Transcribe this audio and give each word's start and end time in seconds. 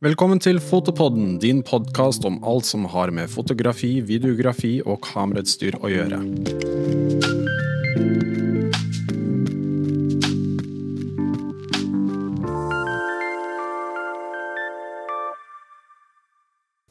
Velkommen 0.00 0.38
til 0.40 0.56
Fotopodden, 0.64 1.34
din 1.42 1.58
podkast 1.60 2.24
om 2.24 2.38
alt 2.48 2.64
som 2.64 2.86
har 2.88 3.10
med 3.12 3.28
fotografi, 3.28 3.98
videografi 4.00 4.78
og 4.80 5.02
kamerautstyr 5.04 5.74
å 5.76 5.90
gjøre. 5.92 6.20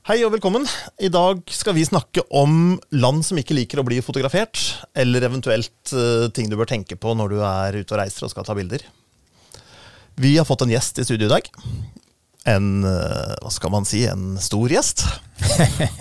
Hei 0.05 0.19
og 0.21 0.35
velkommen. 0.35 0.69
I 1.01 1.09
dag 1.09 1.41
skal 1.49 1.73
vi 1.79 1.89
snakke 1.89 2.21
om 2.29 2.77
land 2.93 3.25
som 3.25 3.41
ikke 3.41 3.57
liker 3.57 3.81
å 3.81 3.87
bli 3.89 4.03
fotografert, 4.05 4.61
eller 4.93 5.25
eventuelt 5.25 5.95
eh, 5.97 6.27
ting 6.29 6.53
du 6.53 6.59
bør 6.61 6.69
tenke 6.69 6.93
på 6.93 7.17
når 7.17 7.33
du 7.33 7.41
er 7.41 7.79
ute 7.81 7.89
og 7.89 8.03
reiser 8.03 8.29
og 8.29 8.35
skal 8.35 8.45
ta 8.45 8.53
bilder. 8.53 8.85
Vi 10.21 10.37
har 10.37 10.45
fått 10.45 10.61
en 10.67 10.75
gjest 10.77 11.01
i 11.01 11.07
studio 11.09 11.25
i 11.25 11.33
dag. 11.33 11.49
En 12.47 12.85
eh, 12.87 13.33
hva 13.43 13.51
skal 13.51 13.71
man 13.73 13.87
si, 13.87 14.05
en 14.07 14.37
stor 14.39 14.71
gjest. 14.71 15.03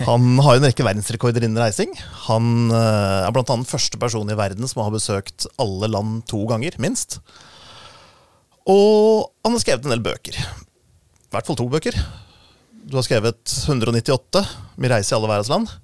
Han 0.07 0.39
har 0.43 0.55
en 0.55 0.67
rekke 0.67 0.85
verdensrekorder 0.87 1.43
innen 1.43 1.59
reising. 1.59 1.91
Han 2.29 2.71
eh, 2.71 3.27
er 3.27 3.33
bl.a. 3.35 3.57
første 3.67 3.99
person 3.99 4.31
i 4.31 4.37
verden 4.39 4.69
som 4.69 4.83
har 4.85 4.93
besøkt 4.95 5.49
alle 5.59 5.91
land 5.91 6.23
to 6.31 6.45
ganger, 6.49 6.77
minst. 6.79 7.19
Og 8.69 9.27
han 9.43 9.55
har 9.55 9.63
skrevet 9.63 9.85
en 9.87 9.95
del 9.95 10.05
bøker. 10.05 10.39
I 10.39 11.35
hvert 11.35 11.49
fall 11.49 11.59
to 11.59 11.67
bøker. 11.71 11.97
Du 12.89 12.95
har 12.97 13.05
skrevet 13.05 13.43
198, 13.67 14.45
'Vi 14.79 14.89
reiser 14.89 15.13
i 15.13 15.17
alle 15.19 15.29
verdens 15.29 15.51
land'. 15.51 15.75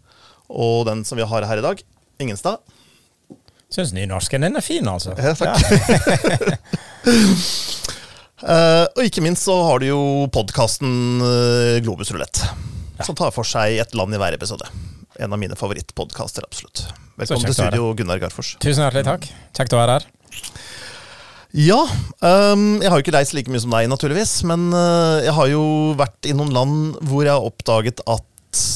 Og 0.50 0.86
den 0.88 1.04
som 1.06 1.18
vi 1.20 1.28
har 1.28 1.46
her 1.46 1.60
i 1.60 1.66
dag, 1.66 1.84
'Ingenstad'. 2.20 2.64
Syns 3.70 3.92
nynorsken 3.94 4.42
din 4.42 4.56
er 4.56 4.62
fin, 4.62 4.88
altså. 4.88 5.14
Ja, 5.18 5.34
takk. 5.34 5.60
Eh, 8.44 8.86
og 8.92 9.06
ikke 9.08 9.24
minst 9.24 9.46
så 9.48 9.56
har 9.64 9.80
du 9.80 9.88
jo 9.88 10.02
podkasten 10.36 11.24
uh, 11.24 11.78
Globus 11.86 12.12
Rulett, 12.12 12.42
som 13.06 13.16
tar 13.16 13.32
for 13.36 13.48
seg 13.48 13.80
et 13.80 13.96
land 13.96 14.16
i 14.16 14.20
hver 14.20 14.36
episode. 14.36 14.68
En 15.16 15.32
av 15.32 15.40
mine 15.40 15.56
favorittpodkaster, 15.56 16.44
absolutt. 16.44 16.84
Velkommen 17.16 17.48
til 17.48 17.56
studio, 17.56 17.94
Gunnar 17.96 18.20
Garfors. 18.20 18.58
Tusen 18.60 18.84
hjertelig 18.84 19.08
takk. 19.08 19.30
Kjekt 19.56 19.78
å 19.78 19.80
være 19.80 20.00
her. 20.00 20.10
Ja, 21.56 21.80
Um, 22.26 22.80
jeg 22.82 22.90
har 22.90 22.98
jo 22.98 23.04
ikke 23.04 23.14
reist 23.16 23.36
like 23.36 23.52
mye 23.52 23.62
som 23.62 23.74
deg, 23.76 23.90
naturligvis. 23.92 24.38
Men 24.50 24.70
uh, 24.74 25.22
jeg 25.24 25.34
har 25.36 25.50
jo 25.52 25.66
vært 26.00 26.30
i 26.30 26.34
noen 26.36 26.54
land 26.56 26.96
hvor 27.06 27.26
jeg 27.28 27.36
har 27.36 27.46
oppdaget 27.46 28.02
at 28.08 28.26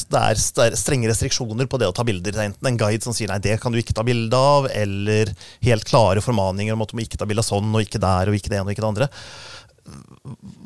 det 0.10 0.22
er 0.22 0.78
strenge 0.80 1.10
restriksjoner 1.12 1.70
på 1.70 1.80
det 1.82 1.90
å 1.90 1.96
ta 1.96 2.06
bilder. 2.08 2.36
Er 2.36 2.50
enten 2.50 2.70
en 2.70 2.80
guide 2.80 3.06
som 3.06 3.16
sier 3.16 3.32
nei, 3.32 3.40
det 3.44 3.58
kan 3.62 3.74
du 3.74 3.80
ikke 3.82 3.96
ta 3.98 4.06
bilde 4.08 4.36
av, 4.36 4.70
eller 4.72 5.34
helt 5.66 5.88
klare 5.90 6.24
formaninger 6.24 6.76
om 6.76 6.86
at 6.86 6.92
du 6.92 6.98
må 7.00 7.06
ikke 7.06 7.20
ta 7.20 7.28
bilde 7.30 7.46
av 7.46 7.50
sånn, 7.50 7.72
og 7.74 7.86
ikke 7.86 8.02
der, 8.04 8.32
og 8.32 8.38
ikke 8.38 8.52
det 8.52 8.60
ene 8.60 8.68
og 8.68 8.76
ikke 8.76 8.86
det 8.86 8.92
andre. 8.94 9.10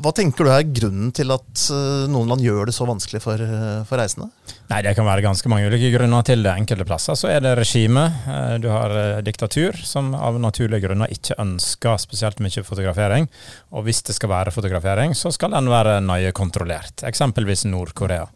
Hva 0.03 0.11
tenker 0.15 0.45
du 0.45 0.51
er 0.51 0.65
grunnen 0.67 1.11
til 1.15 1.31
at 1.33 1.63
eh, 1.71 2.05
noen 2.11 2.31
land 2.31 2.43
gjør 2.43 2.67
det 2.69 2.75
så 2.75 2.87
vanskelig 2.87 3.21
for, 3.23 3.39
eh, 3.39 3.83
for 3.87 4.01
reisende? 4.01 4.29
Nei, 4.69 4.81
Det 4.83 4.95
kan 4.97 5.07
være 5.07 5.23
ganske 5.25 5.49
mange 5.51 5.69
ulike 5.71 5.91
grunner 5.95 6.25
til 6.27 6.43
det. 6.43 6.51
Enkelte 6.51 6.85
plasser 6.87 7.17
så 7.19 7.29
er 7.31 7.39
det 7.43 7.55
regime. 7.59 8.05
Eh, 8.27 8.57
Du 8.63 8.69
har 8.69 9.21
diktatur, 9.25 9.77
som 9.83 10.13
av 10.15 10.39
naturlige 10.39 10.87
grunner 10.87 11.11
ikke 11.11 11.37
ønsker 11.39 11.97
spesielt 12.01 12.43
mye 12.43 12.63
fotografering. 12.63 13.29
Og 13.71 13.87
hvis 13.87 14.03
det 14.03 14.15
skal 14.15 14.29
være 14.29 14.53
fotografering, 14.55 15.15
så 15.17 15.31
skal 15.33 15.55
den 15.55 15.71
være 15.71 15.99
nøye 16.03 16.31
kontrollert. 16.31 17.03
Eksempelvis 17.03 17.65
Nord-Korea. 17.65 18.27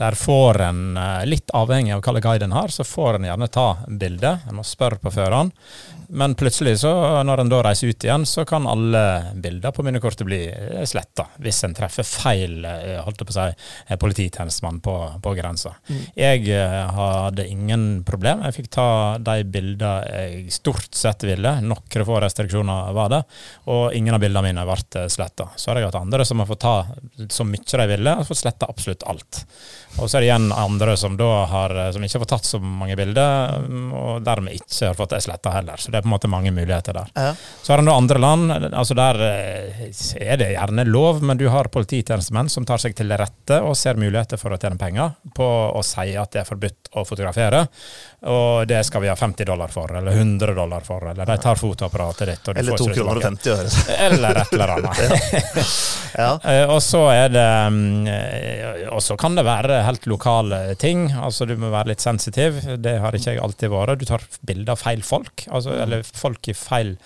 Der 0.00 0.16
får 0.16 0.60
en, 0.70 0.82
litt 1.28 1.50
avhengig 1.54 1.94
av 1.94 2.02
hvilken 2.02 2.24
guide 2.24 2.48
en 2.48 2.56
har, 2.56 2.68
så 2.72 2.84
får 2.84 3.18
en 3.18 3.28
gjerne 3.28 3.50
ta 3.52 3.68
bilde. 3.88 4.38
En 4.48 4.56
må 4.56 4.64
spørre 4.64 5.00
på 5.00 5.12
førhånd. 5.12 5.52
Men 6.12 6.34
plutselig, 6.34 6.78
så, 6.80 6.90
når 7.22 7.44
en 7.44 7.50
da 7.52 7.60
reiser 7.62 7.92
ut 7.92 8.04
igjen, 8.04 8.24
så 8.26 8.42
kan 8.48 8.66
alle 8.66 9.02
bilder 9.38 9.70
på 9.70 9.84
minnekortet 9.86 10.26
bli 10.26 10.40
sletta. 10.88 11.28
Hvis 11.38 11.62
en 11.66 11.74
treffer 11.76 12.06
feil 12.06 12.64
eh, 12.66 12.96
holdt 13.04 13.22
jeg 13.22 13.28
på 13.28 13.34
å 13.34 13.36
si, 13.36 13.68
eh, 13.86 13.98
polititjenestemann 14.00 14.80
på, 14.82 14.94
på 15.22 15.34
grensa. 15.38 15.76
Jeg 16.18 16.48
eh, 16.50 16.78
hadde 16.96 17.46
ingen 17.46 17.84
problem. 18.06 18.42
Jeg 18.48 18.58
fikk 18.58 18.70
ta 18.74 18.88
de 19.22 19.44
bildene 19.46 20.00
jeg 20.10 20.56
stort 20.58 20.98
sett 20.98 21.22
ville. 21.28 21.52
Noen 21.62 22.06
få 22.06 22.18
restriksjoner 22.24 22.90
var 22.96 23.12
det. 23.14 23.22
Og 23.70 23.94
ingen 23.94 24.16
av 24.16 24.24
bildene 24.24 24.50
mine 24.50 24.66
ble 24.66 25.06
sletta. 25.12 25.50
Så 25.54 25.70
har 25.70 25.78
jeg 25.78 25.90
hatt 25.92 26.00
andre 26.00 26.26
som 26.26 26.42
har 26.42 26.50
fått 26.50 26.64
ta 26.64 26.74
så 27.30 27.46
mye 27.46 27.62
de 27.70 27.86
ville, 27.86 28.16
og 28.18 28.26
fått 28.26 28.42
sletta 28.42 28.66
absolutt 28.70 29.06
alt. 29.06 29.44
Og 30.00 30.08
så 30.08 30.18
er 30.18 30.24
det 30.24 30.30
igjen 30.30 30.50
andre 30.54 30.96
som 30.98 31.14
da 31.18 31.30
har, 31.50 31.76
som 31.94 32.02
ikke 32.02 32.18
har 32.18 32.24
fått 32.24 32.34
tatt 32.34 32.48
så 32.48 32.60
mange 32.62 32.96
bilder, 32.98 33.60
mm, 33.62 33.88
og 33.94 34.24
dermed 34.26 34.58
ikke 34.58 34.90
har 34.90 34.98
fått 34.98 35.14
sletta 35.22 35.54
heller. 35.54 35.78
Så 35.78 35.92
det 35.92 35.99
er 36.00 36.06
på 36.06 36.10
en 36.10 36.14
måte 36.16 36.30
mange 36.32 36.52
muligheter 36.54 36.96
der. 36.96 37.12
Ja. 37.14 37.30
Så 37.62 37.74
har 37.74 37.82
en 37.82 37.90
da 37.90 37.96
andre 37.96 38.20
land, 38.22 38.52
altså 38.70 38.96
der 38.98 39.20
eh, 39.26 39.84
er 40.20 40.40
det 40.40 40.52
gjerne 40.54 40.86
lov, 40.88 41.22
men 41.24 41.40
du 41.40 41.46
har 41.52 41.70
polititjenestemenn 41.72 42.50
som 42.52 42.66
tar 42.68 42.82
seg 42.82 42.96
til 42.98 43.12
rette 43.12 43.60
og 43.64 43.76
ser 43.78 44.00
muligheter 44.00 44.40
for 44.40 44.54
å 44.54 44.60
tjene 44.60 44.80
penger 44.80 45.14
på 45.36 45.46
å 45.76 45.84
si 45.86 46.14
at 46.18 46.34
det 46.34 46.42
er 46.42 46.48
forbudt 46.48 46.92
å 46.96 47.04
fotografere, 47.06 47.66
og 48.20 48.66
det 48.68 48.82
skal 48.84 49.00
vi 49.00 49.08
ha 49.08 49.16
50 49.16 49.44
dollar 49.48 49.68
for, 49.72 49.96
eller 49.96 50.12
100 50.12 50.54
dollar 50.54 50.80
for, 50.84 51.10
eller 51.10 51.26
de 51.26 51.36
tar 51.40 51.56
fotoapparatet 51.56 52.28
ditt, 52.28 52.48
Eller 52.52 52.74
får 52.74 52.78
to 52.78 52.88
ikke 52.90 52.94
det 52.94 53.00
kroner 53.00 53.16
og 53.16 53.24
50 53.24 53.52
øre. 53.54 53.70
Eller 54.06 54.40
et 54.42 54.52
eller 54.52 54.74
annet. 54.76 55.00
Ja. 56.10 56.40
ja. 56.42 56.64
Og 56.74 56.80
så 56.82 57.04
er 57.12 57.28
det 57.30 57.44
mm, 57.70 58.06
eh, 58.10 58.80
Og 58.90 58.98
så 59.04 59.14
kan 59.14 59.36
det 59.38 59.44
være 59.46 59.76
helt 59.86 60.08
lokale 60.10 60.74
ting. 60.74 61.04
Altså 61.14 61.46
Du 61.46 61.52
må 61.60 61.70
være 61.70 61.92
litt 61.92 62.02
sensitiv. 62.02 62.58
Det 62.82 62.96
har 62.98 63.14
ikke 63.14 63.36
jeg 63.36 63.42
alltid 63.42 63.70
vært. 63.70 64.02
Du 64.02 64.08
tar 64.08 64.24
bilder 64.42 64.74
av 64.74 64.82
feil 64.82 65.04
folk. 65.06 65.46
Altså, 65.46 65.76
eller 65.84 66.02
folk 66.02 66.50
i 66.50 66.56
feil 66.58 66.96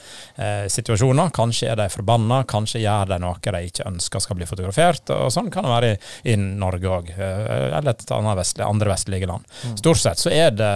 eh, 0.40 0.64
situasjoner. 0.72 1.34
Kanskje 1.36 1.68
er 1.74 1.78
de 1.82 1.88
forbanna, 1.92 2.40
kanskje 2.48 2.80
gjør 2.80 3.12
de 3.12 3.20
noe 3.22 3.36
de 3.44 3.62
ikke 3.68 3.86
ønsker 3.90 4.24
skal 4.24 4.40
bli 4.40 4.48
fotografert. 4.48 5.12
Og 5.14 5.28
sånn 5.36 5.52
kan 5.52 5.68
det 5.68 5.74
være 5.74 5.92
i, 5.92 6.00
i 6.32 6.38
Norge 6.40 6.90
òg, 6.90 7.12
eller 7.20 7.92
et 7.92 8.14
annet 8.16 8.40
vestlig, 8.40 8.64
andre 8.66 8.94
vestlige 8.94 9.28
land. 9.28 9.44
Stort 9.76 10.00
sett 10.00 10.24
så 10.24 10.32
er 10.32 10.56
det 10.56 10.72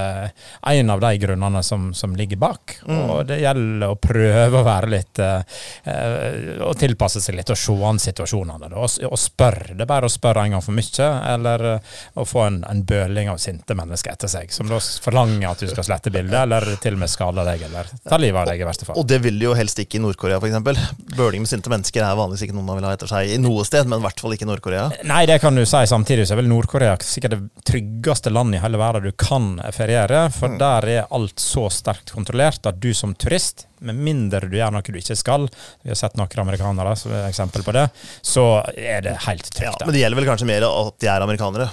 en 0.62 0.91
av 0.91 1.00
de 1.00 1.12
grunnene 1.19 1.62
som, 1.62 1.89
som 1.94 2.16
ligger 2.16 2.41
bak. 2.41 2.78
Og 2.89 3.27
det 3.28 3.41
gjelder 3.43 3.93
å 3.93 3.99
prøve 4.00 4.61
å 4.61 4.66
være 4.66 4.91
litt 4.93 5.21
eh, 5.22 5.59
eh, 5.84 6.62
Å 6.65 6.72
tilpasse 6.78 7.21
seg 7.22 7.37
litt 7.39 7.50
og 7.53 7.59
se 7.59 7.77
an 7.89 8.00
situasjonene. 8.03 8.71
Og, 8.75 8.99
og 9.09 9.19
spørre. 9.21 9.75
Det 9.75 9.84
er 9.84 9.91
bare 9.91 10.09
å 10.09 10.12
spørre 10.12 10.44
en 10.47 10.56
gang 10.56 10.65
for 10.65 10.77
mye, 10.77 11.09
eller 11.34 11.66
eh, 11.75 11.94
å 12.19 12.27
få 12.28 12.44
en, 12.47 12.61
en 12.69 12.83
bøling 12.89 13.31
av 13.33 13.41
sinte 13.43 13.77
mennesker 13.78 14.15
etter 14.15 14.31
seg, 14.31 14.53
som 14.55 14.71
da 14.71 14.81
forlanger 14.81 15.49
at 15.50 15.65
du 15.65 15.71
skal 15.71 15.87
slette 15.87 16.12
bildet, 16.15 16.39
eller 16.43 16.66
til 16.83 16.99
og 16.99 17.03
med 17.05 17.12
skade 17.12 17.45
deg, 17.49 17.66
eller 17.69 17.93
ta 18.09 18.21
livet 18.21 18.43
av 18.43 18.50
deg, 18.53 18.62
i 18.62 18.69
verste 18.69 18.89
fall. 18.89 18.99
Og 19.00 19.09
det 19.09 19.21
vil 19.25 19.41
jo 19.43 19.55
helst 19.59 19.81
ikke 19.83 19.99
i 19.99 20.03
Nord-Korea, 20.05 20.41
f.eks. 20.43 21.15
Bøling 21.16 21.45
med 21.45 21.50
sinte 21.50 21.72
mennesker 21.72 22.05
er 22.05 22.19
vanligvis 22.19 22.47
ikke 22.47 22.56
noen 22.56 22.69
man 22.69 22.81
vil 22.81 22.89
ha 22.89 22.95
etter 22.97 23.10
seg 23.10 23.34
i 23.34 23.41
noe 23.43 23.65
sted, 23.69 23.89
men 23.89 24.03
i 24.03 24.06
hvert 24.06 24.22
fall 24.22 24.34
ikke 24.37 24.47
i 24.47 24.50
Nord-Korea. 24.50 24.89
Nei, 25.09 25.25
det 25.31 25.41
kan 25.43 25.56
du 25.56 25.65
si. 25.65 25.83
Samtidig 25.89 26.27
så 26.28 26.37
er 26.37 26.43
vel 26.43 26.50
Nord-Korea 26.50 26.97
sikkert 27.05 27.37
det 27.37 27.66
tryggeste 27.69 28.33
landet 28.34 28.60
i 28.60 28.65
hele 28.65 28.81
verden 28.81 29.09
du 29.09 29.12
kan 29.19 29.56
feriere. 29.75 30.17
For 30.34 30.54
der 30.60 30.86
er 30.92 31.06
alt 31.14 31.40
så 31.42 31.66
sterkt 31.72 32.12
kontrollert 32.14 32.66
at 32.68 32.78
du 32.82 32.90
som 32.96 33.14
turist, 33.18 33.66
med 33.80 33.94
mindre 33.94 34.40
du 34.50 34.56
gjør 34.58 34.72
noe 34.74 34.82
du 34.82 34.98
ikke 34.98 35.16
skal, 35.18 35.46
vi 35.84 35.92
har 35.92 35.98
sett 36.00 36.16
noen 36.18 36.40
amerikanere 36.42 36.96
som 36.98 37.12
er 37.14 37.28
eksempel 37.28 37.62
på 37.66 37.74
det, 37.76 37.86
så 38.26 38.48
er 38.74 39.04
det 39.06 39.14
helt 39.28 39.46
Ja, 39.54 39.70
trygt. 39.70 39.86
men 39.86 39.94
det 39.94 40.02
gjelder 40.02 40.20
vel 40.22 40.28
kanskje 40.32 40.48
mer 40.50 40.66
at 40.66 40.98
de 40.98 41.06
er 41.12 41.24
amerikanere. 41.26 41.68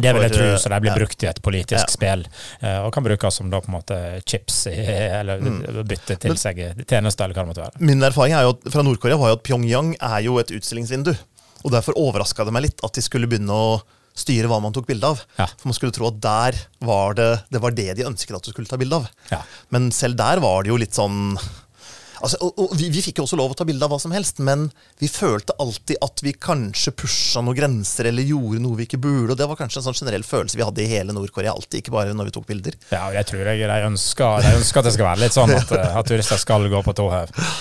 Det 0.00 0.12
vil 0.14 0.22
jeg 0.22 0.32
tro, 0.32 0.44
så 0.62 0.70
de 0.70 0.78
blir 0.80 0.92
ja. 0.92 0.98
brukt 1.00 1.22
i 1.24 1.26
et 1.26 1.40
politisk 1.42 1.82
Ja. 1.82 1.90
spill, 1.90 2.22
eh, 2.62 2.78
og 2.86 2.92
kan 2.94 3.02
brukes 3.04 3.34
som 3.34 3.50
da 3.50 3.58
på 3.60 3.68
en 3.72 3.74
måte 3.74 3.96
chips, 4.24 4.66
eller 4.70 5.40
Mm. 5.42 5.82
bytte 5.84 6.16
til 6.22 6.36
seg 6.38 6.56
tjenester, 6.86 7.24
eller 7.26 7.34
hva 7.34 7.42
det 7.44 7.50
måtte 7.50 7.64
være. 7.66 7.80
Min 7.80 8.00
erfaring 8.06 8.32
er 8.38 8.42
jo 8.46 8.50
at, 8.54 8.70
fra 8.72 8.82
Nord-Korea 8.86 9.18
var 9.18 9.32
jo 9.34 9.36
at 9.40 9.42
Pyongyang 9.42 9.96
er 10.00 10.20
jo 10.22 10.38
et 10.38 10.52
utstillingsvindu. 10.54 11.12
Og 11.64 11.70
derfor 11.74 11.92
overraska 11.98 12.44
det 12.46 12.52
meg 12.54 12.62
litt 12.70 12.80
at 12.86 12.92
de 12.96 13.02
skulle 13.04 13.26
begynne 13.28 13.50
å 13.52 13.82
styre 14.16 14.50
hva 14.50 14.60
man 14.62 14.74
tok 14.74 14.88
bilde 14.90 15.06
av. 15.06 15.22
Ja. 15.38 15.46
For 15.60 15.70
man 15.70 15.76
skulle 15.76 15.94
tro 15.96 16.10
at 16.10 16.20
der 16.22 16.58
var 16.84 17.16
det 17.18 17.30
det 17.50 17.62
var 17.62 17.74
det 17.76 17.88
de 17.98 18.06
ønsket 18.08 18.36
at 18.36 18.46
du 18.46 18.52
skulle 18.52 18.70
ta 18.70 18.78
bilde 18.80 19.00
av. 19.02 19.08
Ja. 19.32 19.42
Men 19.74 19.90
selv 19.94 20.18
der 20.20 20.42
var 20.42 20.64
det 20.64 20.72
jo 20.72 20.80
litt 20.80 20.96
sånn 20.96 21.34
Altså, 22.20 22.36
og, 22.44 22.58
og 22.60 22.74
vi, 22.76 22.90
vi 22.92 23.02
fikk 23.04 23.20
jo 23.20 23.24
også 23.24 23.38
lov 23.40 23.54
å 23.54 23.56
ta 23.56 23.64
bilde 23.68 23.84
av 23.86 23.92
hva 23.92 23.98
som 24.02 24.12
helst, 24.14 24.40
men 24.44 24.66
vi 25.00 25.08
følte 25.08 25.56
alltid 25.62 26.00
at 26.04 26.22
vi 26.24 26.34
kanskje 26.36 26.92
pusha 27.00 27.42
noen 27.44 27.56
grenser 27.56 28.10
eller 28.10 28.26
gjorde 28.28 28.60
noe 28.64 28.76
vi 28.78 28.86
ikke 28.88 29.00
burde. 29.00 29.32
Og 29.32 29.38
det 29.40 29.48
var 29.48 29.58
kanskje 29.60 29.80
en 29.80 29.86
sånn 29.88 29.98
generell 30.02 30.26
følelse 30.26 30.58
vi 30.60 30.66
hadde 30.66 30.84
i 30.84 30.88
hele 30.90 31.14
Nord-Korea, 31.16 31.54
alltid, 31.56 31.80
ikke 31.80 31.94
bare 31.94 32.16
når 32.16 32.28
vi 32.28 32.34
tok 32.36 32.48
bilder. 32.50 32.76
Ja, 32.92 33.06
og 33.08 33.16
jeg 33.16 33.28
tror 33.30 33.48
jeg 33.48 33.70
de 33.70 33.78
ønsker, 33.88 34.44
de 34.44 34.52
ønsker 34.58 34.82
at 34.82 34.88
det 34.90 34.94
skal 34.96 35.08
være 35.08 35.22
litt 35.24 35.36
sånn 35.36 35.54
at, 35.56 35.72
eh, 35.76 35.96
at 36.00 36.10
turister 36.10 36.42
skal 36.42 36.68
gå 36.72 36.82
på 36.86 36.96
tå. 37.00 37.08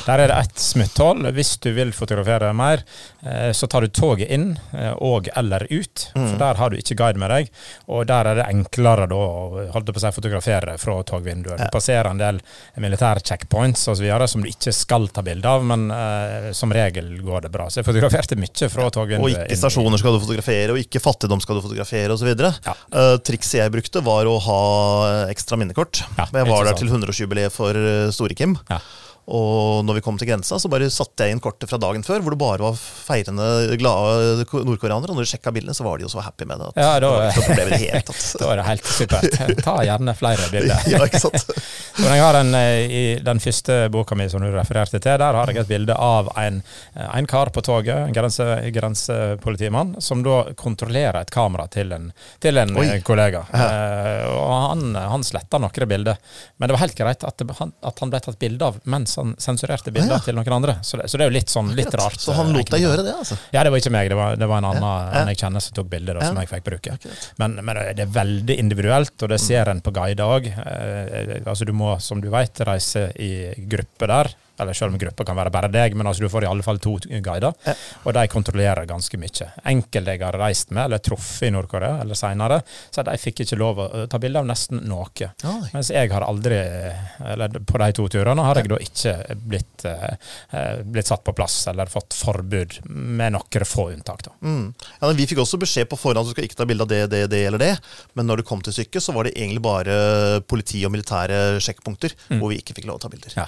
Der 0.09 0.25
er 0.25 0.33
det 0.33 0.41
ett 0.43 0.63
smutthull. 0.63 1.29
Hvis 1.35 1.55
du 1.63 1.71
vil 1.77 1.93
fotografere 1.95 2.51
mer, 2.57 2.83
eh, 3.23 3.51
så 3.55 3.69
tar 3.71 3.87
du 3.87 3.93
toget 3.95 4.31
inn 4.35 4.51
eh, 4.75 4.91
og 4.99 5.31
eller 5.39 5.65
ut. 5.71 6.09
For 6.13 6.37
der 6.39 6.59
har 6.59 6.71
du 6.71 6.79
ikke 6.79 6.97
guide 6.99 7.21
med 7.21 7.31
deg. 7.31 7.51
Og 7.87 8.05
der 8.09 8.27
er 8.27 8.41
det 8.41 8.49
enklere 8.49 9.07
da 9.09 9.19
å 9.19 9.65
holdt 9.73 9.93
på 9.93 10.01
å 10.01 10.03
si, 10.03 10.13
fotografere 10.19 10.75
fra 10.81 10.99
togvinduet. 11.07 11.63
Du 11.63 11.71
passerer 11.73 12.11
en 12.11 12.19
del 12.19 12.41
militære 12.79 13.23
checkpoints 13.23 13.87
osv. 13.91 14.07
som 14.27 14.43
du 14.43 14.48
ikke 14.51 14.73
skal 14.75 15.07
ta 15.13 15.23
bilde 15.25 15.49
av, 15.49 15.65
men 15.65 15.87
uh, 15.93 16.49
som 16.55 16.73
regel 16.73 17.11
går 17.25 17.47
det 17.47 17.51
bra. 17.53 17.67
Så 17.69 17.81
jeg 17.81 17.87
fotograferte 17.87 18.37
mye 18.39 18.69
fra 18.71 18.87
togvinduet. 18.93 19.25
Og 19.25 19.33
ikke 19.47 19.59
stasjoner 19.59 20.01
skal 20.01 20.15
du 20.15 20.21
fotografere, 20.23 20.75
og 20.75 20.81
ikke 20.81 21.03
fattigdom 21.03 21.43
skal 21.43 21.59
du 21.59 21.65
fotografere 21.65 22.15
osv. 22.15 22.31
Ja. 22.33 22.77
Uh, 22.93 23.15
trikset 23.25 23.61
jeg 23.61 23.75
brukte, 23.75 24.03
var 24.05 24.29
å 24.29 24.37
ha 24.47 24.61
ekstra 25.29 25.59
minnekort. 25.59 26.03
Ja, 26.17 26.29
jeg 26.41 26.49
var 26.49 26.69
der 26.69 26.79
til 26.79 26.91
100-årsjubileet 26.91 27.55
for 27.55 27.77
Store-Kim. 28.15 28.57
Ja. 28.71 28.81
Og 29.29 29.83
når 29.85 29.99
vi 29.99 30.01
kom 30.05 30.17
til 30.17 30.27
grensa, 30.29 30.57
så 30.59 30.69
bare 30.71 30.87
satte 30.93 31.25
jeg 31.27 31.35
inn 31.35 31.41
kortet 31.43 31.69
fra 31.69 31.77
dagen 31.81 32.01
før, 32.05 32.23
hvor 32.25 32.33
det 32.33 32.39
bare 32.41 32.63
var 32.65 32.77
feirende, 32.79 33.45
glade 33.77 34.45
nordkoreanere. 34.49 35.11
Og 35.13 35.19
når 35.19 35.27
du 35.27 35.31
sjekka 35.31 35.53
bildene, 35.53 35.75
så 35.77 35.85
var 35.85 35.99
de 36.01 36.07
jo 36.07 36.11
så 36.11 36.23
happy 36.25 36.47
med 36.49 36.59
det. 36.63 36.69
At 36.73 36.81
Ja, 36.81 36.91
da- 36.99 37.29
det 37.29 37.65
var 37.69 37.77
helt, 37.77 38.05
tatt. 38.09 38.25
Da 38.41 38.49
er 38.53 38.61
det 38.61 38.65
helt 38.69 38.89
supert. 38.89 39.37
Ta 39.63 39.75
gjerne 39.85 40.15
flere 40.17 40.49
bilder. 40.53 40.89
ja, 40.89 41.03
ikke 41.05 41.21
sant? 41.21 41.53
Jeg 41.99 42.21
har 42.23 42.37
en, 42.39 42.53
eh, 42.55 42.85
I 42.89 43.03
den 43.23 43.41
første 43.43 43.79
boka 43.91 44.15
mi 44.15 44.29
som 44.31 44.39
du 44.41 44.47
refererte 44.55 45.01
til, 45.03 45.17
der 45.19 45.35
har 45.35 45.49
jeg 45.51 45.57
et 45.65 45.67
bilde 45.67 45.95
av 45.99 46.29
en, 46.39 46.61
eh, 46.95 47.09
en 47.19 47.27
kar 47.27 47.51
på 47.53 47.61
toget, 47.65 48.05
en 48.07 48.13
grense, 48.15 48.45
grensepolitimann, 48.71 49.95
som 50.01 50.23
da 50.23 50.43
kontrollerer 50.55 51.19
et 51.21 51.31
kamera 51.33 51.67
til 51.71 51.91
en, 51.95 52.09
til 52.39 52.57
en 52.61 52.75
Oi. 52.79 52.87
Ja. 52.99 53.43
Uh, 53.53 53.67
Eh, 53.69 54.25
og 54.29 54.49
han, 54.79 54.95
han 55.13 55.23
sletta 55.27 55.59
noen 55.61 55.87
bilder. 55.89 56.17
Men 56.57 56.69
det 56.69 56.75
var 56.75 56.81
helt 56.85 56.95
greit 56.97 57.23
at, 57.27 57.37
det, 57.37 57.55
han, 57.59 57.73
at 57.85 57.99
han 58.03 58.09
ble 58.13 58.19
tatt 58.25 58.39
bilde 58.41 58.65
av 58.65 58.79
mens 58.89 59.15
han 59.19 59.35
sensurerte 59.41 59.91
bilder 59.93 60.15
Ah, 60.15 60.21
ja. 60.21 60.25
til 60.25 60.37
noen 60.39 60.55
andre. 60.59 60.77
Så 60.83 60.97
det, 61.01 61.09
så 61.11 61.19
det 61.19 61.25
er 61.27 61.31
jo 61.31 61.35
litt 61.37 61.51
sånn 61.53 61.71
litt 61.77 61.93
rart. 61.99 62.17
Så 62.19 62.33
han 62.37 62.49
eh, 62.51 62.57
lot 62.57 62.71
deg 62.73 62.83
gjøre 62.85 63.03
det, 63.05 63.13
altså? 63.21 63.37
Ja, 63.53 63.63
det 63.67 63.73
var 63.75 63.83
ikke 63.83 63.93
meg, 63.93 64.09
det 64.09 64.17
var, 64.19 64.35
det 64.39 64.49
var 64.49 64.63
en 64.63 64.69
annen 64.71 64.87
Ja. 64.89 65.23
jeg 65.29 65.41
kjenner 65.43 65.63
som 65.63 65.75
tok 65.77 65.89
bilder, 65.91 66.17
da, 66.19 66.25
Ja. 66.25 66.31
som 66.33 66.41
jeg 66.41 66.49
fikk 66.51 66.65
bruke. 66.69 66.97
Men, 67.41 67.59
men 67.65 67.81
det 67.97 68.05
er 68.07 68.13
veldig 68.19 68.59
individuelt, 68.59 69.15
og 69.21 69.29
det 69.33 69.39
ser 69.43 69.69
en 69.71 69.81
på 69.85 69.91
guider 69.95 70.25
òg. 70.39 70.49
Eh, 70.49 71.39
altså 71.45 71.65
du 71.67 71.73
må, 71.75 71.95
som 72.03 72.21
du 72.23 72.29
vet, 72.33 72.61
reise 72.67 73.09
i 73.19 73.31
gruppe 73.69 74.07
der. 74.09 74.31
Eller 74.59 74.77
selv 74.77 74.93
om 74.93 74.99
gruppa 74.99 75.25
kan 75.27 75.37
være 75.39 75.53
bare 75.53 75.71
deg, 75.71 75.95
men 75.97 76.09
altså 76.09 76.25
du 76.25 76.31
får 76.31 76.45
i 76.45 76.49
alle 76.49 76.65
fall 76.65 76.81
to 76.83 76.97
guider. 76.99 77.55
Ja. 77.65 77.75
Og 78.03 78.15
de 78.17 78.25
kontrollerer 78.31 78.89
ganske 78.89 79.19
mye. 79.21 79.49
Enkelte 79.71 80.15
jeg 80.15 80.23
har 80.23 80.37
reist 80.39 80.73
med, 80.73 80.85
eller 80.85 81.03
truffet 81.03 81.47
i 81.49 81.53
Nord-Korea, 81.55 81.99
eller 82.03 82.17
seinere, 82.19 82.61
så 82.91 83.05
de 83.07 83.15
fikk 83.19 83.43
ikke 83.45 83.59
lov 83.59 83.81
å 83.83 84.05
ta 84.11 84.19
bilde 84.21 84.41
av 84.41 84.49
nesten 84.49 84.83
noe. 84.89 85.31
Oi. 85.49 85.69
Mens 85.73 85.91
jeg 85.93 86.11
har 86.11 86.25
aldri, 86.27 86.59
eller 87.33 87.59
på 87.63 87.81
de 87.81 87.89
to 87.97 88.07
turene, 88.11 88.45
har 88.45 88.59
jeg 88.59 88.71
da 88.71 88.79
ikke 88.83 89.15
blitt, 89.39 89.85
eh, 89.87 90.35
eh, 90.51 90.83
blitt 90.83 91.09
satt 91.09 91.23
på 91.25 91.35
plass, 91.37 91.61
eller 91.71 91.91
fått 91.91 92.17
forbud, 92.17 92.79
med 92.89 93.35
noen 93.35 93.65
få 93.65 93.89
unntak. 93.93 94.23
da. 94.27 94.35
Mm. 94.41 94.73
Ja, 94.99 95.07
men 95.07 95.17
vi 95.17 95.27
fikk 95.29 95.41
også 95.43 95.59
beskjed 95.61 95.89
på 95.89 95.97
forhånd 95.99 96.23
at 96.23 96.29
du 96.29 96.35
skal 96.35 96.47
ikke 96.47 96.59
ta 96.59 96.67
bilde 96.69 96.85
av 96.85 96.91
det, 96.91 97.01
det, 97.11 97.23
det 97.31 97.43
eller 97.47 97.61
det. 97.61 97.73
Men 98.17 98.29
når 98.29 98.41
det 98.41 98.49
kom 98.49 98.61
til 98.65 98.75
stykket, 98.75 99.03
så 99.03 99.15
var 99.15 99.27
det 99.27 99.35
egentlig 99.37 99.63
bare 99.63 100.41
politi 100.49 100.83
og 100.85 100.93
militære 100.93 101.59
sjekkpunkter 101.63 102.15
hvor 102.39 102.51
vi 102.51 102.59
ikke 102.61 102.75
fikk 102.77 102.89
lov 102.89 102.99
å 102.99 103.03
ta 103.05 103.11
bilder. 103.11 103.35
Ja. 103.37 103.47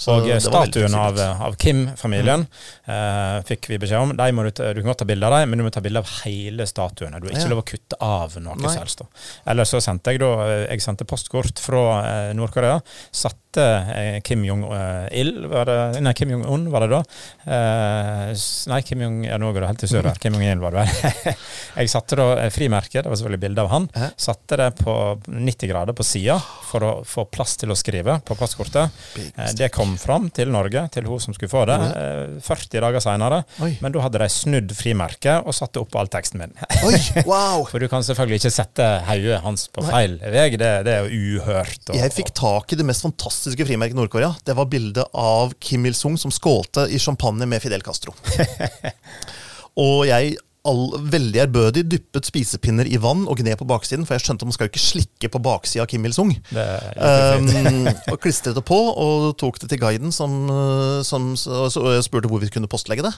Så 0.00 0.14
og 0.16 0.28
eh, 0.32 0.38
statuen 0.40 0.94
av, 0.96 1.18
av 1.20 1.56
Kim-familien 1.60 2.46
eh, 2.88 3.40
fikk 3.48 3.68
vi 3.68 3.78
beskjed 3.82 4.00
om. 4.00 4.14
Du, 4.16 4.50
du 4.50 4.80
kan 4.80 4.88
godt 4.90 5.02
ta 5.02 5.08
bilde 5.10 5.28
av 5.28 5.34
dem, 5.36 5.50
men 5.52 5.60
du 5.60 5.66
må 5.66 5.72
ta 5.74 5.82
bilde 5.84 6.00
av 6.00 6.08
hele 6.22 6.64
statuen. 6.68 7.12
Du 7.20 7.28
har 7.28 7.34
ikke 7.34 7.44
Ja. 7.44 7.50
lov 7.52 7.60
å 7.62 7.66
kutte 7.68 7.98
av 8.00 8.38
noe 8.40 8.56
Nei. 8.56 8.70
som 8.72 8.80
helst. 8.80 9.02
Eller 9.46 9.68
så 9.68 9.80
sendte 9.84 10.14
jeg 10.14 10.22
da 10.24 10.30
eh, 10.46 10.66
Jeg 10.70 10.80
sendte 10.86 11.04
postkort 11.08 11.60
fra 11.60 11.84
eh, 12.00 12.32
Nord-Korea. 12.38 12.78
Satte 13.12 13.36
eh, 13.60 14.20
Kim 14.24 14.44
Jong-il 14.46 15.32
var 15.50 15.68
det, 15.68 15.78
Nei, 16.00 16.12
Kim 16.16 16.30
Jong-un 16.32 16.68
var 16.72 16.86
det 16.86 16.90
da. 16.94 17.02
Eh, 17.50 18.32
nei, 18.72 18.80
Kim 18.86 19.02
Jong 19.04 19.18
Ja, 19.26 19.36
nå 19.42 19.50
går 19.52 19.64
det 19.64 19.70
helt 19.72 19.82
til 19.84 19.90
sør 19.92 20.08
her. 20.10 20.18
Kim 20.22 20.36
Jong-il 20.38 20.62
var 20.62 20.76
det 20.76 20.84
vel. 20.86 21.34
jeg 21.82 21.90
satte 21.92 22.18
da 22.20 22.28
frimerket, 22.54 23.02
det 23.04 23.10
var 23.12 23.18
selvfølgelig 23.20 23.42
bilde 23.44 23.64
av 23.66 23.70
han. 23.74 23.88
Satte 24.20 24.58
det 24.60 24.70
på 24.80 24.94
90 25.28 25.70
grader 25.72 25.96
på 25.98 26.06
sida 26.06 26.38
for 26.70 26.86
å 26.86 26.92
få 27.06 27.26
plass 27.32 27.56
til 27.60 27.72
å 27.74 27.78
skrive 27.78 28.20
på 28.26 28.36
postkortet. 28.38 28.96
Eh, 29.34 29.52
Det 29.60 29.70
kom 29.74 29.89
fram 29.98 30.28
til 30.30 30.50
Norge, 30.52 30.82
til 30.94 31.04
hun 31.08 31.18
som 31.22 31.34
skulle 31.34 31.50
få 31.50 31.64
det, 31.66 31.76
eh, 31.96 32.36
40 32.44 32.80
dager 32.84 33.00
seinere. 33.00 33.40
Men 33.80 33.92
da 33.94 34.00
hadde 34.04 34.18
de 34.22 34.28
snudd 34.30 34.74
frimerket 34.76 35.46
og 35.46 35.54
satte 35.56 35.80
opp 35.80 35.90
på 35.90 35.98
all 36.02 36.10
teksten 36.12 36.38
min. 36.42 36.52
Wow! 37.30 37.64
For 37.70 37.78
du 37.82 37.88
kan 37.88 38.02
selvfølgelig 38.06 38.40
ikke 38.42 38.52
sette 38.54 38.86
hodet 39.08 39.40
hans 39.44 39.66
på 39.72 39.82
feil 39.88 40.18
vei. 40.20 40.48
Det, 40.60 40.70
det 40.86 40.94
er 40.94 41.08
jo 41.08 41.40
uhørt. 41.40 41.80
og- 41.90 41.96
Jeg 41.96 42.12
fikk 42.12 42.34
tak 42.34 42.72
i 42.72 42.76
det 42.76 42.86
mest 42.86 43.02
fantastiske 43.02 43.66
frimerket 43.66 43.96
i 43.96 44.00
Nord-Korea. 44.00 44.34
Det 44.44 44.54
var 44.56 44.66
bildet 44.70 45.04
av 45.14 45.54
Kim 45.60 45.86
Il-sung 45.86 46.18
som 46.18 46.30
skålte 46.30 46.86
i 46.90 46.98
champagne 46.98 47.46
med 47.46 47.62
Fidel 47.62 47.82
Castro. 47.82 48.14
og 49.80 50.06
jeg 50.10 50.36
all, 50.68 50.82
veldig 51.12 51.40
ærbødig 51.44 51.84
dyppet 51.88 52.28
spisepinner 52.28 52.88
i 52.88 52.98
vann 53.00 53.22
og 53.30 53.40
gned 53.40 53.56
på 53.60 53.68
baksiden, 53.68 54.04
for 54.06 54.16
jeg 54.16 54.26
skjønte 54.26 54.44
at 54.44 54.50
man 54.50 54.56
skal 54.56 54.68
jo 54.68 54.72
ikke 54.74 54.82
slikke 54.82 55.30
på 55.32 55.40
baksida 55.44 55.84
av 55.84 55.88
Kim 55.90 56.04
Il-sung. 56.04 56.34
Um, 56.52 57.88
og 58.12 58.18
klistret 58.20 58.58
det 58.58 58.64
på 58.68 58.76
og 58.76 59.30
tok 59.40 59.60
det 59.62 59.70
til 59.72 59.80
guiden, 59.80 60.12
som, 60.12 60.42
uh, 60.52 61.00
som 61.06 61.32
så, 61.40 61.66
så 61.72 61.86
jeg 61.96 62.04
spurte 62.06 62.30
hvor 62.30 62.42
vi 62.42 62.52
kunne 62.52 62.70
postlegge 62.70 63.06
det. 63.06 63.14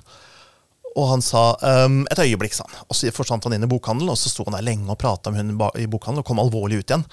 Og 0.93 1.09
han 1.09 1.25
sa 1.25 1.55
um, 1.87 2.03
et 2.13 2.21
øyeblikk, 2.21 2.55
sa 2.55 2.67
han. 2.69 2.85
Og 2.87 2.97
så 2.99 3.11
forsvant 3.17 3.49
han 3.49 3.57
inn 3.57 3.67
i 3.67 3.71
bokhandelen, 3.71 4.13
og 4.13 4.21
så 4.21 4.31
sto 4.31 4.47
han 4.47 4.59
der 4.59 4.67
lenge 4.67 4.91
og 4.93 5.01
prata 5.01 5.33
med 5.33 5.43
hun 5.43 5.55
i 5.81 5.89
bokhandelen 5.91 6.23
og 6.23 6.29
kom 6.29 6.43
alvorlig 6.43 6.83
ut 6.83 6.89
igjen. 6.93 7.07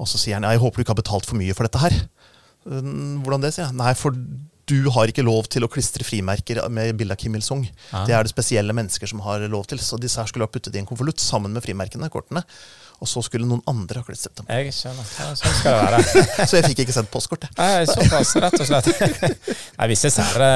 Og 0.00 0.08
så 0.10 0.20
sier 0.20 0.40
han 0.40 0.48
jeg 0.48 0.62
håper 0.62 0.80
du 0.80 0.86
ikke 0.86 0.96
har 0.96 1.02
betalt 1.02 1.28
for 1.28 1.38
mye 1.38 1.54
for 1.56 1.68
dette 1.68 1.82
her. 1.84 1.98
Um, 2.64 3.20
hvordan 3.22 3.44
det, 3.44 3.54
sier 3.54 3.68
jeg. 3.68 3.78
Nei, 3.78 3.92
for 3.98 4.16
du 4.66 4.88
har 4.90 5.10
ikke 5.12 5.22
lov 5.26 5.46
til 5.52 5.62
å 5.62 5.70
klistre 5.70 6.02
frimerker 6.06 6.58
med 6.74 6.96
bilde 6.98 7.14
av 7.14 7.20
Kim 7.20 7.36
Il-sung. 7.38 7.62
Ja. 7.92 8.02
Det 8.08 8.16
er 8.16 8.26
det 8.26 8.32
spesielle 8.32 8.74
mennesker 8.74 9.06
som 9.10 9.22
har 9.22 9.44
lov 9.52 9.68
til. 9.70 9.78
Så 9.82 9.98
disse 10.02 10.18
her 10.18 10.26
skulle 10.30 10.48
ha 10.48 10.50
puttet 10.50 10.74
i 10.74 10.80
en 10.82 10.88
konvolutt 10.88 11.22
sammen 11.22 11.54
med 11.54 11.62
frimerkene, 11.62 12.10
kortene. 12.10 12.42
Og 12.96 13.08
så 13.10 13.20
skulle 13.20 13.44
noen 13.44 13.60
andre 13.68 14.00
ha 14.00 14.06
klistret 14.06 14.38
dem. 14.40 14.46
Jeg 14.48 14.72
skjønner. 14.72 15.08
Ja, 15.20 15.26
sånn 15.36 15.56
skal 15.58 15.74
det 15.74 15.80
være. 15.84 16.22
Så 16.48 16.56
jeg 16.56 16.64
fikk 16.70 16.80
ikke 16.86 16.94
sendt 16.96 17.10
postkort. 17.12 17.44
Nei, 17.58 17.84
Såpass, 17.90 18.30
rett 18.40 18.56
og 18.56 18.68
slett. 18.70 18.88
Nei, 19.78 19.88
Visse 19.92 20.10
sære 20.14 20.48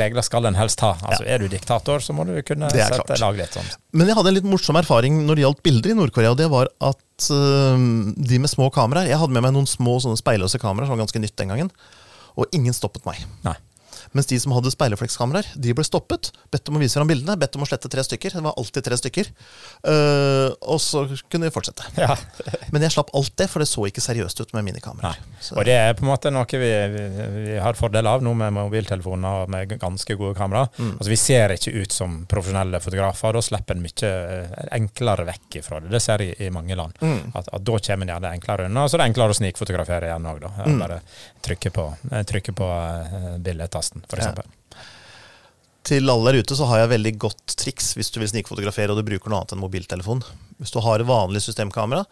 regler 0.00 0.26
skal 0.26 0.50
en 0.50 0.58
helst 0.58 0.82
ha. 0.82 0.90
Altså, 0.98 1.22
Er 1.22 1.38
du 1.38 1.46
diktator, 1.52 2.02
så 2.02 2.16
må 2.18 2.26
du 2.26 2.34
kunne 2.46 2.70
sette 2.74 3.20
lag 3.22 3.38
litt 3.38 3.54
sånn. 3.54 3.70
Men 3.94 4.10
jeg 4.10 4.18
hadde 4.18 4.32
en 4.34 4.38
litt 4.40 4.50
morsom 4.50 4.80
erfaring 4.82 5.22
når 5.22 5.38
det 5.38 5.46
gjaldt 5.46 5.62
bilder 5.70 5.94
i 5.94 5.98
Nord-Korea. 6.02 6.34
og 6.34 6.42
Det 6.42 6.50
var 6.50 6.72
at 6.90 7.30
øh, 7.30 7.88
de 8.18 8.42
med 8.42 8.50
små 8.50 8.66
kameraer 8.74 9.12
Jeg 9.12 9.22
hadde 9.22 9.36
med 9.36 9.46
meg 9.46 9.54
noen 9.54 9.70
små 9.70 10.00
sånne 10.02 10.18
speilløse 10.18 10.58
kameraer 10.58 10.90
som 10.90 10.96
var 10.98 11.04
ganske 11.06 11.22
nytt 11.22 11.38
den 11.38 11.54
gangen. 11.54 11.70
Og 12.36 12.48
ingen 12.56 12.76
stoppet 12.76 13.06
meg. 13.08 13.20
Nei. 13.46 13.58
Mens 14.12 14.28
de 14.28 14.38
som 14.40 14.52
hadde 14.52 14.72
speilreflekskameraer, 14.72 15.46
de 15.56 15.74
ble 15.76 15.84
stoppet. 15.86 16.32
Bedt 16.52 16.68
om 16.68 16.76
å 16.76 16.82
vise 16.82 16.98
fram 16.98 17.08
bildene, 17.08 17.36
bedt 17.40 17.56
om 17.56 17.64
å 17.64 17.68
slette 17.68 17.90
tre 17.92 18.04
stykker. 18.04 18.34
Det 18.36 18.44
var 18.44 18.56
alltid 18.60 18.86
tre 18.88 18.98
stykker. 19.00 19.30
Uh, 19.86 20.52
og 20.68 20.80
så 20.82 21.04
kunne 21.32 21.48
vi 21.48 21.54
fortsette. 21.54 21.86
Ja. 21.96 22.16
Men 22.74 22.84
jeg 22.84 22.94
slapp 22.96 23.12
alt 23.16 23.32
det, 23.40 23.48
for 23.52 23.64
det 23.64 23.70
så 23.70 23.86
ikke 23.88 24.04
seriøst 24.04 24.42
ut 24.42 24.52
med 24.56 24.66
minikameraer. 24.68 25.20
Og 25.56 25.64
det 25.68 25.76
er 25.78 25.96
på 25.96 26.04
en 26.04 26.10
måte 26.12 26.32
noe 26.34 26.44
vi, 26.52 26.70
vi, 26.92 27.06
vi 27.48 27.56
har 27.62 27.78
fordel 27.78 28.08
av 28.10 28.24
nå 28.24 28.34
med 28.36 28.52
mobiltelefoner 28.56 29.46
og 29.46 29.52
med 29.52 29.76
ganske 29.80 30.16
gode 30.18 30.36
kameraer. 30.38 30.68
Mm. 30.76 30.92
Altså 30.98 31.12
Vi 31.12 31.20
ser 31.20 31.56
ikke 31.56 31.74
ut 31.78 31.96
som 31.96 32.20
profesjonelle 32.28 32.82
fotografer, 32.84 33.32
og 33.32 33.40
da 33.40 33.44
slipper 33.46 33.78
en 33.78 33.84
mye 33.86 34.12
eh, 34.12 34.58
enklere 34.76 35.26
vekk 35.28 35.60
ifra 35.62 35.80
det. 35.82 35.92
Det 35.92 36.02
ser 36.04 36.24
jeg 36.24 36.36
i, 36.36 36.48
i 36.48 36.52
mange 36.54 36.76
land. 36.78 37.00
Mm. 37.00 37.32
At, 37.32 37.48
at 37.48 37.64
Da 37.64 37.80
kommer 37.80 38.06
en 38.06 38.14
gjerne 38.14 38.36
enklere 38.36 38.68
unna. 38.68 38.86
Så 38.88 38.98
det 38.98 39.06
er 39.06 39.14
enklere 39.14 39.34
å 39.34 39.40
snikfotografere 39.40 40.10
igjen 40.10 40.28
òg, 40.28 40.42
da. 40.44 40.52
Mm. 40.68 40.78
Bare 40.84 41.00
trykke 41.44 41.72
på, 41.74 41.86
trykker 42.02 42.28
trykke 42.30 42.54
på 42.58 42.68
eh, 42.72 43.30
billedtasten, 43.44 44.04
f.eks. 44.08 44.28
Ja. 44.28 44.82
Til 45.82 46.12
alle 46.12 46.30
der 46.30 46.44
ute 46.44 46.54
så 46.54 46.66
har 46.70 46.84
jeg 46.84 46.92
veldig 46.92 47.12
godt 47.24 47.56
triks 47.58 47.92
hvis 47.98 48.12
du 48.14 48.20
vil 48.22 48.30
snikfotografere 48.30 48.94
og 48.94 49.00
du 49.00 49.06
bruker 49.06 49.32
noe 49.32 49.40
annet 49.42 49.56
enn 49.56 49.62
mobiltelefon. 49.64 50.22
Hvis 50.62 50.74
du 50.74 50.78
har 50.84 51.02
et 51.02 51.08
vanlig 51.08 51.42
systemkamera, 51.42 52.04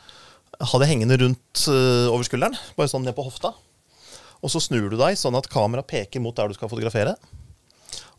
ha 0.61 0.81
det 0.83 0.89
hengende 0.91 1.19
rundt 1.21 1.67
øh, 1.71 2.09
over 2.11 2.27
skulderen, 2.27 2.59
bare 2.77 2.91
sånn 2.91 3.07
ned 3.07 3.15
på 3.17 3.25
hofta. 3.29 3.55
Og 4.41 4.51
så 4.53 4.63
snur 4.63 4.89
du 4.91 4.97
deg 4.99 5.19
sånn 5.21 5.39
at 5.39 5.49
kameraet 5.53 5.89
peker 5.91 6.23
mot 6.25 6.35
der 6.37 6.51
du 6.51 6.57
skal 6.57 6.71
fotografere. 6.73 7.15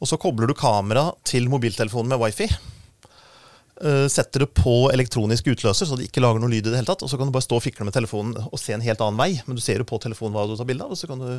Og 0.02 0.10
så 0.10 0.18
kobler 0.22 0.50
du 0.50 0.56
kamera 0.58 1.10
til 1.28 1.50
mobiltelefonen 1.52 2.14
med 2.14 2.22
wifi. 2.22 2.48
Øh, 3.82 4.06
setter 4.14 4.44
det 4.44 4.52
på 4.54 4.92
elektronisk 4.94 5.48
utløser, 5.50 5.88
så 5.90 5.98
det 5.98 6.06
ikke 6.10 6.22
lager 6.22 6.42
noe 6.42 6.52
lyd 6.52 6.62
i 6.62 6.70
det 6.70 6.78
hele 6.78 6.90
tatt. 6.90 7.02
Og 7.02 7.10
så 7.10 7.18
kan 7.18 7.30
du 7.30 7.34
bare 7.34 7.46
stå 7.46 7.58
og 7.58 7.66
fikle 7.66 7.88
med 7.88 7.96
telefonen 7.96 8.36
og 8.44 8.60
se 8.62 8.76
en 8.76 8.84
helt 8.86 9.02
annen 9.02 9.18
vei. 9.18 9.32
Men 9.48 9.58
du 9.58 9.64
ser 9.64 9.82
jo 9.82 9.88
på 9.90 9.98
telefonen 10.04 10.38
hva 10.38 10.46
du 10.50 10.54
tar 10.60 10.70
bilde 10.70 10.86
av, 10.86 10.94
og 10.94 11.00
så 11.00 11.10
kan 11.10 11.22
du 11.22 11.32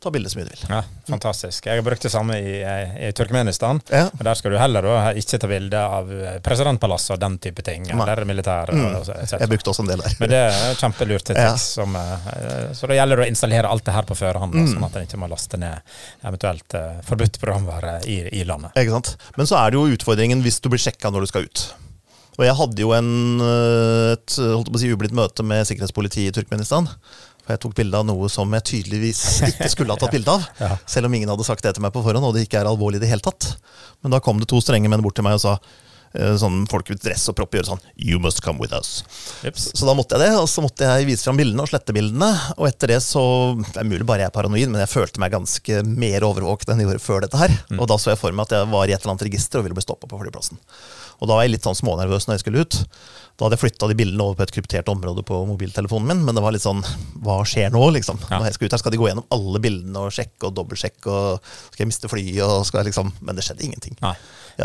ta 0.00 0.10
bilde 0.10 0.30
så 0.32 0.38
mye 0.38 0.46
du 0.48 0.50
vil. 0.54 0.62
Ja, 0.72 0.78
fantastisk. 1.08 1.66
Jeg 1.68 1.76
har 1.76 1.84
brukt 1.84 2.02
det 2.06 2.10
samme 2.12 2.38
i, 2.40 2.54
i 3.04 3.10
Turkmenistan. 3.12 3.82
Ja. 3.92 4.06
og 4.08 4.22
Der 4.24 4.38
skal 4.38 4.54
du 4.54 4.56
heller 4.58 4.86
da 4.86 4.94
ikke 5.20 5.38
ta 5.42 5.50
bilde 5.50 5.76
av 5.98 6.08
eh, 6.14 6.38
presidentpalasset 6.44 7.14
og 7.16 7.20
den 7.20 7.36
type 7.44 7.60
ting. 7.66 7.84
Nei. 7.90 8.06
Eller 8.06 8.24
militær. 8.28 8.72
Mm. 8.72 8.86
og 8.96 9.04
så- 9.04 9.18
Jeg 9.40 9.48
brukte 9.52 9.70
også 9.74 9.84
en 9.84 9.90
del 9.92 10.00
der. 10.00 10.16
Men 10.22 10.32
det 10.32 10.40
er 10.46 10.74
kjempelurt 10.80 11.34
Ja. 11.36 11.50
Som, 11.60 11.96
eh, 11.96 12.72
så 12.72 12.88
da 12.88 12.96
gjelder 12.96 13.16
det 13.20 13.26
å 13.26 13.30
installere 13.34 13.68
alt 13.68 13.84
det 13.84 13.94
her 13.94 14.08
på 14.08 14.16
førehånd, 14.16 14.54
Mm. 14.54 14.72
sånn 14.72 14.84
at 14.88 14.96
en 14.96 15.06
ikke 15.06 15.20
må 15.20 15.28
laste 15.28 15.58
ned 15.60 15.80
eventuelt 16.24 16.74
eh, 16.74 17.00
forbudt 17.04 17.38
programvare 17.38 18.00
i, 18.08 18.22
i 18.40 18.44
landet. 18.44 18.72
Ikke 18.76 18.90
sant? 18.96 19.16
Men 19.36 19.46
så 19.46 19.60
er 19.60 19.70
det 19.70 19.78
jo 19.80 19.86
utfordringen 19.96 20.40
hvis 20.42 20.60
du 20.60 20.68
blir 20.72 20.80
sjekka 20.80 21.12
når 21.12 21.20
du 21.20 21.26
skal 21.26 21.42
ut. 21.44 21.66
Og 22.38 22.46
jeg 22.46 22.56
hadde 22.56 22.80
jo 22.80 22.92
en, 22.96 23.40
et 24.14 24.36
holdt 24.38 24.70
på 24.72 24.78
å 24.78 24.80
si, 24.80 24.88
ublidt 24.94 25.12
møte 25.12 25.44
med 25.44 25.66
sikkerhetspolitiet 25.68 26.30
i 26.30 26.40
Turkmenistan. 26.40 26.88
For 27.50 27.56
jeg 27.56 27.64
tok 27.64 27.72
bilde 27.80 27.98
av 27.98 28.04
noe 28.06 28.28
som 28.30 28.52
jeg 28.54 28.62
tydeligvis 28.68 29.20
ikke 29.48 29.66
skulle 29.72 29.90
ha 29.96 29.98
tatt 29.98 30.14
bilde 30.14 30.30
av. 30.38 30.44
Ja. 30.62 30.76
Selv 30.86 31.10
om 31.10 31.14
ingen 31.18 31.32
hadde 31.32 31.42
sagt 31.48 31.66
det 31.66 31.74
til 31.74 31.82
meg 31.82 31.90
på 31.90 32.04
forhånd, 32.04 32.22
og 32.22 32.36
det 32.36 32.44
ikke 32.46 32.60
er 32.62 32.70
alvorlig 32.70 33.00
i 33.00 33.02
det 33.02 33.10
hele 33.10 33.24
tatt. 33.26 33.56
Men 34.04 34.14
da 34.14 34.20
kom 34.22 34.38
det 34.38 34.46
to 34.52 34.60
strenge 34.62 34.86
menn 34.86 35.02
bort 35.02 35.18
til 35.18 35.26
meg 35.26 35.34
og 35.34 35.42
sa 35.42 35.56
øh, 35.58 36.36
sånn 36.38 36.60
folk 36.70 36.92
i 36.94 36.96
dress 37.02 37.26
og 37.32 37.34
propp 37.40 37.58
gjør 37.58 37.72
sånn 37.72 37.82
You 37.98 38.20
must 38.22 38.38
come 38.46 38.62
with 38.62 38.70
us. 38.78 39.00
Ups. 39.42 39.66
Så 39.74 39.88
da 39.88 39.96
måtte 39.98 40.14
jeg 40.14 40.30
det, 40.30 40.38
og 40.38 40.46
så 40.52 40.62
måtte 40.62 40.86
jeg 40.92 41.10
vise 41.10 41.26
fram 41.26 41.42
bildene 41.42 41.66
og 41.66 41.72
slette 41.72 41.96
bildene. 41.96 42.30
Og 42.54 42.70
etter 42.70 42.94
det 42.94 43.00
så 43.02 43.26
Det 43.66 43.82
er 43.82 43.90
mulig 43.90 44.06
bare 44.06 44.28
jeg 44.28 44.30
er 44.30 44.38
paranoid, 44.38 44.70
men 44.70 44.84
jeg 44.84 44.94
følte 44.94 45.18
meg 45.26 45.34
ganske 45.34 45.82
mer 45.90 46.30
overvåket 46.30 46.70
enn 46.70 46.84
jeg 46.84 46.92
gjorde 46.92 47.06
før 47.08 47.26
dette 47.26 47.42
her. 47.42 47.58
Og 47.80 47.90
da 47.90 47.98
så 47.98 48.14
jeg 48.14 48.22
for 48.22 48.30
meg 48.30 48.46
at 48.46 48.60
jeg 48.60 48.70
var 48.78 48.86
i 48.86 48.94
et 48.94 49.02
eller 49.02 49.16
annet 49.16 49.26
register 49.26 49.58
og 49.58 49.66
ville 49.66 49.80
bli 49.82 49.88
stoppa 49.88 50.06
på 50.06 50.22
flyplassen. 50.22 50.62
Og 51.20 51.28
da 51.28 51.36
var 51.36 51.44
jeg 51.44 51.54
litt 51.54 51.66
sånn 51.66 51.76
smånervøs 51.78 52.26
når 52.26 52.38
jeg 52.38 52.42
skulle 52.44 52.64
ut. 52.64 52.78
Da 53.36 53.46
hadde 53.46 53.56
jeg 53.56 53.62
flytta 53.62 53.88
de 53.88 53.96
bildene 53.96 54.24
over 54.24 54.36
på 54.36 54.44
et 54.44 54.52
kryptert 54.56 54.88
område 54.92 55.24
på 55.24 55.38
mobiltelefonen 55.48 56.10
min. 56.10 56.24
Men 56.26 56.36
det 56.36 56.42
var 56.44 56.52
litt 56.52 56.64
sånn 56.64 56.82
Hva 57.24 57.38
skjer 57.48 57.72
nå, 57.72 57.82
liksom? 57.96 58.20
Når 58.28 58.50
jeg 58.50 58.56
skal 58.56 58.68
ut 58.68 58.76
her, 58.76 58.82
skal 58.82 58.94
de 58.94 59.00
gå 59.00 59.08
gjennom 59.08 59.28
alle 59.36 59.62
bildene 59.64 60.04
og 60.04 60.12
sjekke 60.16 60.48
og 60.48 60.56
dobbeltsjekke, 60.58 61.08
og 61.08 61.52
skal 61.72 61.84
jeg 61.84 61.90
miste 61.92 62.10
flyet 62.12 62.44
og 62.44 62.66
skal 62.68 62.82
jeg 62.82 62.90
liksom 62.90 63.12
Men 63.20 63.38
det 63.38 63.46
skjedde 63.46 63.66
ingenting. 63.68 63.96
Nei. 64.04 64.14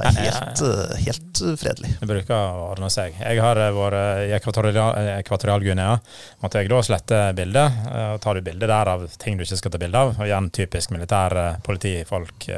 Er 0.02 0.18
helt, 0.20 0.62
eh, 0.62 0.96
helt 1.06 1.42
eh, 1.42 1.56
fredelig. 1.60 1.92
Det 2.00 2.08
bruker 2.10 2.36
å 2.36 2.70
ordne 2.72 2.90
seg. 2.94 3.14
Jeg 3.20 3.40
har 3.42 3.58
eh, 3.58 3.72
vært 3.75 4.28
i 4.28 4.34
Ekvatorial- 4.40 5.20
Ekvatorial-Guinea. 5.20 6.00
Måtte 6.44 6.62
jeg 6.62 6.70
da 6.72 6.82
slette 6.86 7.20
bildet. 7.38 7.80
Og 8.16 8.22
tar 8.24 8.36
du 8.36 8.42
bilde 8.46 8.68
der 8.68 8.92
av 8.92 9.06
ting 9.22 9.38
du 9.38 9.44
ikke 9.46 9.58
skal 9.60 9.72
ta 9.72 9.82
bilde 9.82 9.98
av, 10.02 10.14
og 10.20 10.25
igjen 10.28 10.50
typisk 10.56 10.92
militær, 10.96 11.36
eh, 11.38 11.58
politifolk 11.66 12.50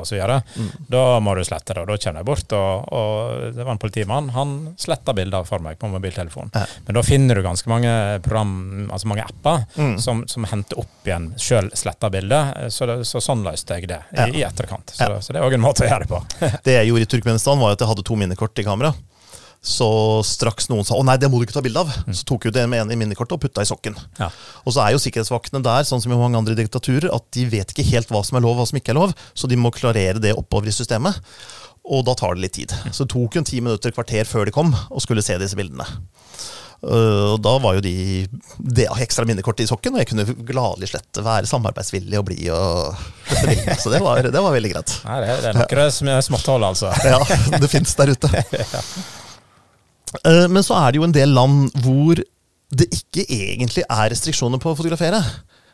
osv., 0.00 0.22
Mm. 0.56 0.70
da 0.88 1.20
må 1.20 1.34
du 1.36 1.42
slette 1.44 1.74
det. 1.74 1.82
Og 1.82 1.86
da 1.88 1.96
kommer 1.96 2.20
jeg 2.20 2.26
bort, 2.26 2.52
og, 2.52 2.92
og 2.92 3.54
det 3.56 3.64
var 3.64 3.72
en 3.72 3.78
politimann. 3.82 4.30
Han 4.36 4.74
sletta 4.78 5.12
bilder 5.14 5.44
for 5.48 5.58
meg 5.64 5.78
på 5.78 5.88
mobiltelefonen. 5.90 6.50
Ja. 6.54 6.64
Men 6.86 6.94
da 6.98 7.02
finner 7.02 7.34
du 7.34 7.42
ganske 7.42 7.68
mange 7.70 7.92
program, 8.24 8.88
altså 8.92 9.06
mange 9.10 9.24
apper 9.26 9.64
Mm. 9.76 9.98
som, 10.00 10.22
som 10.28 10.44
henter 10.44 10.78
opp 10.78 11.04
igjen 11.06 11.34
sjøl 11.38 11.68
sletta 11.76 12.08
bilder. 12.10 12.68
Så, 12.72 12.86
det, 12.86 12.98
så 13.06 13.20
sånn 13.22 13.42
løste 13.44 13.76
jeg 13.78 13.88
det 13.88 13.98
i, 14.12 14.16
Ja. 14.16 14.26
i 14.26 14.42
etterkant. 14.46 14.90
Så, 14.94 15.08
Ja. 15.08 15.18
så 15.20 15.32
det 15.32 15.40
er 15.40 15.46
òg 15.48 15.54
en 15.54 15.60
måte 15.64 15.84
å 15.84 15.88
gjøre 15.90 16.06
det 16.06 16.08
på. 16.08 16.20
Det 16.66 16.85
jeg 16.86 16.94
gjorde 16.94 17.08
i 17.08 17.12
Turkmenistan, 17.16 17.60
var 17.60 17.74
at 17.74 17.82
jeg 17.82 17.90
hadde 17.90 18.06
to 18.06 18.16
minnekort 18.18 18.62
i 18.62 18.66
kamera. 18.66 18.94
Så 19.66 19.86
straks 20.22 20.68
noen 20.70 20.86
sa 20.86 20.94
'å 20.94 21.04
nei, 21.04 21.16
det 21.18 21.28
må 21.30 21.40
du 21.40 21.46
ikke 21.46 21.56
ta 21.56 21.64
bilde 21.64 21.80
av', 21.82 21.90
så 22.14 22.24
tok 22.24 22.46
jo 22.46 22.50
det 22.54 22.68
med 22.70 22.84
ene 22.84 22.94
i 22.94 22.98
minnekortet 23.00 23.34
og 23.34 23.40
putta 23.42 23.64
i 23.64 23.66
sokken. 23.66 23.96
Ja. 24.20 24.30
Og 24.64 24.72
så 24.72 24.84
er 24.84 24.94
jo 24.94 25.02
sikkerhetsvaktene 25.02 25.62
der, 25.64 25.82
sånn 25.82 26.00
som 26.00 26.12
i 26.12 26.16
mange 26.16 26.38
andre 26.38 26.54
diktaturer, 26.54 27.10
at 27.12 27.26
de 27.32 27.46
vet 27.50 27.72
ikke 27.72 27.90
helt 27.90 28.08
hva 28.08 28.22
som 28.22 28.36
er 28.36 28.42
lov 28.46 28.54
og 28.54 28.62
hva 28.62 28.68
som 28.70 28.78
ikke 28.78 28.94
er 28.94 29.00
lov, 29.00 29.14
så 29.34 29.48
de 29.48 29.56
må 29.56 29.72
klarere 29.74 30.20
det 30.22 30.36
oppover 30.36 30.68
i 30.68 30.76
systemet. 30.76 31.18
Og 31.86 32.04
da 32.04 32.14
tar 32.14 32.34
det 32.34 32.42
litt 32.42 32.54
tid. 32.54 32.70
Så 32.92 33.06
det 33.06 33.14
tok 33.14 33.34
jo 33.34 33.42
en 33.42 33.48
ti 33.48 33.60
minutter, 33.60 33.90
kvarter 33.90 34.26
før 34.26 34.46
de 34.46 34.54
kom 34.54 34.74
og 34.74 35.02
skulle 35.02 35.22
se 35.22 35.38
disse 35.38 35.58
bildene. 35.58 35.86
Øh, 36.84 37.32
Og 37.32 37.38
da 37.42 37.54
var 37.62 37.78
jo 37.78 37.82
de 37.84 37.94
det 38.76 38.86
ekstra 39.00 39.24
minnekortet 39.28 39.64
i 39.64 39.70
sokken, 39.70 39.96
og 39.96 40.02
jeg 40.02 40.10
kunne 40.10 40.26
gladelig 40.46 40.90
slette, 40.92 41.24
være 41.24 41.48
samarbeidsvillig 41.48 42.18
og 42.20 42.26
blid 42.28 42.50
og. 42.52 42.98
Så 43.80 43.92
det 43.92 44.02
var, 44.04 44.22
det 44.22 44.42
var 44.44 44.54
veldig 44.54 44.72
greit. 44.74 44.96
Nei, 45.06 45.20
det, 45.24 45.52
er 45.52 45.90
noe 46.06 46.22
småtthold, 46.28 46.68
altså. 46.68 46.92
Ja, 47.12 47.20
det 47.58 47.70
fins 47.72 47.94
der 47.98 48.12
ute. 48.16 48.32
Eh, 50.24 50.46
Men 50.48 50.62
så 50.64 50.76
er 50.78 50.92
det 50.94 51.00
jo 51.00 51.04
en 51.04 51.12
del 51.12 51.32
land 51.34 51.74
hvor 51.82 52.16
det 52.16 52.86
ikke 52.94 53.24
egentlig 53.26 53.82
er 53.84 54.10
restriksjoner 54.12 54.60
på 54.62 54.70
å 54.70 54.76
fotografere. 54.78 55.18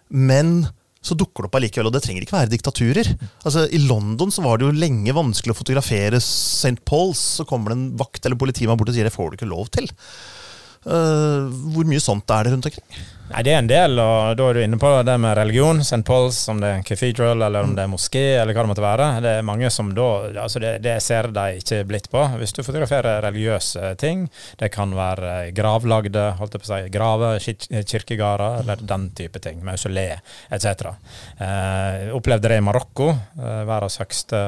Men 0.08 0.64
så 1.04 1.14
dukker 1.18 1.44
det 1.44 1.50
opp 1.50 1.56
allikevel, 1.58 1.88
og 1.90 1.94
det 1.94 2.00
trenger 2.04 2.24
ikke 2.24 2.36
være 2.36 2.50
diktaturer. 2.50 3.08
Altså, 3.44 3.66
I 3.68 3.80
London 3.84 4.32
så 4.34 4.42
var 4.44 4.58
det 4.58 4.66
jo 4.68 4.74
lenge 4.76 5.14
vanskelig 5.14 5.54
å 5.54 5.58
fotografere 5.58 6.20
St. 6.22 6.78
Pauls. 6.88 7.20
Så 7.40 7.46
kommer 7.48 7.72
det 7.72 7.78
en 7.78 7.88
vakt 8.00 8.24
eller 8.24 8.40
politimann 8.40 8.80
bort 8.80 8.92
og 8.92 8.96
sier 8.96 9.06
det 9.06 9.14
får 9.14 9.30
du 9.32 9.38
ikke 9.38 9.50
lov 9.52 9.70
til. 9.74 9.88
Eh, 10.82 11.50
hvor 11.74 11.86
mye 11.86 12.02
sånt 12.02 12.30
er 12.34 12.46
det 12.48 12.52
rundt 12.54 12.66
omkring? 12.66 13.02
Nei, 13.32 13.42
Det 13.42 13.52
er 13.52 13.62
en 13.62 13.68
del, 13.70 13.96
og 13.96 14.34
da 14.36 14.46
er 14.50 14.58
du 14.58 14.60
inne 14.60 14.76
på 14.76 14.88
det 15.08 15.14
med 15.22 15.32
religion. 15.38 15.78
St. 15.80 16.02
Pauls, 16.04 16.36
om 16.52 16.58
det 16.60 16.68
er 16.68 16.82
cathedral, 16.84 17.40
eller 17.40 17.64
om 17.64 17.70
det 17.72 17.86
er 17.86 17.88
moské, 17.88 18.24
eller 18.42 18.52
hva 18.52 18.64
det 18.66 18.72
måtte 18.74 18.84
være. 18.84 19.06
Det 19.24 19.32
er 19.38 19.46
mange 19.48 19.70
som 19.72 19.88
da 19.96 20.08
altså 20.42 20.60
det, 20.60 20.74
det 20.84 20.98
ser 21.00 21.30
de 21.32 21.62
ikke 21.62 21.78
blitt 21.88 22.10
på. 22.12 22.26
Hvis 22.36 22.52
du 22.52 22.60
fotograferer 22.60 23.24
religiøse 23.24 23.94
ting, 24.02 24.26
det 24.60 24.68
kan 24.74 24.92
være 24.96 25.48
gravlagde, 25.56 26.26
holdt 26.42 26.58
jeg 26.58 26.64
på 26.64 26.68
å 26.68 26.72
si, 26.74 26.92
graver, 26.92 27.40
kirkegårder 27.94 28.60
eller 28.60 28.84
den 28.92 29.08
type 29.16 29.40
ting. 29.40 29.64
Mausolé, 29.64 30.10
etc. 30.52 30.92
Eh, 31.40 32.12
opplevde 32.12 32.52
det 32.52 32.60
i 32.60 32.66
Marokko, 32.68 33.14
eh, 33.40 33.62
verdens 33.64 33.96
høyeste 34.02 34.42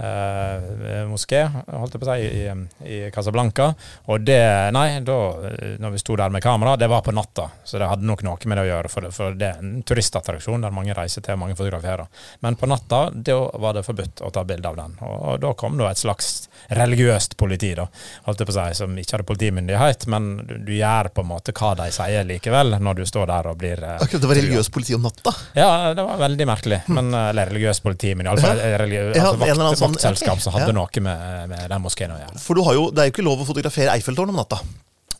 eh, 0.00 1.04
moské, 1.10 1.44
holdt 1.68 1.96
jeg 1.96 2.02
på 2.02 2.08
å 2.08 2.16
si, 2.16 2.32
i, 2.32 2.96
i 2.96 3.00
Casablanca. 3.12 3.72
Og 4.08 4.24
det, 4.24 4.40
nei, 4.74 4.88
da 5.04 5.18
eh, 5.50 5.76
når 5.82 5.96
vi 5.96 6.02
sto 6.02 6.16
der 6.18 6.32
med 6.32 6.44
kamera, 6.44 6.78
det 6.80 6.88
var 6.92 7.04
på 7.04 7.14
natta, 7.14 7.50
så 7.64 7.80
det 7.80 7.90
hadde 7.92 8.08
nok 8.08 8.21
noe 8.26 8.38
med 8.50 8.58
det 8.58 8.64
å 8.64 8.70
gjøre. 8.70 8.88
For 8.92 9.00
det, 9.06 9.10
for 9.16 9.34
det 9.38 9.48
er 9.48 9.58
en 9.62 9.82
turistattraksjon 9.86 10.62
der 10.64 10.74
mange 10.74 10.94
reiser 10.96 11.22
til, 11.24 11.36
mange 11.40 11.56
fotograferer. 11.58 12.06
Men 12.40 12.56
på 12.60 12.68
natta, 12.70 13.04
da 13.14 13.36
var 13.62 13.74
det 13.78 13.84
forbudt 13.86 14.22
å 14.26 14.30
ta 14.34 14.44
bilde 14.48 14.68
av 14.68 14.76
den. 14.78 14.96
Og, 15.02 15.16
og 15.32 15.40
da 15.42 15.52
kom 15.58 15.76
da 15.80 15.90
et 15.90 16.00
slags 16.00 16.48
religiøst 16.72 17.36
politi, 17.40 17.72
da, 17.78 17.86
holdt 18.26 18.42
jeg 18.42 18.48
på 18.48 18.54
å 18.54 18.58
si, 18.58 18.76
som 18.78 18.94
ikke 18.98 19.16
hadde 19.16 19.26
politimyndighet, 19.28 20.06
men 20.12 20.28
du, 20.46 20.54
du 20.66 20.72
gjør 20.76 21.10
på 21.14 21.24
en 21.24 21.30
måte 21.32 21.54
hva 21.56 21.72
de 21.78 21.88
sier 21.94 22.24
likevel, 22.28 22.76
når 22.82 23.00
du 23.00 23.04
står 23.08 23.26
der 23.32 23.48
og 23.52 23.58
blir 23.60 23.82
eh, 23.82 23.96
Akkurat, 24.02 24.22
det 24.22 24.30
var 24.30 24.38
religiøst 24.40 24.72
politi 24.74 24.94
om 24.96 25.02
natta. 25.06 25.34
ja, 25.58 25.70
det 25.96 26.04
var 26.06 26.22
veldig 26.22 26.46
merkelig. 26.52 26.80
Men, 26.92 27.10
eh, 27.14 27.28
eller 27.32 27.50
religiøst 27.52 27.82
politi, 27.84 28.14
men 28.14 28.30
iallfall 28.30 28.58
Ja. 28.62 28.78
religi- 28.82 29.16
Ja, 29.16 29.26
altså, 29.32 29.36
vakt, 29.42 29.78
sånn- 29.82 29.96
vaktselskap 29.98 30.40
som 30.44 30.52
hadde 30.56 30.70
ja. 30.72 30.78
noe 30.78 31.00
med, 31.08 31.48
med 31.50 31.68
den 31.70 31.82
moskeen 31.82 32.14
å 32.14 32.20
gjøre. 32.20 32.38
For 32.42 32.54
du 32.58 32.62
har 32.66 32.74
jo, 32.78 32.86
det 32.94 33.02
er 33.04 33.10
jo 33.10 33.14
ikke 33.16 33.24
lov 33.26 33.42
å 33.42 33.48
fotografere 33.48 33.92
Eiffeltårnet 33.96 34.32
om 34.36 34.40
natta. 34.42 34.60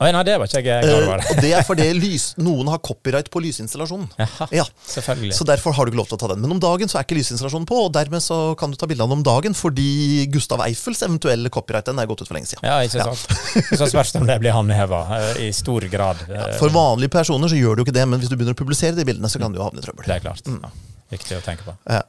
Oi, 0.03 0.09
nei, 0.15 0.23
det 0.27 0.35
var 0.41 0.49
ikke 0.51 0.61
jeg 0.63 0.67
klar 0.67 0.89
Eh, 0.89 1.05
over. 1.07 1.23
og 1.31 1.41
det 1.45 1.51
er 1.55 1.65
fordi 1.67 1.87
lys, 2.05 2.25
noen 2.43 2.69
har 2.73 2.81
copyright 2.83 3.29
på 3.31 3.43
lysinstallasjonen. 3.45 4.09
Jaha, 4.19 4.49
Ja, 4.57 4.65
selvfølgelig. 4.89 5.37
Så 5.39 5.47
derfor 5.49 5.77
har 5.77 5.87
du 5.87 5.93
ikke 5.93 6.01
lov 6.03 6.09
til 6.11 6.19
å 6.19 6.21
ta 6.25 6.31
den. 6.33 6.43
Men 6.43 6.57
om 6.57 6.61
dagen 6.63 6.91
så 6.91 6.99
er 7.01 7.07
ikke 7.07 7.19
lysinstallasjonen 7.21 7.69
på, 7.71 7.79
og 7.87 7.93
dermed 7.95 8.25
så 8.25 8.41
kan 8.59 8.73
du 8.75 8.79
ta 8.81 8.89
bilde 8.91 9.05
av 9.07 9.13
den 9.13 9.21
om 9.21 9.25
dagen, 9.27 9.55
fordi 9.57 10.27
Gustav 10.35 10.61
Eiffels 10.67 11.05
eventuelle 11.07 11.53
copyright 11.55 11.87
den 11.93 12.03
er 12.03 12.11
gått 12.11 12.25
ut 12.25 12.29
for 12.33 12.37
lenge 12.39 12.51
siden. 12.51 12.67
Ja, 12.67 12.81
ikke 12.83 13.07
sant. 13.07 13.71
Så 13.79 13.89
spørs 13.93 14.13
det 14.17 14.21
om 14.25 14.29
det 14.29 14.41
blir 14.43 14.57
håndheva 14.57 15.05
i 15.39 15.53
stor 15.55 15.87
grad. 15.93 16.25
Ja, 16.33 16.51
For 16.59 16.73
vanlige 16.75 17.13
personer 17.15 17.49
så 17.53 17.59
gjør 17.61 17.79
du 17.79 17.87
ikke 17.87 17.95
det, 17.97 18.09
men 18.09 18.19
hvis 18.23 18.33
du 18.33 18.37
begynner 18.37 18.57
å 18.57 18.63
publisere 18.63 18.99
de 18.99 19.07
bildene, 19.07 19.31
så 19.33 19.39
kan 19.43 19.53
du 19.55 19.61
jo 19.61 19.67
havne 19.69 19.83
i 19.83 19.87
trøbbel. 19.87 20.09
Det 20.09 20.19
er 20.19 20.25
klart. 20.27 20.43
Ja. 20.49 20.73
Viktig 21.13 21.39
å 21.39 21.43
tenke 21.45 21.67
på. 21.69 21.77
Ja. 21.93 22.03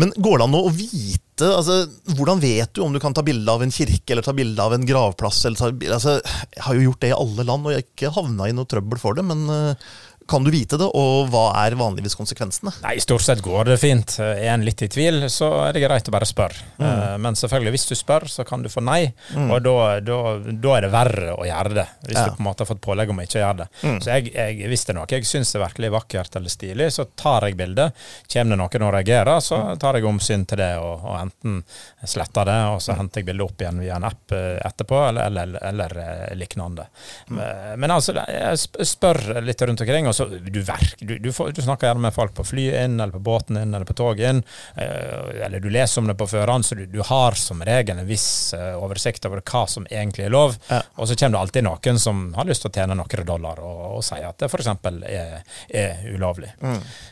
Men 0.00 0.12
går 0.16 0.38
det 0.38 0.44
an 0.46 0.54
å 0.58 0.66
vite 0.70 1.22
altså, 1.44 1.74
Hvordan 2.16 2.40
vet 2.40 2.72
du 2.72 2.82
om 2.84 2.94
du 2.94 3.00
kan 3.02 3.14
ta 3.16 3.24
bilde 3.26 3.52
av 3.52 3.62
en 3.62 3.72
kirke 3.74 4.14
eller 4.14 4.24
ta 4.24 4.32
bilde 4.36 4.62
av 4.62 4.72
en 4.72 4.86
gravplass? 4.88 5.42
Ta, 5.44 5.68
altså, 5.68 6.16
jeg 6.54 6.64
har 6.64 6.78
jo 6.78 6.86
gjort 6.88 7.02
det 7.04 7.10
i 7.12 7.16
alle 7.18 7.44
land, 7.44 7.66
og 7.66 7.74
jeg 7.74 7.82
har 7.82 7.86
ikke 7.86 8.14
havna 8.16 8.48
i 8.48 8.56
noe 8.56 8.68
trøbbel 8.70 9.00
for 9.02 9.18
det. 9.18 9.26
Men 9.28 9.44
eh, 9.52 9.88
kan 10.28 10.44
du 10.44 10.50
vite 10.50 10.76
det, 10.80 10.86
og 10.98 11.28
hva 11.30 11.44
er 11.64 11.74
vanligvis 11.78 12.16
konsekvensene? 12.18 12.72
Nei, 12.82 12.96
stort 13.02 13.22
sett 13.22 13.42
går 13.44 13.64
det 13.70 13.76
fint. 13.80 14.16
Er 14.20 14.48
en 14.54 14.64
litt 14.66 14.82
i 14.82 14.88
tvil, 14.90 15.24
så 15.30 15.48
er 15.68 15.72
det 15.76 15.82
greit 15.84 16.08
å 16.10 16.14
bare 16.14 16.26
spørre. 16.28 16.64
Mm. 16.78 16.86
Eh, 16.86 17.16
Men 17.22 17.34
selvfølgelig, 17.38 17.70
hvis 17.76 17.86
du 17.88 17.94
spør, 17.94 18.26
så 18.28 18.44
kan 18.46 18.62
du 18.62 18.68
få 18.68 18.82
nei, 18.84 19.12
og 19.36 19.62
da, 19.62 20.00
da, 20.00 20.18
da 20.52 20.74
er 20.76 20.86
det 20.86 20.90
verre 20.92 21.36
å 21.36 21.46
gjøre 21.46 21.74
det. 21.78 21.86
Hvis 22.08 22.16
Ja. 22.18 22.24
du 22.26 22.36
på 22.36 22.42
en 22.42 22.48
måte 22.48 22.64
har 22.64 22.70
fått 22.74 22.80
pålegg 22.84 23.10
om 23.10 23.18
å 23.20 23.26
ikke 23.26 23.40
gjøre 23.42 23.56
det. 23.62 23.68
Mm. 23.82 24.00
Så 24.02 24.10
jeg, 24.16 24.32
jeg, 24.34 24.68
hvis 24.68 24.84
det 24.84 24.94
er 24.94 24.98
noe 25.00 25.06
jeg 25.16 25.24
syns 25.30 25.54
er 25.54 25.62
virkelig 25.64 25.92
vakkert 25.94 26.36
eller 26.40 26.50
stilig, 26.50 26.90
så 26.92 27.06
tar 27.16 27.46
jeg 27.48 27.56
bildet. 27.56 27.92
Kommer 28.32 28.56
det 28.56 28.60
noen 28.64 28.86
og 28.88 28.94
reagerer, 28.98 29.40
så 29.40 29.60
tar 29.78 29.94
jeg 30.00 30.04
omsyn 30.10 30.46
til 30.46 30.58
det, 30.58 30.72
og, 30.82 31.04
og 31.06 31.20
enten 31.20 31.62
sletter 32.06 32.44
det, 32.50 32.58
og 32.74 32.80
så 32.82 32.96
henter 32.98 33.20
jeg 33.22 33.30
bildet 33.30 33.46
opp 33.46 33.62
igjen 33.62 33.80
via 33.82 33.96
en 33.96 34.08
app 34.10 34.32
eh, 34.36 34.58
etterpå, 34.66 35.00
eller, 35.08 35.30
eller, 35.30 35.58
eller 35.62 35.96
eller 35.96 36.34
lignende. 36.36 36.86
Men- 37.28 37.78
Men 37.80 37.90
altså, 37.90 38.12
jeg 38.16 38.86
spør 38.86 39.40
litt 39.44 39.60
rundt 39.62 39.80
omkring, 39.84 40.06
og 40.08 40.14
så 40.16 40.26
du, 40.30 40.60
verk, 40.66 40.96
du, 41.00 41.14
du, 41.20 41.28
du 41.30 41.60
snakker 41.62 41.90
gjerne 41.90 42.02
med 42.06 42.14
folk 42.16 42.32
på 42.36 42.44
flyet 42.48 42.78
inn, 42.86 42.96
eller 43.00 43.12
på 43.16 43.22
båten 43.26 43.58
inn, 43.60 43.74
eller 43.76 43.86
på 43.88 43.96
toget 43.98 44.30
inn, 44.32 44.42
eh, 44.80 45.44
eller 45.46 45.60
du 45.62 45.68
leser 45.72 46.00
om 46.02 46.08
det 46.10 46.16
på 46.18 46.28
førhånd, 46.30 46.64
så 46.66 46.78
du, 46.78 46.84
du 46.90 47.00
har 47.06 47.36
som 47.38 47.60
regel 47.66 48.00
en 48.00 48.08
viss 48.08 48.54
eh, 48.56 48.72
oversikt 48.80 49.26
over 49.28 49.42
hva 49.46 49.64
som 49.70 49.86
egentlig 49.90 50.26
er 50.26 50.32
lov. 50.34 50.56
Ja. 50.70 50.80
Og 50.96 51.08
så 51.10 51.16
kommer 51.18 51.36
det 51.38 51.42
alltid 51.44 51.66
noen 51.68 52.00
som 52.02 52.22
har 52.36 52.48
lyst 52.48 52.64
til 52.64 52.72
å 52.72 52.76
tjene 52.80 52.96
noen 52.98 53.26
dollar, 53.28 53.60
og, 53.64 53.82
og 53.98 54.04
sier 54.06 54.28
at 54.30 54.38
det 54.42 54.50
f.eks. 54.50 54.72
Er, 55.06 55.42
er 55.76 56.06
ulovlig. 56.14 56.50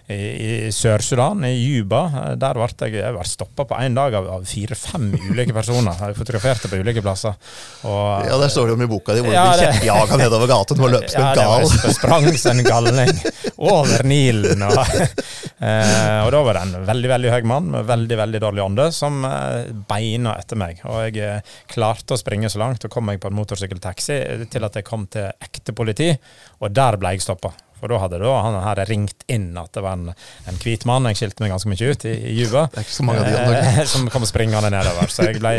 I, 0.08 0.16
i 0.16 0.50
Sør-Sudan, 0.74 1.44
i 1.48 1.54
Juba, 1.60 2.04
eh, 2.24 2.32
der 2.40 2.56
ble 2.58 2.68
jeg, 2.72 2.96
jeg 3.00 3.14
ble 3.16 3.26
stoppa 3.28 3.66
på 3.68 3.78
én 3.84 3.96
dag 3.96 4.14
av, 4.18 4.28
av 4.38 4.44
fire-fem 4.48 5.10
ulike 5.30 5.54
personer. 5.56 5.96
Jeg 6.00 6.18
fotograferte 6.18 6.70
på 6.72 6.80
ulike 6.82 7.02
plasser. 7.04 7.36
Og, 7.84 8.26
Ja, 8.28 8.38
Der 8.40 8.50
står 8.52 8.68
det 8.70 8.74
om 8.78 8.82
i 8.84 8.88
boka 8.90 9.14
di 9.16 9.22
hvor 9.24 9.32
Ja, 9.34 9.44
du 9.52 9.60
det- 9.60 9.70
kjeppjaga 9.74 10.16
nedover 10.20 10.50
gaten 10.50 10.80
og 10.84 10.90
løper 10.92 11.08
som 11.12 11.22
ja, 11.22 11.34
det 11.34 11.44
var, 11.48 11.64
gal. 11.64 11.94
sprang 11.98 12.26
som 12.38 12.58
en 12.58 12.64
galning 12.94 13.20
over 13.56 14.04
Nilen. 14.04 14.62
Og, 14.62 14.78
eh, 15.66 16.20
og 16.24 16.30
da 16.34 16.42
var 16.46 16.58
det 16.58 16.62
en 16.64 16.86
veldig 16.88 17.10
veldig 17.14 17.34
høy 17.34 17.48
mann 17.48 17.70
med 17.72 17.88
veldig 17.88 18.18
veldig 18.20 18.42
dårlig 18.46 18.64
ånde 18.64 18.88
som 18.94 19.24
eh, 19.28 19.70
beina 19.88 20.36
etter 20.40 20.60
meg. 20.60 20.82
Og 20.88 21.04
jeg 21.08 21.20
eh, 21.24 21.54
klarte 21.70 22.16
å 22.16 22.20
springe 22.20 22.50
så 22.52 22.62
langt 22.62 22.84
og 22.84 22.92
kom 22.92 23.08
meg 23.10 23.22
på 23.22 23.30
en 23.30 23.38
motorsykkeltaxi 23.38 24.18
til 24.52 24.68
at 24.68 24.80
jeg 24.80 24.86
kom 24.88 25.08
til 25.10 25.30
ekte 25.44 25.76
politi, 25.76 26.12
og 26.60 26.74
der 26.74 27.00
ble 27.00 27.16
jeg 27.16 27.26
stoppa. 27.26 27.54
For 27.84 27.90
da 27.90 27.98
hadde 28.00 28.16
da 28.22 28.30
han 28.40 28.54
her 28.64 28.78
ringt 28.88 29.26
inn 29.28 29.50
at 29.60 29.74
det 29.76 29.82
var 29.84 29.98
en, 29.98 30.12
en 30.48 30.60
hvit 30.62 30.86
mann, 30.88 31.04
jeg 31.10 31.18
skilte 31.18 31.44
meg 31.44 31.50
ganske 31.52 31.68
mye 31.68 31.90
ut 31.90 32.06
i, 32.08 32.14
i 32.30 32.36
Juba, 32.38 32.62
eh, 32.80 33.82
som 33.92 34.06
kom 34.08 34.24
springende 34.24 34.70
nedover. 34.72 35.10
Så 35.12 35.26
jeg 35.28 35.42
ble 35.42 35.52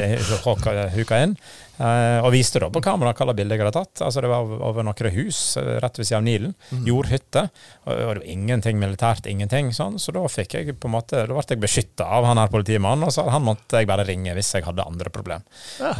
huka 0.96 1.20
inn. 1.22 1.36
Eh, 1.75 2.20
og 2.24 2.32
viste 2.32 2.62
da 2.63 2.70
på 2.72 2.79
kamera 2.84 3.12
hva 3.12 3.25
slags 3.25 3.36
bilde 3.38 3.55
jeg 3.58 3.65
hadde 3.65 3.75
tatt. 3.75 4.01
Altså 4.05 4.22
Det 4.24 4.29
var 4.32 4.48
over, 4.70 4.86
noen 4.88 5.12
hus 5.15 5.39
eh, 5.60 5.74
rett 5.84 5.98
ved 6.00 6.08
siden 6.08 6.22
av 6.22 6.25
Nilen. 6.27 6.53
Mm. 6.72 6.86
Jordhytte. 6.88 7.44
Og, 7.86 7.91
og 7.91 7.98
det 8.00 8.05
var 8.10 8.22
ingenting 8.36 8.79
militært, 8.79 9.27
ingenting 9.32 9.74
sånn. 9.75 9.98
Så 10.00 10.13
da 10.15 10.24
fikk 10.32 10.55
jeg 10.60 10.75
på 10.79 10.88
en 10.89 10.96
måte 10.96 11.25
Da 11.25 11.34
ble 11.36 11.44
jeg 11.50 11.62
beskytta 11.62 12.08
av 12.17 12.27
han 12.29 12.39
her 12.39 12.51
politimannen, 12.53 13.08
og 13.10 13.13
så 13.13 13.25
han 13.29 13.44
måtte 13.46 13.82
jeg 13.82 13.89
bare 13.89 14.05
ringe 14.08 14.34
hvis 14.38 14.53
jeg 14.55 14.65
hadde 14.67 14.86
andre 14.86 15.12
problem. 15.13 15.44
Ja. 15.82 15.91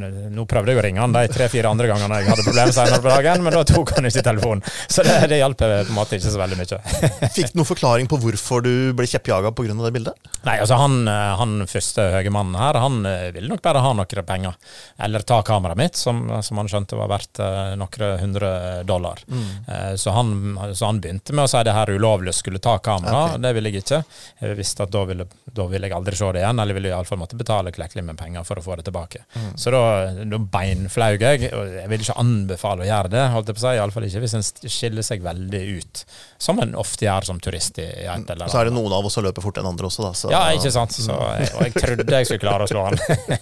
nå- 0.00 0.30
nå 0.34 0.46
prøvde 0.48 0.72
jeg 0.72 0.80
å 0.80 0.84
ringe 0.86 1.02
han 1.02 1.12
de 1.14 1.24
tre-fire 1.32 1.68
andre 1.70 1.88
gangene 1.90 2.20
jeg 2.22 2.30
hadde 2.32 2.46
problem 2.48 2.72
senere 2.74 3.00
på 3.04 3.12
dagen, 3.12 3.44
men 3.44 3.56
da 3.56 3.62
tok 3.68 3.92
han 3.96 4.08
ikke 4.08 4.24
telefonen. 4.24 4.64
Så 4.88 5.04
det, 5.06 5.18
det 5.30 5.40
hjalp 5.42 5.58
på 5.60 5.68
en 5.68 5.92
måte 5.96 6.16
ikke 6.18 6.32
så 6.32 6.40
veldig 6.40 6.58
mye. 6.60 6.80
Fikk 7.36 7.52
du 7.52 7.58
noen 7.60 7.68
forklaring 7.68 8.08
på 8.10 8.18
hvorfor 8.22 8.64
du 8.64 8.72
ble 8.96 9.06
kjeppjaga 9.10 9.52
pga. 9.52 9.76
det 9.84 9.92
bildet? 9.94 10.30
Nei, 10.46 10.56
altså 10.62 10.78
han, 10.80 11.00
han 11.08 11.54
første 11.68 12.08
høye 12.16 12.32
mannen 12.34 12.56
her, 12.60 12.78
han 12.80 13.00
ville 13.34 13.50
nok 13.50 13.62
bare 13.64 13.82
ha 13.84 13.92
noen 13.96 14.24
penger. 14.28 14.56
Eller 15.02 15.17
eller 15.18 15.26
ta 15.26 15.42
kameraet 15.42 15.78
mitt, 15.78 15.96
som, 15.96 16.42
som, 16.42 16.58
han 16.58 16.68
skjønte 16.70 16.96
var 16.96 17.10
verdt 17.10 17.40
uh, 17.42 17.74
noen 17.78 18.20
hundre 18.20 18.50
dollar. 18.86 19.18
Mm. 19.26 19.42
Uh, 19.68 19.94
så, 19.96 20.10
han, 20.14 20.58
så, 20.74 20.86
han, 20.86 21.00
begynte 21.02 21.34
med 21.34 21.48
å 21.48 21.50
si 21.50 21.62
det 21.66 21.74
her 21.74 21.90
ulovlig 21.90 22.34
skulle 22.36 22.60
ta 22.62 22.76
kamera. 22.78 23.24
Okay. 23.32 23.42
Det 23.42 23.52
ville 23.56 23.72
jeg 23.72 23.82
ikke. 23.82 24.00
Jeg 24.40 24.58
visste 24.58 24.86
at 24.86 24.92
da 24.94 25.02
ville, 25.08 25.26
da 25.44 25.66
ville 25.70 25.90
jeg 25.90 25.96
aldri 25.96 26.18
se 26.18 26.30
det 26.36 26.42
igjen, 26.44 26.62
eller 26.62 26.78
ville 26.78 26.92
iallfall 26.92 27.18
måtte 27.18 27.38
betale 27.38 27.72
klekkelig 27.74 28.04
med 28.06 28.18
penger 28.20 28.46
for 28.46 28.60
å 28.60 28.64
få 28.64 28.78
det 28.78 28.86
tilbake. 28.88 29.24
Mm. 29.34 29.50
Så 29.58 29.74
da, 29.74 29.82
da 30.22 30.40
beinflaug 30.54 31.26
jeg. 31.26 31.50
og 31.50 31.74
Jeg 31.80 31.92
vil 31.92 32.06
ikke 32.06 32.18
anbefale 32.22 32.86
å 32.86 32.88
gjøre 32.88 33.12
det, 33.16 33.24
holdt 33.34 33.50
jeg 33.50 33.58
på 33.58 33.64
å 33.64 33.66
si, 33.66 33.74
iallfall 33.80 34.08
ikke 34.08 34.24
hvis 34.24 34.36
en 34.38 34.46
skiller 34.46 35.06
seg 35.06 35.26
veldig 35.26 35.64
ut, 35.80 36.04
som 36.38 36.62
en 36.62 36.76
ofte 36.78 37.08
gjør 37.08 37.30
som 37.32 37.42
turist. 37.42 37.82
i, 37.82 37.88
et 38.06 38.30
eller 38.30 38.52
Så 38.52 38.62
er 38.62 38.70
det 38.70 38.76
noen 38.76 38.94
av 38.94 39.06
oss 39.10 39.18
som 39.18 39.26
løper 39.26 39.42
fort 39.42 39.58
enn 39.58 39.66
andre 39.66 39.90
også, 39.90 40.06
da. 40.06 40.14
Så. 40.14 40.30
Ja, 40.34 40.44
ikke 40.54 40.70
sant. 40.74 40.94
Så, 40.94 41.14
og 41.14 41.66
jeg 41.66 41.74
trodde 41.74 42.22
jeg 42.22 42.30
skulle 42.30 42.42
klare 42.46 42.68
å 42.68 42.70
slå 42.70 42.86
han. 42.86 42.98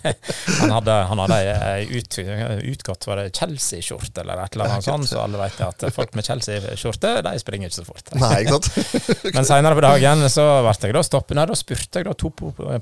han 0.63 0.75
hadde, 0.79 0.97
han 1.11 1.23
hadde 1.25 1.39
ei 1.43 1.66
ut, 1.91 2.19
utgått 2.73 3.07
var 3.09 3.21
det 3.21 3.33
Chelsea-skjorte 3.37 4.23
eller 4.23 4.43
et 4.45 4.57
eller 4.57 4.73
annet 4.75 4.87
sånt, 4.87 5.09
så 5.11 5.21
alle 5.23 5.41
vet 5.41 5.61
at 5.67 5.87
folk 5.95 6.15
med 6.19 6.27
Chelsea-skjorte 6.27 7.13
de 7.27 7.35
springer 7.43 7.71
ikke 7.71 7.79
så 7.79 7.87
fort. 7.87 8.13
Nei, 8.19 8.33
ikke 8.45 8.57
sant? 8.57 8.71
Men 9.37 9.49
seinere 9.49 9.79
på 9.79 9.85
dagen 9.87 10.27
så 10.33 10.47
ble 10.67 10.75
jeg 10.91 10.97
da 10.97 11.05
stoppet. 11.07 11.39
Nei, 11.39 11.47
da 11.51 11.59
spurte 11.59 12.03
jeg 12.03 12.09
da 12.09 12.17
to 12.17 12.33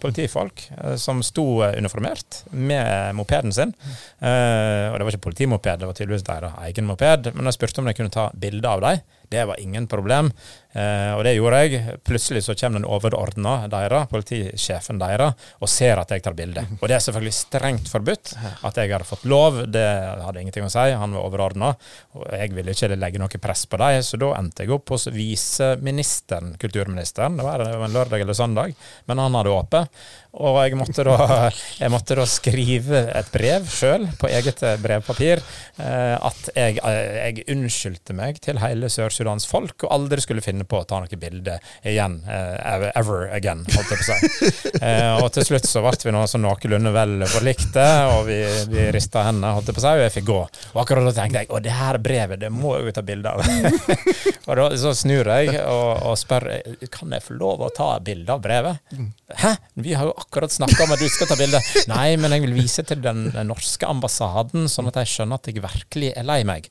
politifolk 0.02 0.66
eh, 0.76 0.96
som 1.00 1.22
sto 1.26 1.46
uniformert 1.64 2.44
med 2.50 3.14
mopeden 3.18 3.54
sin. 3.54 3.74
Og 3.74 4.96
det 4.98 5.04
var 5.04 5.12
ikke 5.12 5.26
politimoped, 5.28 5.80
det 5.80 5.88
var 5.88 5.96
tydeligvis 5.96 6.26
deres 6.26 6.56
egen 6.68 6.88
moped. 6.88 7.32
Men 7.34 7.50
jeg 7.50 7.58
spurte 7.58 7.82
om 7.82 7.88
de 7.90 7.96
kunne 7.96 8.12
ta 8.14 8.28
bilde 8.38 8.70
av 8.70 8.82
dem. 8.84 9.02
Det 9.34 9.44
var 9.48 9.60
ingen 9.60 9.86
problem. 9.90 10.30
Eh, 10.74 11.12
og 11.14 11.22
det 11.26 11.36
gjorde 11.36 11.60
jeg. 11.62 11.98
Plutselig 12.06 12.42
så 12.46 12.56
kommer 12.58 12.80
den 12.80 12.88
overordna 12.90 13.54
deres, 13.70 14.08
politisjefen 14.10 14.98
deres, 14.98 15.46
og 15.62 15.70
ser 15.70 16.00
at 16.02 16.10
jeg 16.10 16.24
tar 16.24 16.34
bilde. 16.38 16.64
Og 16.80 16.88
det 16.90 16.96
er 16.96 17.04
selvfølgelig 17.04 17.36
strengt 17.36 17.90
forbudt 17.90 18.34
at 18.36 18.78
jeg 18.80 18.90
hadde 18.90 19.06
fått 19.08 19.24
lov. 19.30 19.60
Det 19.70 19.84
hadde 20.24 20.42
ingenting 20.42 20.66
å 20.66 20.72
si. 20.72 20.88
Han 20.98 21.14
var 21.16 21.28
overordna. 21.28 21.70
Og 22.18 22.26
jeg 22.34 22.52
ville 22.56 22.74
ikke 22.74 22.90
legge 22.98 23.22
noe 23.22 23.40
press 23.42 23.64
på 23.70 23.78
dem, 23.80 24.02
så 24.04 24.18
da 24.20 24.32
endte 24.38 24.64
jeg 24.64 24.74
opp 24.74 24.92
hos 24.94 25.06
viseministeren, 25.14 26.54
kulturministeren. 26.60 27.38
Det 27.38 27.46
var 27.46 27.64
en 27.64 27.94
lørdag 27.94 28.24
eller 28.24 28.36
søndag, 28.36 28.74
men 29.08 29.22
han 29.22 29.38
hadde 29.38 29.54
åpent. 29.54 30.04
Og 30.34 30.58
jeg 30.64 30.74
måtte 30.78 31.04
da, 31.06 31.16
jeg 31.82 31.92
måtte 31.94 32.18
da 32.18 32.26
skrive 32.28 33.04
et 33.14 33.30
brev 33.34 33.68
sjøl, 33.70 34.08
på 34.18 34.30
eget 34.32 34.62
brevpapir, 34.82 35.42
eh, 35.78 36.16
at 36.18 36.50
jeg, 36.56 36.80
jeg 36.82 37.46
unnskyldte 37.54 38.16
meg 38.18 38.40
til 38.44 38.58
hele 38.62 38.90
Sør-Sudans 38.90 39.46
folk, 39.50 39.86
og 39.86 39.94
aldri 39.94 40.24
skulle 40.24 40.44
finne 40.44 40.63
på 40.68 40.80
å 40.80 40.86
ta 40.88 41.00
noe 41.02 41.18
bilde 41.20 41.58
igjen. 41.86 42.20
Uh, 42.26 42.90
ever 42.94 43.28
again, 43.34 43.64
holdt 43.74 43.92
jeg 43.92 44.00
på 44.00 44.04
å 44.04 44.18
si. 44.18 44.52
uh, 44.80 45.20
og 45.22 45.30
til 45.34 45.46
slutt 45.48 45.68
så 45.68 45.82
ble 45.84 45.94
vi 46.04 46.14
nå 46.14 46.24
sånn 46.30 46.44
noenlunde 46.44 46.92
vel 46.94 47.26
forlikte, 47.30 47.86
og 48.14 48.28
vi, 48.28 48.38
vi 48.72 48.88
rista 48.94 49.24
hendene, 49.28 49.54
holdt 49.56 49.70
jeg 49.70 49.78
på 49.78 49.82
å 49.82 49.86
si, 49.86 49.92
og 49.94 50.04
jeg 50.04 50.14
fikk 50.18 50.28
gå. 50.30 50.40
Og 50.74 50.82
akkurat 50.84 51.08
da 51.08 51.14
tenkte 51.16 51.44
jeg 51.44 51.52
å, 51.52 51.60
det 51.64 51.74
her 51.74 52.00
brevet, 52.02 52.40
det 52.42 52.52
må 52.54 52.76
jeg 52.78 52.88
jo 52.88 52.96
ta 52.96 53.04
bilde 53.06 53.34
av. 53.34 53.44
og 54.48 54.60
da 54.60 54.68
så 54.80 54.94
snur 54.96 55.30
jeg 55.36 55.54
og, 55.62 55.90
og, 56.10 56.16
spør 56.20 56.48
kan 56.94 57.14
jeg 57.14 57.24
få 57.24 57.38
lov 57.38 57.64
å 57.66 57.70
ta 57.74 57.90
bilde 58.04 58.34
av 58.34 58.42
brevet. 58.44 58.94
Hæ? 59.40 59.54
Vi 59.84 59.94
har 59.96 60.08
jo 60.08 60.16
akkurat 60.18 60.52
snakka 60.52 60.86
om 60.86 60.94
at 60.94 61.02
du 61.02 61.08
skal 61.12 61.30
ta 61.30 61.38
bilde. 61.38 61.60
Nei, 61.90 62.14
men 62.20 62.34
jeg 62.34 62.44
vil 62.46 62.56
vise 62.56 62.84
til 62.86 63.02
den 63.04 63.28
norske 63.48 63.88
ambassaden, 63.88 64.68
sånn 64.70 64.90
at 64.90 65.00
jeg 65.02 65.12
skjønner 65.14 65.40
at 65.40 65.50
jeg 65.50 65.64
virkelig 65.64 66.12
er 66.14 66.28
lei 66.28 66.42
meg. 66.48 66.68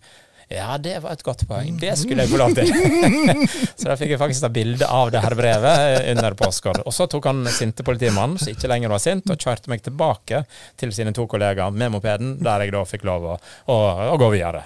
Ja, 0.51 0.77
det 0.77 0.99
var 1.03 1.15
et 1.15 1.23
godt 1.25 1.45
poeng. 1.49 1.77
Det 1.79 1.93
skulle 1.99 2.25
jeg 2.25 2.33
få 2.33 2.41
lov 2.41 2.53
til. 2.57 2.69
så 3.79 3.89
da 3.89 3.97
fikk 3.99 4.13
jeg 4.13 4.21
faktisk 4.21 4.45
ta 4.45 4.51
bilde 4.53 4.89
av 4.89 5.13
det 5.13 5.23
her 5.23 5.35
brevet 5.39 6.09
under 6.13 6.37
påskeår. 6.39 6.83
Og 6.83 6.95
så 6.95 7.07
tok 7.11 7.31
han 7.31 7.41
sinte 7.53 7.85
politimannen, 7.87 8.37
som 8.41 8.53
ikke 8.53 8.69
lenger 8.71 8.93
var 8.93 9.03
sint, 9.03 9.29
og 9.31 9.39
kjørte 9.39 9.71
meg 9.73 9.83
tilbake 9.85 10.43
til 10.79 10.93
sine 10.95 11.15
to 11.15 11.25
kollegaer 11.31 11.73
med 11.73 11.95
mopeden, 11.95 12.37
der 12.43 12.65
jeg 12.65 12.75
da 12.75 12.85
fikk 12.87 13.07
lov 13.09 13.27
å, 13.33 13.39
å, 13.71 13.81
å 14.13 14.15
gå 14.21 14.31
videre. 14.35 14.65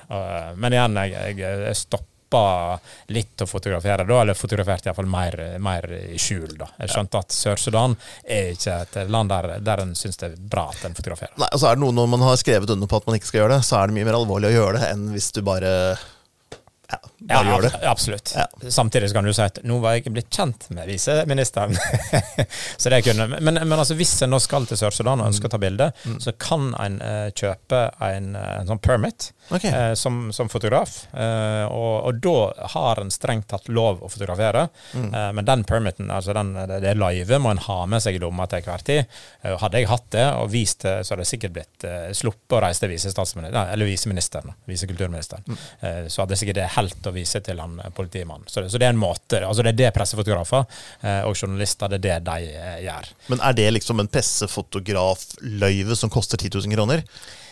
Men 0.57 0.75
igjen, 0.75 1.01
jeg, 1.05 1.41
jeg 1.43 1.81
stoppa 1.85 2.16
stoppa 2.27 2.79
litt 3.07 3.41
å 3.41 3.47
fotografere 3.47 4.05
da, 4.05 4.21
eller 4.21 4.33
fotograferte 4.33 4.89
iallfall 4.89 5.07
mer, 5.07 5.57
mer 5.59 5.87
i 6.13 6.17
skjul. 6.19 6.57
da. 6.57 6.67
Jeg 6.79 6.91
skjønte 6.91 7.21
at 7.21 7.31
Sør-Sudan 7.31 7.95
er 8.23 8.51
ikke 8.53 8.81
et 8.83 8.97
land 9.09 9.29
der, 9.29 9.59
der 9.59 9.83
en 9.83 9.95
syns 9.95 10.17
det 10.17 10.31
er 10.31 10.35
bra 10.37 10.67
at 10.69 10.83
en 10.85 10.95
fotograferer. 10.95 11.33
Nei, 11.37 11.49
og 11.53 11.59
så 11.59 11.69
er 11.71 11.75
det 11.75 11.83
noe 11.85 11.95
Når 11.97 12.07
man 12.07 12.21
har 12.27 12.37
skrevet 12.37 12.69
under 12.69 12.87
på 12.87 12.97
at 12.99 13.07
man 13.07 13.17
ikke 13.17 13.31
skal 13.31 13.41
gjøre 13.41 13.55
det, 13.57 13.63
så 13.65 13.79
er 13.79 13.87
det 13.87 13.97
mye 13.97 14.05
mer 14.05 14.19
alvorlig 14.19 14.51
å 14.51 14.55
gjøre 14.57 14.77
det 14.77 14.91
enn 14.91 15.07
hvis 15.13 15.31
du 15.33 15.41
bare 15.45 15.71
ja, 16.87 16.99
bare 17.19 17.47
ja, 17.47 17.53
gjør 17.53 17.63
det. 17.65 17.87
Absolutt. 17.89 18.33
Ja. 18.35 18.69
Samtidig 18.69 19.09
kan 19.13 19.25
du 19.25 19.31
si 19.33 19.41
at 19.41 19.57
nå 19.65 19.79
var 19.81 19.95
jeg 19.97 20.11
blitt 20.13 20.29
kjent 20.33 20.67
med 20.69 20.85
viseministeren. 20.85 21.73
så 22.81 22.91
det 22.93 22.99
kunne, 23.07 23.25
men, 23.41 23.57
men 23.57 23.73
altså, 23.73 23.95
hvis 23.97 24.11
en 24.21 24.29
nå 24.35 24.39
skal 24.43 24.67
til 24.69 24.77
Sør-Sudan 24.77 25.23
og 25.23 25.31
ønsker 25.31 25.49
å 25.49 25.53
ta 25.55 25.59
bilde, 25.61 25.89
mm. 26.05 26.19
så 26.21 26.35
kan 26.37 26.69
en 26.77 26.99
uh, 27.01 27.29
kjøpe 27.33 27.79
en, 28.05 28.35
en, 28.37 28.69
sånn 28.69 28.81
permit 28.85 29.31
okay. 29.49 29.71
uh, 29.73 29.93
som, 29.97 30.27
som, 30.35 30.51
fotograf. 30.51 31.07
Uh, 31.09 31.65
og, 31.71 31.95
og, 32.11 32.21
da 32.21 32.67
har 32.75 33.01
en 33.01 33.09
strengt 33.13 33.49
tatt 33.49 33.65
lov 33.73 34.03
å 34.05 34.11
fotografere. 34.11 34.67
Mm. 34.93 35.09
men 35.37 35.45
den 35.45 35.63
permiten, 35.67 36.09
altså 36.13 36.33
den, 36.35 36.53
det, 36.69 36.79
det 36.83 36.93
løyvet, 36.97 37.39
må 37.41 37.51
en 37.53 37.61
ha 37.65 37.79
med 37.89 38.01
seg 38.03 38.17
i 38.17 38.21
lomma 38.21 38.45
til 38.49 38.61
enhver 38.61 38.83
tid. 38.85 39.17
hadde 39.61 39.81
jeg 39.81 39.89
hatt 39.89 40.07
det 40.13 40.25
og 40.37 40.49
vist 40.51 40.85
det, 40.85 40.95
så 41.05 41.13
hadde 41.13 41.25
jeg 41.25 41.31
sikkert 41.31 41.55
blitt 41.55 41.85
sluppet 42.17 42.57
å 42.57 42.61
reise 42.63 42.83
til 42.83 42.91
viseministeren, 42.91 43.47
eller 43.63 43.89
viseministeren, 43.89 44.55
visekulturministeren. 44.69 45.45
Mm. 45.47 46.09
så 46.11 46.21
hadde 46.21 46.35
jeg 46.35 46.43
sikkert 46.43 46.59
det 46.59 46.69
helt 46.75 47.06
å 47.09 47.15
vise 47.15 47.41
til 47.45 47.61
han 47.61 47.79
eh, 47.83 47.91
politimannen. 47.95 48.47
Så, 48.49 48.63
så, 48.67 48.77
det 48.79 48.89
er 48.89 48.95
en 48.95 49.01
måte, 49.01 49.41
altså 49.41 49.65
det 49.65 49.73
er 49.73 49.81
det 49.81 49.93
pressefotografer 49.95 50.63
eh, 51.01 51.23
og 51.27 51.35
journalister 51.35 51.91
det 51.91 51.99
er 51.99 52.05
det 52.07 52.19
de 52.29 52.53
eh, 52.53 52.77
gjør. 52.87 53.11
Men 53.33 53.43
er 53.49 53.57
det 53.57 53.67
liksom 53.79 54.03
en 54.03 54.11
pressefotografløyve 54.11 55.97
som 55.99 56.13
koster 56.13 56.39
10 56.41 56.57
000 56.59 56.77
kroner? 56.77 57.05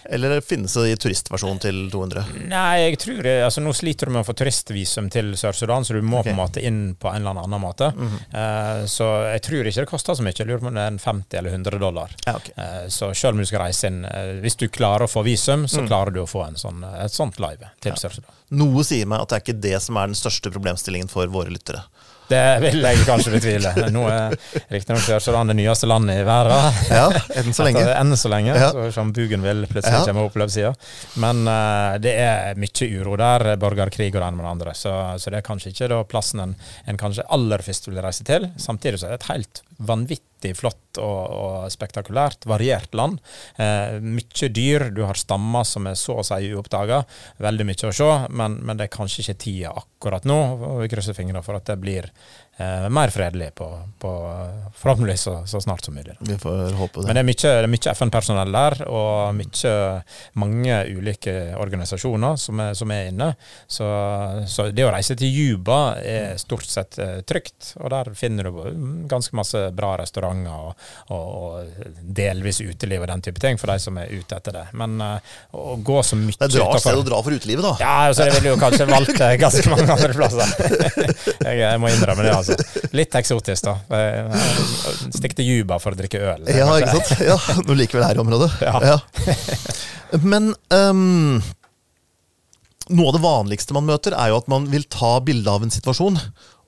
Eller 0.10 0.41
finnes 0.41 0.74
det 0.74 0.89
i 0.89 0.98
turistversjonen 1.00 1.60
til 1.63 1.80
200? 1.91 2.24
Nei, 2.52 2.74
jeg 2.82 3.00
tror 3.02 3.22
det, 3.26 3.36
altså 3.46 3.63
Nå 3.63 3.74
sliter 3.76 4.10
du 4.10 4.15
med 4.15 4.24
å 4.24 4.28
få 4.28 4.36
turistvisum 4.38 5.10
til 5.13 5.34
Sør-Sudan, 5.39 5.86
så 5.86 5.96
du 5.98 6.02
må 6.06 6.20
okay. 6.22 6.30
på 6.30 6.36
en 6.36 6.39
måte 6.39 6.63
inn 6.65 6.80
på 7.00 7.10
en 7.10 7.24
eller 7.24 7.41
annen 7.46 7.62
måte. 7.62 7.91
Mm 7.96 8.08
-hmm. 8.08 8.22
uh, 8.36 8.86
så 8.86 9.08
jeg 9.32 9.41
tror 9.41 9.68
ikke 9.68 9.82
det 9.82 9.89
koster 9.89 10.13
så 10.13 10.24
mye. 10.24 10.34
Jeg 10.38 10.48
lurer 10.48 10.60
på 10.60 10.68
om 10.68 10.76
det 10.76 10.82
er 10.82 10.88
en 10.88 11.00
50 11.00 11.38
eller 11.38 11.50
100 11.50 11.80
dollar. 11.80 12.15
Ja, 12.26 12.36
okay. 12.36 12.54
uh, 12.58 12.89
så 12.89 13.13
selv 13.13 13.34
om 13.34 13.39
du 13.39 13.46
skal 13.46 13.62
reise 13.62 13.88
inn 13.88 14.06
uh, 14.06 14.41
Hvis 14.41 14.56
du 14.56 14.68
klarer 14.68 15.04
å 15.04 15.08
få 15.08 15.24
visum, 15.24 15.68
så 15.68 15.82
mm. 15.82 15.88
klarer 15.88 16.12
du 16.12 16.22
å 16.22 16.28
få 16.28 16.46
sånn, 16.56 16.84
et 16.84 17.12
sånt 17.12 17.39
live 17.39 17.70
til 17.80 17.91
ja. 17.91 17.96
Sør-Sudan. 17.96 18.32
Noe 18.50 18.84
sier 18.84 19.06
meg 19.06 19.22
at 19.22 19.30
det 19.30 19.36
er 19.36 19.41
ikke 19.41 19.62
det 19.62 19.80
som 19.82 19.98
er 19.98 20.08
den 20.08 20.15
største 20.15 20.52
problemstillingen 20.52 21.08
for 21.08 21.28
våre 21.28 21.50
lyttere. 21.50 21.82
Det 22.29 22.41
vil 22.63 22.81
jeg 22.81 23.03
kanskje 23.05 23.33
betvile. 23.35 23.71
Nå 23.93 24.05
er 24.09 24.35
riktignok 24.73 25.03
Sør-Sudan 25.05 25.51
det 25.51 25.57
nyeste 25.59 25.89
landet 25.89 26.21
i 26.21 26.25
verden. 26.27 26.79
Ja, 26.89 27.05
enn 27.38 27.53
så 27.53 27.67
lenge. 27.67 27.83
enn 27.91 28.17
så 28.17 28.31
lenge, 28.31 28.55
ja. 28.57 28.71
så 28.73 28.88
som 28.95 29.11
Bougainville 29.15 29.69
plutselig 29.69 30.01
ja. 30.01 30.03
kommer 30.07 30.29
opp 30.29 30.38
løpssida. 30.41 30.73
Men 31.21 31.43
uh, 31.49 31.97
det 32.01 32.15
er 32.21 32.59
mye 32.61 32.89
uro 32.99 33.17
der, 33.21 33.47
borgerkrig 33.61 34.11
og 34.13 34.19
det 34.21 34.27
ene 34.27 34.39
med 34.39 34.47
det 34.47 34.53
andre. 34.55 34.75
Så, 34.77 34.93
så, 35.21 35.33
det 35.33 35.41
er 35.41 35.47
kanskje 35.47 35.73
ikke 35.73 35.91
da 35.93 36.01
plassen 36.09 36.43
en, 36.43 36.55
en 36.89 37.01
kanskje 37.01 37.27
aller 37.35 37.65
først 37.65 37.89
vil 37.91 38.01
reise 38.05 38.25
til. 38.27 38.49
Samtidig 38.61 39.01
så 39.01 39.09
er 39.09 39.15
det 39.15 39.21
et 39.23 39.31
helt 39.33 39.63
vanvittig 39.77 40.35
flott 40.53 40.99
og, 41.01 41.21
og 41.36 41.71
spektakulært, 41.73 42.45
variert 42.49 42.93
land. 42.95 43.19
Eh, 43.58 43.97
mye 44.03 44.49
dyr. 44.53 44.89
Du 44.95 45.03
har 45.08 45.19
stammer 45.19 45.65
som 45.67 45.89
er 45.89 45.97
så 45.99 46.19
å 46.21 46.25
si 46.25 46.51
uoppdaga. 46.53 47.01
Veldig 47.43 47.67
mye 47.67 47.89
å 47.89 47.95
se, 47.95 48.12
men, 48.29 48.60
men, 48.62 48.77
det 48.77 48.88
er 48.88 48.95
kanskje 48.95 49.25
ikke 49.25 49.39
tida 49.45 49.73
akkurat 49.75 50.27
nå. 50.29 50.39
og 50.55 50.84
Vi 50.84 50.91
krysser 50.93 51.17
fingrene 51.17 51.43
for 51.45 51.58
at 51.58 51.67
det 51.71 51.79
blir 51.81 52.12
eh, 52.58 52.89
mer 52.89 53.10
fredelig 53.10 53.56
på, 53.56 53.82
på 54.00 54.12
forhåpentligvis 54.76 55.22
så, 55.22 55.48
så, 55.48 55.62
snart 55.62 55.86
som 55.86 55.96
mulig. 55.96 56.15
Vi 56.20 56.38
får 56.38 56.74
håpe 56.74 57.02
det. 57.02 57.08
Men 57.08 57.15
det 57.15 57.24
er 57.24 57.30
mye, 57.30 57.68
mye 57.72 57.94
FN-personell 57.94 58.56
der, 58.56 58.78
og 58.88 59.36
mye, 59.36 59.74
mange 60.34 60.80
ulike 60.96 61.36
organisasjoner 61.60 62.39
som 62.39 62.62
er, 62.63 62.74
som 62.78 62.91
er 62.91 63.10
inne. 63.12 63.32
Så, 63.68 63.88
så, 64.48 64.70
det 64.72 64.86
å 64.86 64.94
reise 64.94 65.18
til 65.20 65.32
Juba 65.32 65.80
er 66.00 66.39
stort 66.41 66.68
sett 66.70 67.00
eh, 67.02 67.20
trygt, 67.28 67.74
og 67.82 67.91
der 67.94 68.12
finner 68.18 68.50
du 68.50 68.62
ganske 69.10 69.36
masse 69.38 69.65
bra 69.76 69.96
restauranter 70.00 70.34
og, 70.56 70.88
og, 71.13 71.26
og 71.36 71.89
delvis 72.15 72.62
uteliv 72.62 73.04
og 73.04 73.10
den 73.12 73.24
type 73.26 73.41
ting 73.41 73.60
for 73.60 73.72
de 73.72 73.80
som 73.82 73.98
er 74.00 74.12
ute 74.12 74.38
etter 74.38 74.56
det. 74.56 74.65
Men 74.78 75.00
uh, 75.02 75.36
å 75.56 75.76
gå 75.86 76.02
så 76.06 76.18
mye 76.20 76.36
Det 76.36 76.60
er 76.60 76.63
rart 76.63 76.84
sted 76.84 77.00
å 77.00 77.06
dra 77.06 77.22
for 77.24 77.36
utelivet, 77.36 77.65
da. 77.65 77.74
Ja, 77.82 78.13
så 78.15 78.28
jeg 78.28 78.38
ville 78.38 78.54
jo 78.54 78.60
kanskje 78.62 78.88
valgt 78.89 79.22
ganske 79.41 79.72
mange 79.72 79.88
andre 79.96 80.12
plasser. 80.15 80.54
jeg, 81.48 81.60
jeg 81.62 81.82
må 81.82 81.91
innrømme 81.91 82.26
det, 82.26 82.34
altså 82.36 82.44
altså. 82.53 82.88
Litt 82.95 83.17
eksotisk, 83.17 83.67
da. 83.67 83.75
Stikk 85.15 85.36
til 85.38 85.49
Juba 85.49 85.79
for 85.84 85.95
å 85.95 85.99
drikke 85.99 86.21
øl. 86.21 86.47
Ja, 86.51 86.69
ikke 86.77 86.99
sant. 86.99 87.25
Ja, 87.25 87.38
Nå 87.65 87.77
liker 87.77 87.99
vi 87.99 88.03
det 88.03 88.12
her 88.13 88.23
området. 88.23 88.51
Ja. 88.62 88.79
ja. 88.93 88.99
Men 90.23 90.53
um, 90.69 91.41
noe 92.93 93.10
av 93.10 93.15
det 93.17 93.23
vanligste 93.23 93.75
man 93.75 93.88
møter, 93.88 94.13
er 94.13 94.31
jo 94.31 94.39
at 94.41 94.51
man 94.51 94.67
vil 94.69 94.86
ta 94.91 95.17
bilde 95.25 95.49
av 95.51 95.65
en 95.65 95.73
situasjon. 95.73 96.19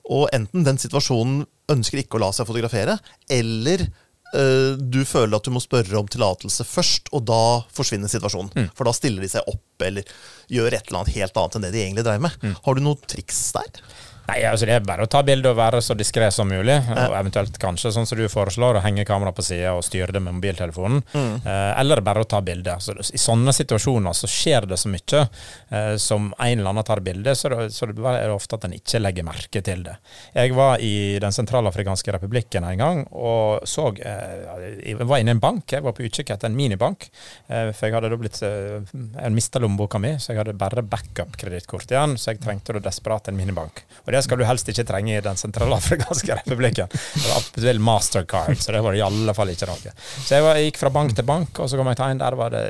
Og 0.08 0.28
enten 0.34 0.66
den 0.66 0.80
situasjonen 0.80 1.42
ønsker 1.72 2.02
ikke 2.02 2.18
å 2.18 2.24
la 2.24 2.32
seg 2.34 2.48
fotografere, 2.48 2.96
eller 3.30 3.84
uh, 3.84 4.74
du 4.80 5.02
føler 5.06 5.36
at 5.36 5.46
du 5.46 5.52
må 5.54 5.62
spørre 5.62 6.00
om 6.00 6.08
tillatelse 6.10 6.66
først, 6.66 7.12
og 7.14 7.26
da 7.28 7.42
forsvinner 7.74 8.10
situasjonen. 8.10 8.50
Mm. 8.56 8.68
For 8.74 8.88
da 8.88 8.96
stiller 8.96 9.24
de 9.24 9.30
seg 9.36 9.48
opp 9.50 9.86
eller 9.86 10.08
gjør 10.50 10.74
et 10.74 10.88
eller 10.88 11.02
annet 11.02 11.16
helt 11.20 11.38
annet 11.38 11.58
enn 11.58 11.66
det 11.68 11.72
de 11.76 11.82
egentlig 11.84 12.06
dreier 12.08 12.24
med. 12.24 12.38
Mm. 12.42 12.56
Har 12.64 12.78
du 12.78 12.84
noen 12.84 13.10
triks 13.10 13.42
der? 13.54 13.82
Nei, 14.28 14.42
altså 14.44 14.66
Det 14.68 14.74
er 14.76 14.84
bare 14.84 15.06
å 15.06 15.08
ta 15.10 15.22
bilde 15.24 15.48
og 15.48 15.56
være 15.56 15.80
så 15.84 15.94
diskré 15.96 16.26
som 16.34 16.50
mulig. 16.50 16.76
Og 16.92 17.14
eventuelt 17.16 17.54
kanskje, 17.60 17.92
sånn 17.94 18.06
som 18.08 18.18
du 18.18 18.26
foreslår, 18.28 18.76
å 18.76 18.82
henge 18.84 19.06
kameraet 19.08 19.38
på 19.38 19.44
sida 19.46 19.72
og 19.76 19.84
styre 19.86 20.12
det 20.12 20.20
med 20.20 20.36
mobiltelefonen. 20.36 21.00
Mm. 21.14 21.46
Eh, 21.48 21.70
eller 21.80 22.02
bare 22.04 22.24
å 22.24 22.28
ta 22.28 22.42
bilde. 22.44 22.74
Så 22.84 22.92
I 23.00 23.20
sånne 23.20 23.54
situasjoner 23.56 24.16
så 24.16 24.28
skjer 24.28 24.68
det 24.68 24.76
så 24.80 24.92
mye 24.92 25.22
eh, 25.24 25.94
som 25.96 26.28
en 26.36 26.58
eller 26.58 26.68
annen 26.74 26.84
tar 26.84 27.00
bilde, 27.04 27.32
så, 27.38 27.48
det, 27.54 27.70
så 27.72 27.88
det 27.88 28.12
er 28.12 28.34
ofte 28.34 28.58
at 28.58 28.66
en 28.68 28.76
ikke 28.76 29.00
legger 29.00 29.26
merke 29.26 29.62
til 29.64 29.86
det. 29.86 29.96
Jeg 30.36 30.52
var 30.56 30.84
i 30.84 30.92
Den 31.22 31.34
sentralafrikanske 31.34 32.12
republikken 32.14 32.66
en 32.68 32.78
gang 32.78 33.00
og 33.16 33.64
så 33.68 33.88
eh, 33.96 34.84
Jeg 34.84 35.08
var 35.08 35.22
inne 35.22 35.32
i 35.32 35.36
en 35.36 35.42
bank. 35.42 35.72
Jeg 35.72 35.84
var 35.84 35.96
på 35.96 36.04
utkikk 36.04 36.34
etter 36.34 36.50
en 36.50 36.58
minibank. 36.58 37.08
Eh, 37.48 37.72
for 37.72 37.88
jeg 37.88 37.96
hadde 37.96 38.12
da 38.12 38.20
blitt 38.20 38.42
eh, 38.44 38.92
Jeg 38.92 39.34
mista 39.34 39.62
lommeboka 39.62 40.00
mi, 40.02 40.14
så 40.20 40.34
jeg 40.34 40.42
hadde 40.42 40.56
bare 40.58 40.84
backup-kredittkort 40.84 41.88
igjen. 41.94 42.18
Så 42.20 42.34
jeg 42.34 42.42
trengte 42.44 42.76
da 42.76 42.84
desperat 42.84 43.32
en 43.32 43.38
minibank. 43.38 43.84
Og 44.04 44.12
det 44.12 44.17
skal 44.24 44.40
du 44.40 44.46
helst 44.48 44.68
ikke 44.72 44.86
trenge 44.88 45.16
i 45.16 45.24
Den 45.24 45.38
sentralafrikanske 45.40 46.36
republikken. 46.40 46.90
Det 46.92 47.34
attpåtil 47.36 47.82
mastercard, 47.82 48.56
så 48.60 48.74
det 48.74 48.82
var 48.84 48.96
i 48.96 49.04
alle 49.04 49.34
fall 49.36 49.52
ikke 49.54 49.68
noe. 49.70 49.94
Så 49.98 50.38
jeg, 50.38 50.44
var, 50.46 50.58
jeg 50.58 50.70
gikk 50.70 50.82
fra 50.82 50.92
bank 50.94 51.14
til 51.18 51.28
bank, 51.28 51.62
og 51.62 51.70
så 51.70 51.80
kom 51.80 51.90
jeg 51.92 52.00
til 52.00 52.14
en 52.14 52.22
der 52.22 52.38
var 52.38 52.54
det 52.54 52.64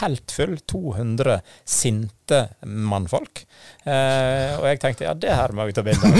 helt 0.00 0.34
full. 0.34 0.58
200 0.72 1.40
sinte 1.68 2.21
mannfolk. 2.66 3.42
Eh, 3.82 4.52
og 4.58 4.66
jeg 4.68 4.78
tenkte 4.82 5.06
ja, 5.08 5.14
det 5.18 5.32
her 5.34 5.52
må 5.54 5.66
jeg 5.66 5.74
ta 5.74 5.82
bilde 5.86 6.06
av. 6.06 6.18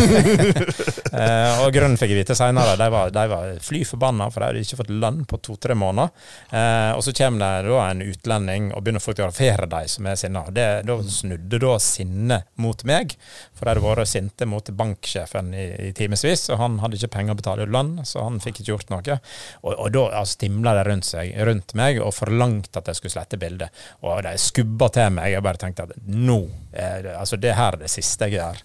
eh, 1.20 1.62
og 1.62 1.70
grunnen 1.74 1.98
fikk 2.00 2.12
jeg 2.12 2.22
vite 2.22 2.36
seinere. 2.38 2.74
De 2.80 2.88
de 3.12 3.24
var 3.30 3.52
fly 3.62 3.82
forbanna, 3.86 4.28
for 4.32 4.42
de 4.42 4.48
hadde 4.48 4.64
ikke 4.66 4.80
fått 4.80 4.92
lønn 4.92 5.22
på 5.28 5.38
to-tre 5.46 5.76
måneder. 5.78 6.10
Eh, 6.50 6.90
og 6.96 7.04
så 7.06 7.14
kommer 7.16 7.62
det 7.62 7.70
da 7.70 7.84
en 7.86 8.02
utlending 8.04 8.70
og 8.72 8.82
begynner 8.82 9.02
å 9.02 9.06
fotografere 9.06 9.68
de 9.70 9.82
som 9.90 10.08
er 10.10 10.18
sinna. 10.18 10.44
Det, 10.50 10.66
da 10.88 10.98
snudde 11.06 11.62
da 11.62 11.76
sinnet 11.82 12.50
mot 12.62 12.84
meg, 12.88 13.16
for 13.54 13.66
de 13.66 13.74
hadde 13.74 13.86
vært 13.86 14.12
sinte 14.12 14.48
mot 14.48 14.72
banksjefen 14.82 15.52
i, 15.54 15.66
i 15.88 15.92
timevis, 15.96 16.48
og 16.52 16.60
han 16.60 16.80
hadde 16.82 16.98
ikke 16.98 17.12
penger 17.16 17.36
å 17.36 17.40
betale 17.42 17.68
lønn, 17.70 17.94
så 18.08 18.26
han 18.26 18.40
fikk 18.42 18.62
ikke 18.62 18.72
gjort 18.72 18.92
noe. 18.92 19.18
Og, 19.62 19.72
og 19.72 19.92
da 19.94 20.04
altså, 20.22 20.38
stimla 20.38 20.74
de 20.78 20.84
rundt, 20.88 21.08
seg, 21.08 21.32
rundt 21.46 21.76
meg 21.78 22.00
og 22.02 22.14
forlangte 22.16 22.80
at 22.80 22.90
jeg 22.90 22.98
skulle 22.98 23.16
slette 23.16 23.40
bildet. 23.40 23.82
Og 24.02 24.22
de 24.26 24.34
skubba 24.40 24.88
til 24.92 25.12
meg. 25.14 25.32
Jeg 25.34 25.44
bare 25.44 25.60
tenkte 25.60 25.86
at 25.86 25.91
nå 26.06 26.40
er 26.72 27.02
det, 27.04 27.12
altså 27.20 27.36
det 27.36 27.52
her 27.52 27.76
er 27.76 27.82
det 27.82 27.90
siste 27.92 28.26
jeg 28.28 28.38
gjør. 28.38 28.60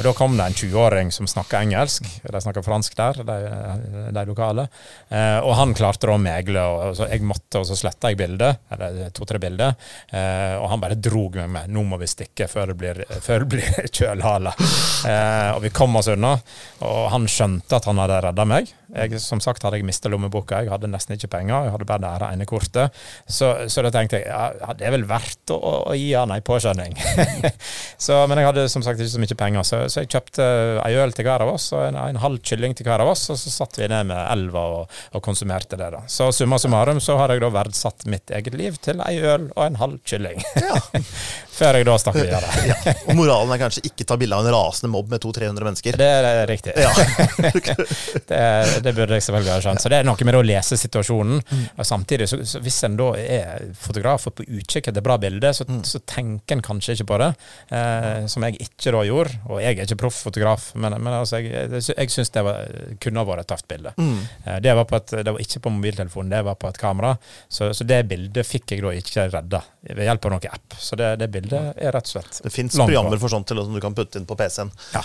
Og 0.00 0.06
da 0.06 0.12
kom 0.16 0.36
det 0.38 0.46
en 0.46 0.56
20-åring 0.56 1.10
som 1.12 1.28
snakka 1.28 1.60
engelsk. 1.60 2.06
De 2.24 2.40
snakka 2.40 2.62
fransk 2.64 2.96
der, 2.96 3.20
de, 3.26 3.36
de 4.16 4.24
lokale. 4.28 4.66
Eh, 5.08 5.38
og 5.44 5.54
han 5.58 5.76
klarte 5.76 6.08
da 6.08 6.16
å 6.16 6.22
megle, 6.22 6.64
og 6.64 6.96
så 6.96 7.10
jeg 7.10 7.26
måtte, 7.26 7.60
og 7.60 7.68
så 7.68 7.76
sletta 7.78 8.12
jeg 8.12 8.20
bildet, 8.20 8.64
eller 8.72 9.12
to-tre 9.16 9.40
bilder. 9.42 9.76
Eh, 10.08 10.56
og 10.56 10.70
han 10.72 10.82
bare 10.82 10.98
drog 10.98 11.36
meg 11.42 11.52
med. 11.52 11.74
Nå 11.76 11.84
må 11.92 12.00
vi 12.00 12.08
stikke 12.10 12.48
før 12.50 12.72
det 12.72 12.80
blir, 12.80 13.04
før 13.26 13.44
det 13.44 13.52
blir 13.56 13.90
kjølhale. 13.92 14.56
Eh, 14.56 15.50
og 15.54 15.64
vi 15.66 15.74
kom 15.74 16.00
oss 16.00 16.10
unna. 16.12 16.36
Og 16.86 17.02
han 17.12 17.28
skjønte 17.28 17.76
at 17.76 17.90
han 17.90 18.00
hadde 18.00 18.22
redda 18.30 18.48
meg. 18.48 18.72
Jeg, 18.94 19.20
som 19.22 19.40
sagt 19.42 19.64
hadde 19.64 19.78
jeg 19.78 19.86
mista 19.86 20.10
lommeboka, 20.10 20.62
jeg 20.64 20.72
hadde 20.72 20.90
nesten 20.90 21.16
ikke 21.16 21.30
penger. 21.36 21.66
Jeg 21.66 21.74
hadde 21.74 21.88
bare 21.88 22.02
det 22.02 22.12
her 22.14 22.24
ene 22.30 22.46
kortet. 22.48 22.96
Så, 23.26 23.52
så 23.70 23.84
da 23.86 23.92
tenkte 23.94 24.20
jeg 24.20 24.28
ja, 24.30 24.74
det 24.76 24.86
er 24.88 24.94
vel 24.94 25.06
verdt 25.08 25.52
å, 25.54 25.58
å 25.90 25.96
gi 25.96 26.10
han 26.16 26.32
ei 26.34 26.42
påskjønning. 26.44 26.96
så, 28.06 28.22
men 28.30 28.40
jeg 28.40 28.50
hadde 28.50 28.66
som 28.72 28.84
sagt 28.86 29.00
ikke 29.00 29.14
så 29.14 29.22
mye 29.22 29.38
penger, 29.42 29.66
så, 29.66 29.82
så 29.92 30.04
jeg 30.04 30.12
kjøpte 30.14 30.48
ei 30.84 30.98
øl 31.00 31.14
til 31.16 31.28
hver 31.28 31.44
av 31.44 31.52
oss 31.54 31.70
og 31.76 31.84
en, 31.86 31.98
en 32.00 32.22
halv 32.22 32.42
kylling 32.46 32.76
til 32.76 32.88
hver 32.88 33.04
av 33.04 33.12
oss, 33.12 33.28
og 33.32 33.38
så 33.40 33.52
satt 33.54 33.78
vi 33.80 33.90
ned 33.90 34.10
med 34.10 34.20
elva 34.20 34.64
og, 34.80 34.98
og 35.14 35.24
konsumerte 35.24 35.78
det. 35.80 35.92
da. 35.94 36.04
Så 36.10 36.30
summa 36.34 36.58
summarum 36.60 37.02
så 37.02 37.18
har 37.20 37.34
jeg 37.34 37.44
da 37.44 37.52
verdsatt 37.54 38.06
mitt 38.10 38.32
eget 38.34 38.58
liv 38.58 38.80
til 38.82 39.02
ei 39.06 39.18
øl 39.20 39.50
og 39.54 39.64
en 39.66 39.80
halv 39.80 40.00
kylling. 40.08 40.42
Ja. 40.60 40.80
Før 41.60 41.76
jeg 41.76 41.86
da 41.86 41.96
snakker 42.00 42.24
videre. 42.24 42.52
ja. 42.70 42.94
Og 43.10 43.16
moralen 43.18 43.52
er 43.54 43.60
kanskje 43.60 43.82
ikke 43.90 44.06
ta 44.08 44.16
bilde 44.20 44.36
av 44.36 44.46
en 44.46 44.54
rasende 44.54 44.92
mobb 44.94 45.10
med 45.12 45.20
200-300 45.22 45.66
mennesker. 45.68 45.98
Det 46.00 46.08
er 46.08 46.40
riktig. 46.48 46.74
Ja. 46.80 46.92
det, 48.30 48.44
det 48.86 48.94
burde 48.96 49.18
jeg 49.18 49.26
selvfølgelig 49.26 49.52
ha 49.52 49.58
skjønt. 49.66 49.82
Så 49.84 49.92
det 49.92 50.00
er 50.00 50.08
noe 50.08 50.28
med 50.28 50.38
å 50.38 50.42
lese 50.46 50.78
situasjonen. 50.80 51.42
Og 51.76 51.86
samtidig, 51.86 52.30
så, 52.30 52.40
så 52.48 52.62
hvis 52.64 52.80
en 52.88 52.96
da 53.00 53.10
er 53.20 53.66
fotograf 53.76 54.28
og 54.30 54.38
på 54.38 54.46
utkikk 54.60 54.88
etter 54.90 55.04
bra 55.04 55.18
bilder, 55.20 55.52
så, 55.56 55.66
så 55.86 56.00
tenker 56.08 56.56
en 56.56 56.64
kanskje 56.64 56.96
ikke 56.96 57.08
på 57.12 57.20
det. 57.20 57.30
Eh, 57.76 58.24
som 58.30 58.46
jeg 58.46 58.56
ikke 58.64 58.94
da 58.96 59.04
gjorde. 59.08 59.36
Og 59.50 59.60
jeg 59.60 59.76
er 59.76 59.84
ikke 59.84 60.00
profffotograf, 60.06 60.70
men, 60.80 60.96
men 60.96 61.18
altså, 61.20 61.42
jeg, 61.44 61.82
jeg 61.90 62.14
syns 62.14 62.32
det 62.34 62.46
var, 62.46 62.72
kunne 63.02 63.20
ha 63.20 63.28
vært 63.28 63.44
et 63.44 63.52
tøft 63.52 63.68
bilde. 63.70 63.94
Eh, 64.00 64.58
det, 64.64 64.74
var 64.78 64.88
på 64.88 64.96
et, 65.00 65.16
det 65.20 65.36
var 65.36 65.44
ikke 65.44 65.64
på 65.66 65.74
mobiltelefonen, 65.76 66.32
det 66.32 66.42
var 66.48 66.58
på 66.60 66.72
et 66.72 66.80
kamera. 66.80 67.14
Så, 67.48 67.72
så 67.76 67.84
det 67.84 68.02
bildet 68.10 68.48
fikk 68.48 68.76
jeg 68.76 68.86
da 68.86 68.96
ikke 68.96 69.28
redda 69.36 69.62
ved 69.90 70.04
hjelp 70.06 70.28
av 70.28 70.36
noen 70.36 70.50
app. 70.56 70.80
Så 70.80 70.96
det, 70.98 71.14
det 71.20 71.30
bildet 71.32 71.49
er 71.58 71.92
rett 71.96 72.06
og 72.06 72.14
slett 72.14 72.40
Det 72.44 72.52
fins 72.54 72.76
programmer 72.78 73.18
for 73.18 73.28
sånt 73.32 73.46
til, 73.50 73.56
som 73.64 73.74
du 73.74 73.80
kan 73.82 73.94
putte 73.96 74.16
inn 74.20 74.26
på 74.26 74.36
PC-en. 74.38 74.70
Ja. 74.94 75.02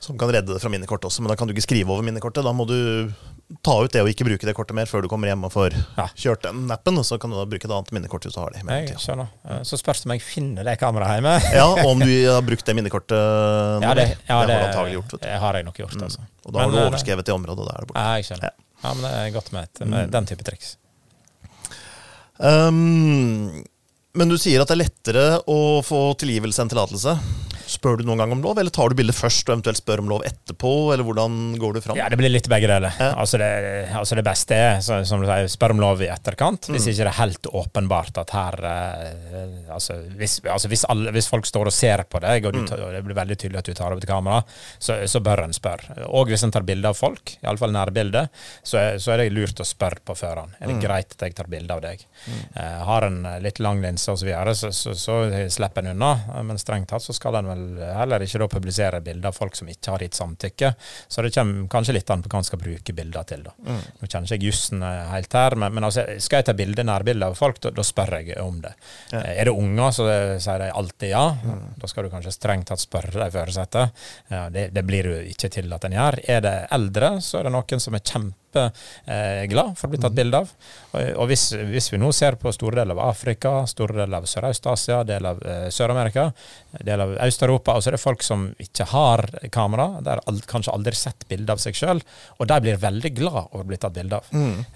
Som 0.00 0.16
kan 0.16 0.30
redde 0.32 0.54
det 0.54 0.62
fra 0.62 0.70
minnekortet 0.72 1.10
også, 1.10 1.20
men 1.20 1.28
da 1.28 1.34
kan 1.36 1.46
du 1.46 1.52
ikke 1.52 1.66
skrive 1.66 1.92
over 1.92 2.00
minnekortet. 2.06 2.40
Da 2.46 2.52
må 2.56 2.64
du 2.64 3.12
ta 3.66 3.74
ut 3.84 3.92
det 3.92 4.00
og 4.00 4.08
ikke 4.08 4.24
bruke 4.24 4.46
det 4.48 4.54
kortet 4.56 4.72
mer 4.78 4.86
før 4.88 5.02
du 5.04 5.08
kommer 5.12 5.28
hjem 5.28 5.42
og 5.44 5.52
får 5.52 5.74
Ja. 5.98 6.06
kjørt 6.16 6.46
den 6.46 6.70
appen. 6.72 6.96
Og 6.96 7.04
så 7.04 7.18
kan 7.20 7.28
du 7.28 7.36
da 7.36 7.44
bruke 7.44 7.66
et 7.68 7.74
annet 7.74 7.92
minnekort 7.92 8.24
hvis 8.24 8.32
du 8.32 8.40
har 8.40 8.50
det. 8.54 8.62
Jeg 8.64 8.96
skjønner. 9.02 9.28
Eh, 9.44 9.60
Så 9.68 9.76
spørs 9.76 10.00
det 10.00 10.06
om 10.08 10.14
jeg 10.16 10.22
finner 10.24 10.64
det 10.64 10.78
kameraet 10.80 11.20
hjemme. 11.20 11.34
Ja, 11.58 11.66
og 11.66 11.84
om 11.90 11.98
du 12.00 12.14
har 12.30 12.40
brukt 12.40 12.64
det 12.64 12.76
minnekortet 12.78 13.12
nå. 13.82 13.84
Ja, 13.84 13.92
det, 13.98 14.06
ja, 14.28 14.38
har 14.40 14.46
det, 14.46 14.58
har, 14.74 14.88
gjort. 14.94 15.16
Det 15.20 15.38
har 15.44 15.54
jeg 15.60 15.64
nok 15.68 15.76
gjort, 15.82 15.96
altså. 16.02 16.20
Og 16.46 16.52
da 16.54 16.60
har 16.64 16.70
du 16.70 16.78
eh, 16.78 16.86
overskrevet 16.88 17.26
det 17.26 17.34
området, 17.34 17.68
er 17.68 17.80
det 17.84 17.88
borte. 17.92 18.00
Ja, 18.00 18.16
jeg 18.16 18.24
skjønner. 18.30 18.56
Ja, 18.80 18.94
men 18.94 19.02
det 19.04 19.12
er 19.20 19.30
godt 19.36 19.52
med, 19.52 19.68
et, 19.68 19.86
med 19.86 20.10
den 20.16 20.26
type 20.32 20.44
triks. 20.48 20.76
Um, 22.40 23.64
men 24.18 24.30
du 24.30 24.36
sier 24.40 24.62
at 24.62 24.70
det 24.70 24.76
er 24.76 24.82
lettere 24.84 25.24
å 25.50 25.80
få 25.86 26.00
tilgivelse 26.18 26.62
enn 26.64 26.72
tillatelse. 26.72 27.14
Spør 27.70 28.00
du 28.00 28.04
noen 28.08 28.18
gang 28.18 28.32
om 28.34 28.40
lov, 28.42 28.58
eller 28.58 28.72
tar 28.74 28.90
du 28.90 28.96
bildet 28.98 29.14
først 29.14 29.46
og 29.48 29.54
eventuelt 29.54 29.78
spør 29.78 30.00
om 30.02 30.08
lov 30.10 30.24
etterpå? 30.26 30.70
Eller 30.94 31.06
hvordan 31.06 31.36
går 31.62 31.76
du 31.76 31.80
fram? 31.84 31.96
Ja, 32.00 32.08
det 32.10 32.18
blir 32.18 32.32
litt 32.32 32.48
begge 32.50 32.66
deler. 32.70 32.90
Ja. 32.98 33.12
Altså, 33.22 33.38
det, 33.38 33.50
altså 33.94 34.18
det 34.18 34.24
beste 34.26 34.56
er, 34.58 34.80
så, 34.82 34.98
som 35.06 35.22
du 35.22 35.28
sier, 35.28 35.46
spør 35.52 35.74
om 35.76 35.82
lov 35.84 36.02
i 36.02 36.08
etterkant. 36.10 36.66
Hvis 36.72 36.88
Mm. 36.88 36.90
ikke 36.90 37.04
det 37.06 37.12
er 37.12 37.18
helt 37.20 37.46
åpenbart 37.62 38.18
at 38.24 38.30
her 38.34 38.56
eh, 38.66 39.70
altså, 39.74 39.96
hvis, 40.18 40.38
altså 40.50 40.68
hvis, 40.72 40.84
alle, 40.90 41.12
hvis 41.14 41.28
folk 41.30 41.46
står 41.46 41.70
og 41.70 41.74
ser 41.76 42.02
på 42.10 42.20
deg, 42.24 42.46
og, 42.46 42.52
du, 42.56 42.60
Mm. 42.60 42.66
tar- 42.68 42.82
og 42.88 42.92
det 42.92 43.04
blir 43.06 43.14
veldig 43.20 43.36
tydelig 43.38 43.58
at 43.62 43.70
du 43.70 43.74
tar 43.78 43.92
opp 43.94 44.02
et 44.02 44.08
kamera, 44.10 44.42
så, 44.78 44.98
så 45.08 45.20
bør 45.24 45.44
en 45.46 45.54
spørre. 45.56 46.08
Og 46.10 46.26
hvis 46.28 46.42
en 46.44 46.50
tar 46.50 46.66
bilde 46.66 46.88
av 46.90 46.98
folk, 46.98 47.36
iallfall 47.44 47.72
nærbilde, 47.72 48.26
så, 48.62 48.82
så 48.98 49.12
er 49.14 49.22
det 49.22 49.32
lurt 49.32 49.60
å 49.62 49.66
spørre 49.68 50.02
på 50.04 50.16
førhånd. 50.18 50.56
Er 50.60 50.66
det 50.66 50.76
Mm. 50.80 50.82
greit 50.82 51.12
at 51.14 51.22
jeg 51.28 51.34
tar 51.38 51.46
bilde 51.50 51.70
av 51.74 51.80
deg? 51.82 52.02
Eh, 52.56 52.78
har 52.88 53.06
en 53.06 53.22
litt 53.42 53.58
lang 53.60 53.80
linse 53.82 54.10
osv., 54.10 54.28
så, 54.54 54.70
så, 54.72 54.94
så, 54.94 54.94
så 54.98 55.48
slipper 55.50 55.84
en 55.86 55.94
unna. 55.94 56.42
Men 56.42 56.58
strengt 56.58 56.88
tatt 56.88 57.02
så 57.02 57.14
skal 57.14 57.36
en 57.40 57.46
vel 57.50 57.59
heller 57.96 58.24
ikke 58.24 58.40
da 58.42 58.48
publisere 58.50 59.00
bilder 59.04 59.30
av 59.30 59.36
folk 59.36 59.56
som 59.58 59.68
ikke 59.70 59.94
har 59.94 60.04
gitt 60.04 60.18
samtykke. 60.18 60.72
Så 61.08 61.22
det 61.24 61.32
kommer 61.34 61.68
kanskje 61.72 61.94
litt 61.96 62.10
an 62.10 62.22
på 62.24 62.32
hva 62.32 62.40
en 62.42 62.48
skal 62.48 62.60
bruke 62.62 62.94
bilder 62.96 63.26
til. 63.28 63.44
da. 63.46 63.54
Nå 63.66 64.08
kjenner 64.08 64.26
ikke 64.28 64.38
jeg 64.38 64.46
jussen 64.50 64.82
eh, 64.86 65.04
helt 65.14 65.36
her, 65.38 65.56
men, 65.60 65.74
men 65.76 65.88
altså, 65.88 66.04
skal 66.22 66.40
jeg 66.42 66.48
ta 66.50 66.56
bilde, 66.58 66.84
nærbilde 66.86 67.30
av 67.30 67.38
folk, 67.38 67.60
da, 67.64 67.72
da 67.76 67.84
spør 67.86 68.16
jeg 68.20 68.36
om 68.42 68.60
det. 68.64 68.74
Ja. 69.12 69.20
Eh, 69.24 69.36
Er 69.40 69.50
det 69.50 69.56
unger, 69.56 69.90
så 69.96 70.08
sier 70.40 70.64
de 70.64 70.70
alltid 70.82 71.12
ja. 71.14 71.24
Da 71.80 71.88
skal 71.90 72.04
du 72.06 72.10
kanskje 72.12 72.34
strengt 72.34 72.68
tatt 72.70 72.82
spørre 72.82 73.14
de 73.24 73.30
foresatte. 73.34 73.86
Ja, 74.30 74.46
det, 74.52 74.68
det 74.76 74.84
blir 74.88 75.10
jo 75.10 75.16
ikke 75.30 75.48
til 75.52 75.72
at 75.72 75.84
en 75.88 75.96
gjør. 75.96 76.20
Er 76.30 76.44
det 76.44 76.56
eldre, 76.76 77.14
så 77.24 77.40
er 77.40 77.48
det 77.48 77.54
noen 77.56 77.80
som 77.82 77.96
er 77.96 78.04
kjempe 78.04 78.36
eh, 78.56 79.44
glad 79.50 79.76
for 79.78 79.88
å 79.88 79.92
bli 79.94 80.00
tatt 80.02 80.16
bilde 80.16 80.40
av. 80.42 80.50
Og, 80.92 81.24
hvis, 81.30 81.50
hvis 81.70 81.90
vi 81.92 82.00
nå 82.02 82.10
ser 82.16 82.34
på 82.40 82.50
store 82.54 82.80
deler 82.80 82.96
av 82.96 83.10
Afrika, 83.10 83.52
store 83.70 84.00
deler 84.00 84.20
av 84.20 84.26
Sørøst-Asia, 84.30 85.02
deler 85.06 85.36
av 85.36 85.42
eh, 85.46 85.66
Sør-Amerika, 85.74 86.28
deler 86.80 87.04
av 87.04 87.28
Øst-Europa, 87.28 87.76
og 87.78 87.84
så 87.84 87.92
er 87.92 87.96
det 87.98 88.02
folk 88.02 88.24
som 88.26 88.48
ikke 88.62 88.88
har 88.90 89.24
kamera, 89.54 89.88
de 90.00 90.10
har 90.14 90.22
ald 90.30 90.42
kanskje 90.50 90.74
aldri 90.74 90.94
sett 90.98 91.26
bilde 91.30 91.54
av 91.54 91.62
seg 91.62 91.78
sjøl, 91.78 92.02
og 92.38 92.48
de 92.50 92.58
blir 92.64 92.80
veldig 92.82 93.12
glad 93.20 93.40
over 93.52 93.64
å 93.64 93.68
bli 93.70 93.78
tatt 93.80 93.94
bilde 93.96 94.18
av. 94.18 94.30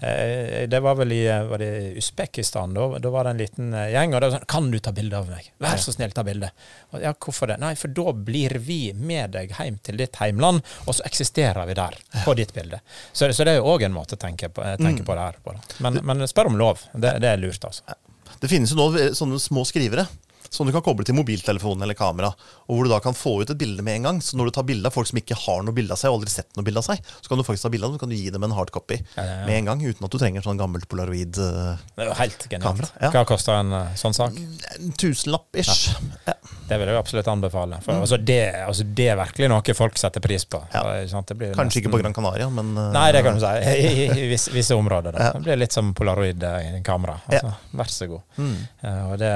Eh, 0.05 0.63
det 0.71 0.79
var 0.85 0.95
vel 1.01 1.11
i 1.15 1.23
var 1.49 1.59
det 1.61 1.71
Usbekistan, 1.99 2.73
da, 2.75 2.87
da 3.03 3.11
var 3.13 3.27
det 3.27 3.35
en 3.35 3.43
liten 3.43 3.73
eh, 3.73 3.89
gjeng, 3.95 4.13
og 4.15 4.21
det 4.21 4.29
var 4.29 4.37
sånn 4.39 4.49
Kan 4.55 4.71
du 4.71 4.79
ta 4.79 4.91
bilde 4.95 5.19
av 5.19 5.29
meg? 5.31 5.51
Vær 5.63 5.81
så 5.81 5.91
snill, 5.95 6.13
ta 6.15 6.23
bilde. 6.27 6.51
Og, 6.93 7.01
Ja, 7.05 7.11
hvorfor 7.13 7.51
det? 7.51 7.59
Nei, 7.61 7.73
for 7.77 7.91
da 7.93 8.13
blir 8.15 8.55
vi 8.63 8.79
med 8.95 9.33
deg 9.35 9.51
hjem 9.57 9.77
til 9.83 9.99
ditt 9.99 10.15
heimland, 10.21 10.63
og 10.85 10.95
så 10.97 11.03
eksisterer 11.07 11.67
vi 11.69 11.75
der, 11.77 11.97
på 12.25 12.33
ditt 12.37 12.53
bilde. 12.55 12.79
Så, 13.11 13.27
så 13.35 13.45
det 13.45 13.55
er 13.55 13.59
jo 13.59 13.64
òg 13.65 13.85
en 13.87 13.95
måte 13.95 14.17
å 14.17 14.21
tenke 14.21 14.49
på, 14.53 14.63
tenke 14.81 15.05
på 15.07 15.15
det 15.17 15.27
her. 15.29 15.39
Men, 15.83 15.99
men 16.05 16.27
spør 16.29 16.51
om 16.51 16.59
lov. 16.59 16.83
Det, 16.93 17.17
det 17.23 17.31
er 17.31 17.41
lurt, 17.41 17.63
altså. 17.65 17.97
Det 18.41 18.49
finnes 18.51 18.71
jo 18.73 18.77
nå 18.77 18.89
sånne 19.15 19.39
små 19.41 19.63
skrivere 19.67 20.05
som 20.49 20.67
du 20.67 20.71
kan 20.75 20.81
koble 20.85 21.05
til 21.07 21.15
mobiltelefonen 21.17 21.83
eller 21.83 21.97
kamera, 21.97 22.29
og 22.67 22.71
hvor 22.75 22.83
du 22.87 22.91
da 22.91 22.99
kan 23.03 23.13
få 23.17 23.41
ut 23.41 23.49
et 23.53 23.57
bilde 23.57 23.83
med 23.85 23.95
en 24.01 24.07
gang. 24.09 24.21
Så 24.21 24.37
når 24.37 24.49
du 24.49 24.55
tar 24.57 24.63
bilde 24.67 24.87
av 24.89 24.93
folk 24.95 25.07
som 25.09 25.17
ikke 25.19 25.37
har 25.45 25.63
noe 25.65 25.73
bilde 25.75 25.93
av 25.95 25.99
seg, 26.01 26.11
og 26.11 26.19
aldri 26.21 26.33
sett 26.33 26.49
noe 26.57 26.65
bilde 26.67 26.81
av 26.81 26.87
seg, 26.87 27.01
så 27.21 27.29
kan 27.31 27.37
du 27.41 27.43
faktisk 27.47 27.67
ta 27.67 27.71
bilde 27.73 27.85
av 27.87 27.91
dem, 27.93 27.97
så 27.99 28.03
kan 28.05 28.13
du 28.13 28.15
gi 28.17 28.29
dem 28.33 28.43
en 28.47 28.55
hardcopy 28.57 28.97
Ja, 29.15 29.23
ja, 29.23 29.23
ja. 29.41 29.45
med 29.47 29.57
en 29.59 29.65
gang, 29.71 29.83
uten 29.85 30.05
at 30.07 30.11
du 30.11 30.17
trenger 30.21 30.45
sånn 30.45 30.59
gammelt 30.61 30.87
polaroid. 30.91 31.37
eh. 31.37 33.11
Hva 33.13 33.25
koster 33.29 33.59
en 33.59 33.73
eh, 33.73 33.93
sånn 33.99 34.13
sak? 34.17 34.35
En 34.79 34.91
tusenlapp 34.99 35.55
ish. 35.61 35.95
Det 36.65 36.79
vil 36.81 36.89
jeg 36.89 36.97
absolutt 36.97 37.27
anbefale. 37.29 37.77
For 37.85 37.93
Mm. 37.93 38.01
altså, 38.01 38.17
det, 38.17 38.39
altså, 38.65 38.83
det 38.97 39.05
er 39.11 39.17
virkelig 39.19 39.49
noe 39.51 39.73
folk 39.77 39.97
setter 40.01 40.19
pris 40.23 40.45
på. 40.49 40.63
Kanskje 41.55 41.81
ikke 41.83 41.91
på 41.93 41.99
Gran 42.01 42.13
Canaria, 42.13 42.49
men 42.49 42.71
eh, 42.77 42.91
Nei, 42.95 43.11
det 43.13 43.21
kan 43.23 43.37
du 43.37 43.43
si. 43.43 43.51
I, 43.85 43.91
i, 44.05 44.07
i 44.25 44.27
visse, 44.31 44.51
visse 44.55 44.73
områder. 44.75 45.13
Da. 45.13 45.31
Det 45.35 45.43
blir 45.45 45.59
litt 45.61 45.71
som 45.75 45.93
polaroid-kamera. 45.97 47.19
Altså, 47.29 47.53
Vær 47.75 47.91
så 47.91 48.07
god. 48.09 48.21
Mm. 48.37 48.55
Uh, 48.81 49.11
og 49.11 49.17
det 49.21 49.31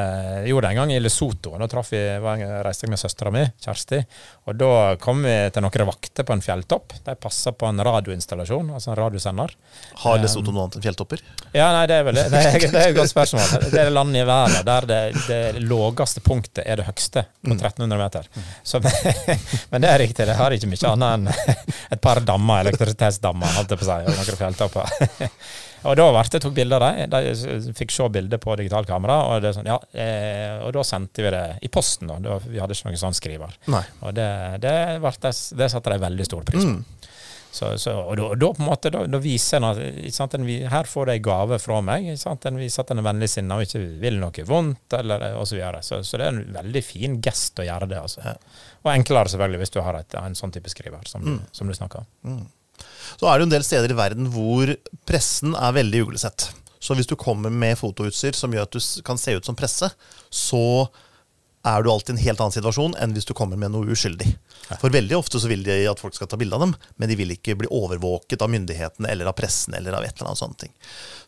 gjorde 0.49 0.67
det 0.67 0.71
en 0.73 0.79
gang 0.81 0.93
i 0.95 0.98
Lesotho. 1.03 1.55
Da 1.59 1.67
traff 1.71 1.91
jeg, 1.93 2.19
reiste 2.65 2.85
jeg 2.85 2.93
med 2.93 3.01
søstera 3.01 3.31
mi, 3.33 3.43
Kjersti. 3.63 3.99
Og 4.49 4.57
da 4.59 4.71
kom 5.01 5.23
vi 5.25 5.35
til 5.53 5.65
noen 5.65 5.87
vakter 5.89 6.27
på 6.27 6.35
en 6.35 6.43
fjelltopp. 6.43 6.95
De 7.05 7.15
passa 7.19 7.53
på 7.55 7.69
en 7.69 7.83
radioinstallasjon, 7.85 8.73
altså 8.75 8.93
en 8.93 8.99
radiosender. 8.99 9.53
Har 10.03 10.19
Lesotho 10.21 10.53
noe 10.53 10.67
annet 10.67 10.79
enn 10.79 10.85
fjelltopper? 10.87 11.23
Ja, 11.53 11.69
nei, 11.75 11.85
det 11.89 11.99
er 11.99 12.07
vel 12.09 12.19
det. 12.19 12.25
Det 12.33 12.43
er, 12.49 12.59
det 12.65 12.83
er 12.83 12.91
et 12.91 12.97
godt 12.99 13.13
spørsmål. 13.13 13.47
Det 13.69 13.77
er 13.77 13.89
det 13.89 13.93
landet 13.93 14.23
i 14.23 14.25
verden 14.25 14.65
der 14.65 14.85
det, 14.89 14.99
det 15.27 15.61
laveste 15.61 16.21
punktet 16.25 16.63
er 16.65 16.79
det 16.81 16.87
høgste, 16.87 17.23
på 17.45 17.53
1300 17.53 17.99
meter. 17.99 18.27
Så, 18.65 18.81
men 19.71 19.83
det 19.83 19.91
er 19.91 20.01
riktig, 20.01 20.25
det 20.27 20.35
har 20.39 20.55
ikke 20.55 20.69
mye 20.71 20.93
annet 20.93 21.09
enn 21.15 21.55
et 21.93 22.01
par 22.01 22.21
dammer, 22.25 22.63
elektrisitetsdammer, 22.65 23.57
holdt 23.57 23.75
jeg 23.75 23.81
på 23.81 23.87
å 23.87 23.89
si, 23.89 23.99
og 24.09 24.19
noen 24.19 24.39
fjelltopper. 24.43 24.95
Og 25.87 25.95
da 25.95 26.07
ble 26.11 26.23
det 26.33 26.41
tok 26.43 26.55
bilder 26.57 26.83
av 26.83 26.97
dem. 26.97 27.13
De 27.13 27.73
fikk 27.77 27.93
se 27.95 28.07
bilder 28.11 28.41
på 28.41 28.55
digitalkamera. 28.59 29.17
Og, 29.29 29.43
det 29.43 29.53
sånn, 29.55 29.69
ja, 29.69 29.77
eh, 29.93 30.57
og 30.65 30.73
da 30.75 30.83
sendte 30.87 31.23
vi 31.25 31.33
det 31.35 31.45
i 31.65 31.71
posten. 31.71 32.11
da. 32.11 32.39
Vi 32.45 32.59
hadde 32.59 32.75
ikke 32.75 32.89
noen 32.89 33.01
sånn 33.01 33.17
skriver. 33.17 33.55
Nei. 33.71 33.83
Og 34.03 34.15
det, 34.17 34.29
det, 34.63 34.75
det, 35.03 35.33
det 35.61 35.71
satte 35.71 35.93
de 35.93 36.01
veldig 36.03 36.27
stor 36.27 36.47
pris 36.47 36.65
på. 36.65 36.79
Mm. 36.79 36.99
Så, 37.51 37.77
så, 37.81 37.95
og 37.97 38.13
da, 38.17 38.27
da 38.37 38.51
på 38.53 38.61
en 38.61 38.67
måte, 38.67 38.91
da, 38.93 38.99
da 39.09 39.19
viser 39.21 39.57
en 39.57 39.71
at 39.71 40.35
her 40.69 40.89
får 40.89 41.09
de 41.09 41.15
gave 41.25 41.57
fra 41.61 41.79
meg. 41.81 42.05
En 42.11 42.59
viser 42.61 42.83
at 42.83 42.93
en 42.93 43.01
er 43.01 43.07
vennlig 43.07 43.31
sinna 43.31 43.57
og 43.57 43.65
ikke 43.65 43.81
vil 44.03 44.19
noe 44.21 44.45
vondt, 44.45 44.93
eller 44.99 45.25
og 45.33 45.47
så 45.49 45.57
videre. 45.57 45.81
Så, 45.85 46.03
så 46.05 46.19
det 46.19 46.27
er 46.27 46.35
en 46.35 46.53
veldig 46.59 46.83
fin 46.85 47.17
gest 47.25 47.59
å 47.59 47.65
gjøre 47.65 47.89
det. 47.89 48.03
Altså. 48.03 48.21
Ja. 48.27 48.35
Og 48.85 48.93
enklere 48.93 49.33
selvfølgelig 49.33 49.63
hvis 49.63 49.75
du 49.75 49.81
har 49.81 49.97
et, 49.97 50.19
en 50.21 50.37
sånn 50.37 50.53
type 50.53 50.71
skriver 50.71 51.09
som, 51.09 51.25
mm. 51.25 51.41
som 51.55 51.71
du 51.71 51.77
snakker 51.77 52.05
om. 52.05 52.45
Så 53.19 53.27
er 53.27 53.39
det 53.39 53.47
en 53.47 53.53
del 53.53 53.65
steder 53.67 53.93
i 53.93 53.97
verden 53.99 54.29
hvor 54.33 54.71
pressen 55.09 55.55
er 55.57 55.75
veldig 55.75 56.05
uglesett. 56.07 56.49
Så 56.79 56.95
hvis 56.95 57.09
du 57.09 57.17
kommer 57.19 57.51
med 57.51 57.77
fotoutstyr 57.79 58.37
som 58.37 58.53
gjør 58.55 58.69
at 58.69 58.75
du 58.77 59.03
kan 59.05 59.19
se 59.19 59.35
ut 59.35 59.45
som 59.45 59.57
presse, 59.59 59.89
så 60.31 60.63
er 61.67 61.83
du 61.83 61.89
alltid 61.91 62.15
i 62.15 62.17
en 62.17 62.23
helt 62.23 62.39
annen 62.39 62.55
situasjon 62.55 62.95
enn 63.03 63.13
hvis 63.15 63.27
du 63.27 63.33
kommer 63.35 63.59
med 63.59 63.73
noe 63.73 63.91
uskyldig. 63.91 64.29
For 64.79 64.93
veldig 64.93 65.17
ofte 65.17 65.41
så 65.41 65.49
vil 65.51 65.63
de 65.65 65.81
at 65.89 65.99
folk 65.99 66.15
skal 66.15 66.29
ta 66.31 66.37
bilde 66.39 66.55
av 66.55 66.63
dem, 66.63 66.75
men 66.95 67.09
de 67.11 67.17
vil 67.19 67.33
ikke 67.33 67.57
bli 67.59 67.69
overvåket 67.73 68.41
av 68.45 68.51
myndighetene 68.53 69.09
eller 69.11 69.27
av 69.31 69.35
pressen 69.35 69.75
eller 69.75 69.97
av 69.97 70.05
et 70.05 70.13
eller 70.15 70.31
annet 70.31 70.39
sånt. 70.39 70.63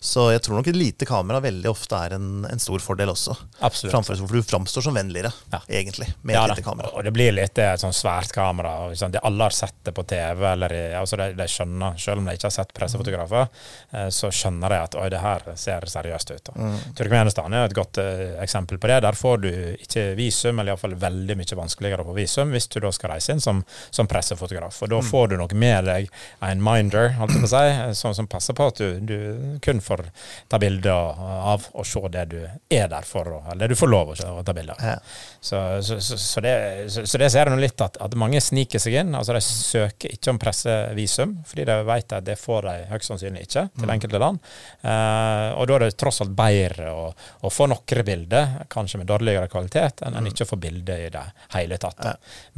Så 0.01 0.29
jeg 0.33 0.41
tror 0.45 0.57
nok 0.57 0.69
et 0.71 0.77
lite 0.77 1.05
kamera 1.05 1.41
veldig 1.43 1.69
ofte 1.69 1.97
er 1.97 2.15
en, 2.15 2.45
en 2.49 2.61
stor 2.61 2.81
fordel 2.81 3.11
også. 3.11 3.35
Absolutt. 3.59 3.91
Framfor, 3.93 4.17
for 4.23 4.39
du 4.39 4.47
framstår 4.47 4.87
som 4.87 4.97
vennligere, 4.97 5.33
Ja. 5.51 5.59
egentlig, 5.67 6.07
med 6.21 6.35
Ja 6.35 6.45
et 6.45 6.55
lite 6.55 6.65
kamera. 6.65 6.89
og 6.93 7.03
det 7.03 7.13
blir 7.13 7.35
litt 7.35 7.53
det, 7.59 7.67
et 7.73 7.83
sånn 7.83 7.93
svært 7.93 8.31
kamera. 8.33 8.89
De 8.95 9.19
alle 9.21 9.43
har 9.43 9.55
sett 9.55 9.75
det 9.83 9.93
på 9.93 10.05
TV, 10.07 10.45
eller 10.53 10.75
altså 10.97 11.19
de, 11.21 11.33
de 11.37 11.47
skjønner, 11.47 11.99
selv 12.01 12.21
om 12.23 12.25
de 12.25 12.37
ikke 12.37 12.49
har 12.49 12.55
sett 12.55 12.73
pressefotografer, 12.73 13.49
eh, 13.91 14.07
så 14.09 14.31
skjønner 14.31 14.73
de 14.73 14.79
at 14.87 14.95
oi, 14.95 15.09
det 15.13 15.21
her 15.21 15.45
ser 15.59 15.85
seriøst 15.91 16.33
ut. 16.33 16.53
Mm. 16.55 16.79
Turkmenistan 16.97 17.53
er 17.53 17.67
et 17.67 17.75
godt 17.77 18.01
uh, 18.01 18.41
eksempel 18.41 18.79
på 18.81 18.89
det. 18.89 19.01
Der 19.05 19.17
får 19.17 19.41
du 19.45 19.49
ikke 19.51 20.07
visum, 20.21 20.59
eller 20.61 20.75
iallfall 20.75 20.95
veldig 21.01 21.35
mye 21.41 21.57
vanskeligere 21.59 22.05
å 22.05 22.09
få 22.11 22.15
visum, 22.21 22.53
hvis 22.55 22.69
du 22.71 22.79
da 22.85 22.93
skal 22.95 23.15
reise 23.15 23.33
inn 23.35 23.41
som, 23.43 23.63
som 23.89 24.07
pressefotograf. 24.11 24.77
Og 24.85 24.93
da 24.93 25.01
Mm. 25.01 25.07
får 25.09 25.27
du 25.31 25.37
nok 25.41 25.53
med 25.57 25.85
deg 25.89 26.09
en 26.45 26.61
minder, 26.63 27.09
holdt 27.17 27.33
jeg 27.33 27.41
på 27.41 27.47
å 27.47 27.53
si, 27.55 27.95
som, 27.97 28.13
som 28.13 28.27
passer 28.29 28.53
på 28.57 28.67
at 28.69 28.77
du, 28.77 28.99
du 29.01 29.57
kun 29.65 29.81
får 29.81 30.03
ta 30.51 30.59
bilder 30.61 31.17
av 31.51 31.65
og 31.73 31.85
se 31.87 32.01
det 32.13 32.25
du 32.31 32.37
er 32.45 32.87
der 32.91 33.05
for, 33.07 33.27
eller 33.51 33.63
det 33.65 33.73
du 33.73 33.79
får 33.79 33.89
lov 33.89 34.11
å, 34.13 34.43
ta 34.45 34.53
bilder 34.53 34.77
av. 34.77 34.83
Ja. 34.91 34.97
Så, 35.41 35.57
så, 35.81 35.97
så, 36.01 36.43
det, 36.45 36.53
så, 36.93 37.05
så 37.09 37.17
det 37.17 37.31
ser 37.33 37.47
jeg 37.49 37.55
nå 37.55 37.59
litt 37.63 37.81
at, 37.81 37.97
at 38.03 38.13
mange 38.19 38.41
sniker 38.43 38.81
seg 38.81 38.99
inn. 39.01 39.15
altså 39.17 39.33
De 39.33 39.41
søker 39.41 40.13
ikke 40.13 40.33
om 40.35 40.39
pressevisum, 40.41 41.37
fordi 41.49 41.65
de 41.71 41.77
vet 41.87 42.13
at 42.19 42.25
det 42.27 42.37
får 42.39 42.67
de 42.69 42.75
høyst 42.91 43.09
sannsynlig 43.09 43.47
ikke 43.47 43.65
til 43.79 43.93
enkelte 43.95 44.21
land. 44.21 44.41
Uh, 44.85 45.57
og 45.57 45.65
da 45.69 45.77
er 45.79 45.85
det 45.87 45.97
tross 46.01 46.21
alt 46.23 46.35
bedre 46.37 46.91
å, 46.93 47.07
å 47.41 47.51
få 47.53 47.67
noen 47.71 48.05
bilder, 48.05 48.61
kanskje 48.71 49.01
med 49.01 49.09
dårligere 49.09 49.49
kvalitet, 49.51 50.03
enn 50.11 50.21
en 50.21 50.29
ikke 50.29 50.45
å 50.45 50.51
få 50.51 50.59
bilder 50.61 51.05
i 51.07 51.09
det 51.13 51.23
hele 51.55 51.79
tatt. 51.81 52.03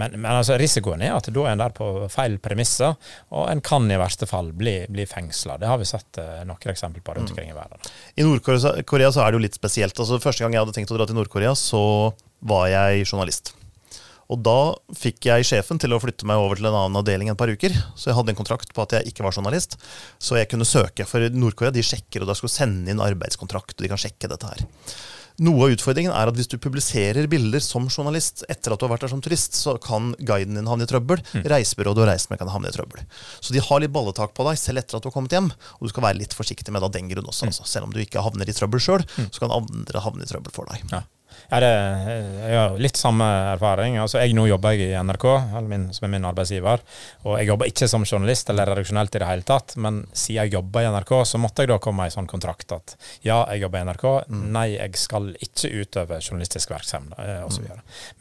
Men, 0.02 0.18
men 0.18 0.30
altså, 0.32 0.58
risikoen 0.60 1.04
er 1.06 1.16
at 1.16 1.30
da 1.34 1.46
er 1.46 1.56
en 1.56 1.64
der 1.64 1.76
på 1.76 1.90
feil 2.14 2.38
premisser, 2.44 2.96
og 3.34 3.50
en 3.52 3.64
kan 3.66 3.90
i 3.92 4.00
verste 4.02 4.30
fall 4.30 4.52
bli, 4.58 4.80
bli 4.92 5.08
fengsla. 5.10 5.58
Det 5.62 5.70
har 5.70 5.82
vi 5.82 5.90
sett 5.90 6.22
eh, 6.22 6.44
noen 6.48 6.74
eksempler 6.74 7.06
på 7.06 7.18
rundt 7.18 7.34
omkring 7.34 7.52
i 7.54 7.58
verden. 7.58 7.92
I 8.16 8.28
Nord-Korea 8.28 9.12
så 9.14 9.24
er 9.24 9.32
det 9.32 9.40
jo 9.40 9.46
litt 9.48 9.60
spesielt. 9.60 9.98
Altså, 9.98 10.22
første 10.24 10.46
gang 10.46 10.56
jeg 10.56 10.66
hadde 10.66 10.78
tenkt 10.78 10.94
å 10.94 11.00
dra 11.00 11.10
til 11.10 11.20
Nord-Korea, 11.20 11.56
så 11.58 11.84
var 12.44 12.70
jeg 12.72 13.06
journalist. 13.08 13.56
Og 14.32 14.40
da 14.42 14.74
fikk 14.98 15.28
jeg 15.28 15.46
sjefen 15.48 15.80
til 15.82 15.94
å 15.94 16.00
flytte 16.02 16.28
meg 16.28 16.42
over 16.42 16.58
til 16.58 16.70
en 16.70 16.78
annen 16.78 17.00
avdeling 17.02 17.30
et 17.32 17.40
par 17.40 17.52
uker. 17.52 17.76
Så 18.00 18.10
jeg 18.10 18.18
hadde 18.18 18.34
en 18.34 18.40
kontrakt 18.40 18.72
på 18.74 18.86
at 18.86 18.96
jeg 18.98 19.12
ikke 19.12 19.26
var 19.26 19.36
journalist, 19.36 19.76
så 20.18 20.40
jeg 20.40 20.50
kunne 20.52 20.68
søke. 20.68 21.06
For 21.10 21.28
Nord-Korea 21.34 21.74
de 21.76 21.84
sjekker, 21.86 22.24
og 22.24 22.32
da 22.32 22.38
skal 22.40 22.54
sende 22.54 22.94
inn 22.94 23.04
arbeidskontrakt, 23.04 23.76
og 23.78 23.84
de 23.84 23.92
kan 23.92 24.02
sjekke 24.02 24.32
dette 24.32 24.54
her. 24.54 24.64
Noe 25.42 25.66
av 25.66 25.74
utfordringen 25.74 26.14
er 26.14 26.30
at 26.30 26.38
hvis 26.38 26.50
du 26.52 26.60
publiserer 26.62 27.26
bilder 27.32 27.64
som 27.64 27.88
journalist 27.90 28.44
etter 28.52 28.74
at 28.74 28.82
du 28.82 28.86
har 28.86 28.92
vært 28.94 29.08
der 29.08 29.14
som 29.16 29.24
turist, 29.24 29.58
så 29.58 29.76
kan 29.82 30.12
guiden 30.22 30.60
din 30.60 30.70
havne 30.70 30.86
i 30.86 30.90
trøbbel. 30.90 31.24
Reisebyrået 31.50 31.98
du 31.98 32.04
har 32.04 32.12
reist 32.14 32.30
med, 32.30 32.38
kan 32.42 32.52
havne 32.54 32.70
i 32.70 32.76
trøbbel. 32.76 33.02
Så 33.42 33.56
de 33.56 33.64
har 33.64 33.82
litt 33.82 33.94
balletak 33.96 34.36
på 34.38 34.46
deg 34.46 34.60
selv 34.62 34.84
etter 34.84 35.00
at 35.00 35.06
du 35.06 35.10
har 35.10 35.16
kommet 35.16 35.34
hjem. 35.34 35.50
Og 35.80 35.88
du 35.88 35.94
skal 35.94 36.06
være 36.06 36.22
litt 36.22 36.38
forsiktig 36.38 36.70
med 36.70 36.84
det 36.84 36.92
av 36.92 36.94
den 37.00 37.10
grunn 37.10 37.32
også. 37.34 37.50
Altså. 37.50 37.66
Selv 37.70 37.90
om 37.90 37.96
du 37.96 38.02
ikke 38.04 38.22
havner 38.22 38.50
i 38.50 38.56
trøbbel 38.56 38.84
sjøl, 38.84 39.08
så 39.26 39.42
kan 39.42 39.56
andre 39.58 40.06
havne 40.06 40.28
i 40.28 40.30
trøbbel 40.30 40.54
for 40.54 40.70
deg. 40.70 40.86
Ja. 40.94 41.02
Ja, 41.50 41.60
det, 41.64 41.72
jeg 42.48 42.58
har 42.58 42.78
litt 42.82 43.00
samme 43.00 43.28
erfaring. 43.54 43.98
Altså, 44.02 44.20
jeg 44.22 44.34
Nå 44.34 44.48
jobber 44.50 44.74
jeg 44.74 44.92
i 44.92 45.04
NRK, 45.06 45.26
min, 45.70 45.88
som 45.94 46.08
er 46.08 46.14
min 46.16 46.28
arbeidsgiver. 46.28 46.82
Og 47.28 47.38
jeg 47.40 47.50
jobber 47.52 47.70
ikke 47.70 47.90
som 47.92 48.06
journalist 48.08 48.50
eller 48.50 48.72
redaksjonelt 48.72 49.16
i 49.16 49.22
det 49.22 49.30
hele 49.30 49.48
tatt, 49.48 49.76
men 49.82 50.04
siden 50.12 50.40
jeg 50.42 50.56
jobber 50.56 50.84
i 50.86 50.90
NRK, 50.94 51.14
så 51.30 51.42
måtte 51.42 51.66
jeg 51.66 51.72
da 51.74 51.80
komme 51.84 52.08
i 52.08 52.14
sånn 52.14 52.30
kontrakt 52.30 52.74
at 52.76 52.96
ja, 53.26 53.44
jeg 53.52 53.64
jobber 53.66 53.84
i 53.84 53.88
NRK, 53.90 54.06
nei, 54.54 54.66
jeg 54.74 55.00
skal 55.00 55.30
ikke 55.44 55.72
utøve 55.84 56.20
journalistisk 56.24 56.74
virksomhet 56.74 57.20
eh, 57.22 57.44
osv. 57.46 57.68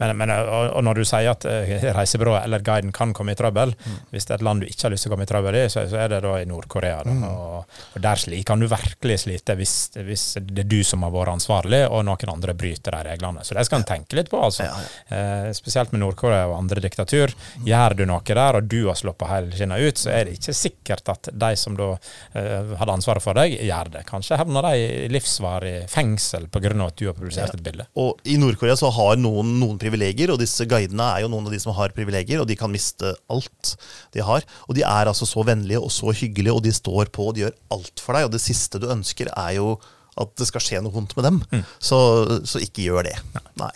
Men, 0.01 0.15
men, 0.19 0.33
og, 0.35 0.69
og 0.77 0.85
når 0.85 1.01
du 1.01 1.05
sier 1.07 1.31
at 1.33 1.47
eh, 1.49 1.87
reisebyrået 1.95 2.45
eller 2.45 2.63
guiden 2.65 2.93
kan 2.95 3.13
komme 3.15 3.33
i 3.33 3.39
trøbbel, 3.39 3.73
hvis 4.13 4.27
det 4.27 4.35
er 4.35 4.41
et 4.41 4.45
land 4.45 4.63
du 4.63 4.69
ikke 4.69 4.87
har 4.87 4.93
lyst 4.93 5.07
til 5.07 5.11
å 5.11 5.15
komme 5.15 5.27
i 5.27 5.31
trøbbel 5.31 5.59
i, 5.59 5.65
så, 5.71 5.85
så 5.89 5.99
er 6.03 6.13
det 6.13 6.21
da 6.25 6.35
i 6.39 6.47
Nord-Korea. 6.49 7.01
da. 7.07 7.15
Og, 7.31 7.79
og 7.95 8.03
der 8.03 8.23
kan 8.47 8.61
du 8.61 8.67
virkelig 8.69 9.19
slite 9.25 9.55
hvis, 9.59 9.75
hvis 10.05 10.25
det 10.39 10.65
er 10.65 10.69
du 10.69 10.79
som 10.87 11.05
har 11.05 11.13
vært 11.13 11.35
ansvarlig, 11.37 11.83
og 11.89 12.05
noen 12.07 12.33
andre 12.33 12.55
bryter 12.57 12.97
de 12.97 13.12
reglene. 13.13 13.45
Så 13.45 13.55
det 13.57 13.65
skal 13.67 13.81
en 13.81 13.87
tenke 13.87 14.17
litt 14.17 14.31
på, 14.31 14.41
altså. 14.43 14.67
Eh, 15.07 15.49
spesielt 15.55 15.93
med 15.93 16.03
Nord-Korea 16.03 16.49
og 16.49 16.57
andre 16.59 16.83
diktatur. 16.83 17.33
Gjør 17.65 17.97
du 17.97 18.05
noe 18.09 18.21
der, 18.27 18.59
og 18.59 18.69
du 18.69 18.79
har 18.89 18.99
sluppet 18.99 19.29
hælskinna 19.29 19.79
ut, 19.79 19.99
så 19.99 20.11
er 20.13 20.27
det 20.27 20.37
ikke 20.39 20.55
sikkert 20.57 21.13
at 21.13 21.31
de 21.31 21.51
som 21.59 21.77
da 21.79 21.93
eh, 22.37 22.73
hadde 22.79 22.97
ansvaret 22.97 23.23
for 23.23 23.37
deg, 23.37 23.55
gjør 23.63 23.93
det. 23.97 24.05
Kanskje 24.09 24.39
havner 24.41 24.67
de 24.67 24.83
i 24.83 25.09
livsvarig 25.13 25.75
fengsel 25.91 26.49
pga. 26.51 26.73
at 26.73 26.99
du 26.99 27.07
har 27.07 27.17
publisert 27.17 27.55
et 27.55 27.63
bilde. 27.63 27.85
Og 27.99 28.19
i 28.29 28.37
Nord-Korea 28.41 28.75
så 28.79 28.91
har 28.93 29.17
noen 29.21 29.53
noen 29.61 29.79
privilegier, 29.81 30.31
og 30.33 30.41
disse 30.41 30.65
guidene 30.69 31.05
er 31.15 31.23
jo 31.23 31.31
noen 31.31 31.47
av 31.47 31.55
de 31.55 31.61
som 31.61 31.75
har 31.77 31.93
privilegier, 31.95 32.41
og 32.41 32.49
de 32.49 32.57
kan 32.59 32.71
miste 32.71 33.13
alt 33.31 33.73
de 34.15 34.23
har. 34.25 34.45
Og 34.67 34.77
de 34.77 34.85
er 34.87 35.11
altså 35.11 35.27
så 35.29 35.45
vennlige 35.47 35.81
og 35.81 35.91
så 35.93 36.13
hyggelige, 36.13 36.55
og 36.55 36.63
de 36.65 36.73
står 36.75 37.11
på 37.13 37.29
og 37.29 37.35
de 37.37 37.45
gjør 37.45 37.57
alt 37.75 38.03
for 38.03 38.17
deg. 38.17 38.27
Og 38.27 38.35
det 38.35 38.43
siste 38.43 38.81
du 38.81 38.89
ønsker, 38.93 39.31
er 39.33 39.57
jo 39.59 39.75
at 40.19 40.35
det 40.39 40.49
skal 40.49 40.63
skje 40.63 40.83
noe 40.83 40.93
vondt 40.93 41.15
med 41.17 41.25
dem. 41.29 41.41
Så, 41.81 41.97
så 42.45 42.61
ikke 42.61 42.85
gjør 42.85 43.09
det. 43.09 43.17
Nei. 43.61 43.73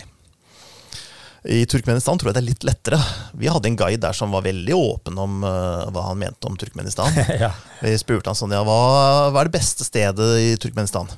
I 1.48 1.62
Turkmenistan 1.70 2.18
tror 2.18 2.30
jeg 2.30 2.36
det 2.36 2.42
er 2.42 2.48
litt 2.48 2.64
lettere. 2.66 2.98
Vi 3.38 3.48
hadde 3.48 3.70
en 3.70 3.78
guide 3.78 4.02
der 4.02 4.16
som 4.16 4.34
var 4.34 4.42
veldig 4.44 4.74
åpen 4.74 5.18
om 5.22 5.44
uh, 5.46 5.86
hva 5.94 6.08
han 6.10 6.18
mente 6.20 6.50
om 6.50 6.58
Turkmenistan. 6.58 7.14
ja. 7.44 7.52
Vi 7.80 7.94
spurte 8.00 8.32
han 8.32 8.38
sånn, 8.38 8.52
ja, 8.56 8.64
hva, 8.66 8.76
hva 9.30 9.40
er 9.40 9.50
det 9.50 9.56
beste 9.56 9.86
stedet 9.86 10.28
i 10.42 10.50
Turkmenistan? 10.60 11.10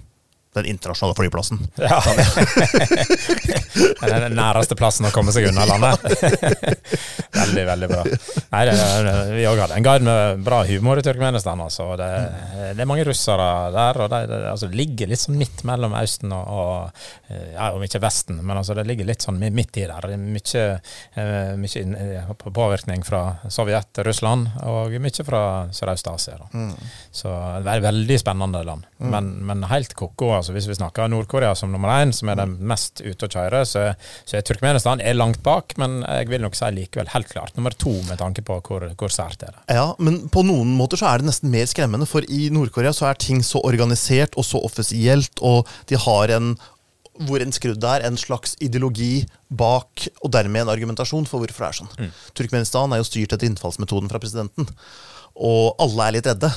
Den 0.54 0.66
internasjonale 0.66 1.14
flyplassen. 1.14 1.60
Ja. 1.78 2.00
Den 4.00 4.34
næreste 4.34 4.76
plassen 4.78 5.06
å 5.08 5.12
komme 5.14 5.32
seg 5.34 5.46
unna 5.50 5.66
landet. 5.68 6.02
veldig, 7.40 7.64
veldig 7.68 7.88
bra. 7.90 8.02
Nei, 8.50 8.62
det, 8.68 8.74
vi 9.34 9.46
òg 9.48 9.60
hadde 9.62 9.78
en 9.78 9.86
guide 9.86 10.06
med 10.06 10.42
bra 10.46 10.62
humor 10.68 11.00
i 11.00 11.04
Turkmenistan. 11.06 11.62
Altså. 11.62 11.86
Det, 12.00 12.08
det 12.74 12.84
er 12.84 12.90
mange 12.90 13.06
russere 13.06 13.48
der. 13.74 14.00
og 14.02 14.10
Det, 14.12 14.20
det 14.30 14.40
altså, 14.50 14.70
ligger 14.74 15.10
litt 15.10 15.22
sånn 15.22 15.38
midt 15.40 15.62
mellom 15.68 15.94
Østen 16.00 16.34
og, 16.34 16.50
og 16.50 17.30
ja, 17.54 17.70
om 17.76 17.84
ikke 17.86 18.02
Vesten, 18.02 18.40
men 18.42 18.58
altså, 18.58 18.74
det 18.78 18.86
ligger 18.88 19.08
litt 19.08 19.22
sånn 19.24 19.38
midt 19.40 19.78
i 19.78 19.86
der. 19.86 20.10
Er 20.10 20.18
Mye, 20.20 20.64
eh, 21.18 21.52
mye 21.58 21.84
eh, 22.00 22.32
påvirkning 22.42 23.04
fra 23.06 23.22
Sovjet, 23.52 24.02
Russland, 24.06 24.50
og 24.66 24.94
mye 25.02 25.26
fra 25.26 25.42
Sørøst-Asia. 25.74 26.38
Mm. 26.52 26.74
Så 27.14 27.30
det 27.62 27.70
er 27.70 27.80
et 27.80 27.86
veldig 27.86 28.18
spennende 28.20 28.62
land. 28.66 28.86
Men, 29.00 29.32
men 29.46 29.64
helt 29.70 29.94
ko-ko. 29.98 30.39
Altså, 30.40 30.54
hvis 30.56 30.68
vi 30.70 30.78
snakker 30.78 31.10
Nord-Korea 31.12 31.52
som 31.58 31.72
nummer 31.72 31.92
én, 32.00 32.14
som 32.16 32.30
er 32.32 32.40
den 32.40 32.56
mest 32.70 33.02
ute 33.04 33.28
å 33.28 33.30
kjøre, 33.30 33.62
så, 33.68 33.84
så 34.24 34.38
er 34.38 34.46
Turkmenistan 34.48 35.02
er 35.04 35.18
langt 35.18 35.42
bak, 35.46 35.76
men 35.80 36.00
jeg 36.02 36.30
vil 36.32 36.44
nok 36.44 36.56
si 36.58 36.72
likevel 36.76 37.12
helt 37.12 37.30
klart 37.30 37.56
nummer 37.58 37.76
to 37.76 37.92
med 38.08 38.20
tanke 38.22 38.44
på 38.46 38.58
hvor, 38.66 38.88
hvor 38.96 39.12
sært 39.14 39.42
det 39.42 39.52
er. 39.52 39.62
Ja, 39.76 39.86
men 40.00 40.22
på 40.32 40.44
noen 40.46 40.72
måter 40.78 41.00
så 41.00 41.10
er 41.10 41.20
det 41.20 41.30
nesten 41.30 41.52
mer 41.52 41.68
skremmende, 41.70 42.08
for 42.08 42.24
i 42.26 42.48
Nord-Korea 42.54 42.94
så 42.96 43.10
er 43.10 43.20
ting 43.20 43.44
så 43.46 43.62
organisert 43.66 44.36
og 44.40 44.48
så 44.48 44.62
offisielt, 44.64 45.42
og 45.44 45.68
de 45.92 46.00
har 46.00 46.36
en 46.40 46.54
hvor 47.26 47.42
en 47.42 47.52
skrudd 47.52 47.84
er 47.84 48.04
en 48.06 48.16
slags 48.16 48.54
ideologi 48.64 49.26
bak, 49.52 50.06
og 50.24 50.32
dermed 50.32 50.64
en 50.64 50.72
argumentasjon 50.72 51.26
for 51.28 51.42
hvorfor 51.42 51.66
det 51.66 51.68
er 51.68 51.78
sånn. 51.82 52.12
Turkmenistan 52.38 52.94
er 52.94 53.02
jo 53.02 53.08
styrt 53.08 53.34
etter 53.36 53.50
innfallsmetoden 53.50 54.08
fra 54.08 54.20
presidenten, 54.22 54.68
og 55.36 55.76
alle 55.84 56.06
er 56.06 56.16
litt 56.16 56.30
redde. 56.30 56.50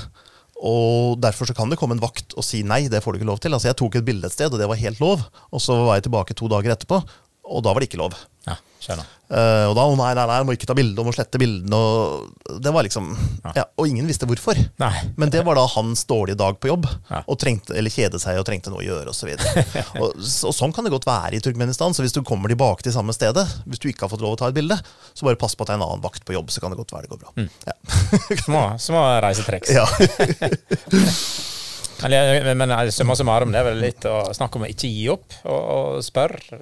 Og 0.63 1.19
Derfor 1.23 1.49
så 1.49 1.55
kan 1.57 1.71
det 1.71 1.77
komme 1.79 1.97
en 1.97 2.03
vakt 2.03 2.35
og 2.39 2.45
si 2.47 2.61
nei, 2.63 2.85
det 2.91 3.03
får 3.03 3.13
du 3.13 3.19
ikke 3.19 3.29
lov 3.29 3.41
til. 3.43 3.55
Altså 3.55 3.71
Jeg 3.71 3.79
tok 3.81 3.99
et 3.99 4.07
bilde 4.07 4.29
et 4.29 4.35
sted, 4.35 4.53
og 4.53 4.61
det 4.61 4.69
var 4.69 4.79
helt 4.79 5.01
lov. 5.03 5.25
Og 5.51 5.63
så 5.63 5.75
var 5.83 5.99
jeg 5.99 6.07
tilbake 6.07 6.37
to 6.39 6.47
dager 6.51 6.75
etterpå, 6.75 7.01
og 7.43 7.63
da 7.65 7.73
var 7.73 7.83
det 7.83 7.89
ikke 7.91 7.99
lov. 7.99 8.15
Ja, 8.47 8.55
skjønner. 8.83 9.07
Uh, 9.33 9.65
og 9.71 9.73
da 9.77 9.83
å 9.87 9.93
nei, 9.97 10.09
nei, 10.17 10.23
nei, 10.29 10.37
må 10.45 10.53
ikke 10.53 10.67
ta 10.69 10.75
bilde, 10.77 11.03
må 11.05 11.13
slette 11.15 11.39
bildene. 11.41 11.77
Og 11.77 12.59
det 12.61 12.73
var 12.75 12.85
liksom 12.85 13.07
ja. 13.55 13.63
Og 13.79 13.87
ingen 13.89 14.07
visste 14.07 14.27
hvorfor. 14.29 14.59
Nei. 14.81 14.91
Men 15.19 15.31
det 15.33 15.41
var 15.47 15.57
da 15.57 15.63
hans 15.73 16.03
dårlige 16.09 16.37
dag 16.39 16.59
på 16.61 16.69
jobb. 16.69 16.85
Ja. 17.09 17.23
Og 17.23 17.39
trengte, 17.41 17.75
eller 17.79 17.93
kjede 17.93 18.21
seg 18.21 18.37
og 18.39 18.45
trengte 18.47 18.71
noe 18.73 18.83
å 18.83 18.85
gjøre 18.85 19.13
osv. 19.13 19.31
og, 19.33 19.79
og, 20.03 20.19
og 20.19 20.55
sånn 20.55 20.75
kan 20.75 20.85
det 20.85 20.93
godt 20.93 21.07
være 21.09 21.39
i 21.39 21.41
Turkmenistan. 21.43 21.95
Så 21.95 22.05
hvis 22.05 22.15
du 22.15 22.21
kommer 22.27 22.51
tilbake 22.51 22.85
til 22.85 22.95
samme 22.95 23.15
stedet, 23.15 23.47
hvis 23.65 23.81
du 23.81 23.89
ikke 23.91 24.07
har 24.07 24.13
fått 24.13 24.23
lov 24.23 24.37
å 24.37 24.41
ta 24.43 24.51
et 24.51 24.59
bilde, 24.59 24.77
så 25.15 25.27
bare 25.27 25.39
pass 25.39 25.57
på 25.57 25.65
at 25.65 25.71
det 25.71 25.77
er 25.77 25.81
en 25.81 25.87
annen 25.87 26.05
vakt 26.05 26.27
på 26.27 26.37
jobb, 26.37 26.53
så 26.53 26.63
kan 26.63 26.75
det 26.75 26.79
godt 26.83 26.93
være 26.95 27.07
det 27.07 27.15
går 27.15 27.23
bra. 27.25 27.49
Ja. 27.67 27.75
Små, 28.45 28.63
små 28.81 29.01
reisetriks. 29.23 29.73
Ja. 29.73 29.87
Men, 32.01 32.57
men 32.57 32.71
eh, 32.71 32.89
summa 32.93 33.15
summarum, 33.15 33.51
det 33.53 33.59
er 33.61 33.67
vel 33.67 33.81
litt 33.81 34.05
å 34.09 34.17
snakke 34.35 34.59
om 34.59 34.65
å 34.65 34.69
ikke 34.71 34.89
gi 34.89 35.05
opp, 35.13 35.35
og, 35.43 35.61
og 35.75 36.03
spørre 36.05 36.57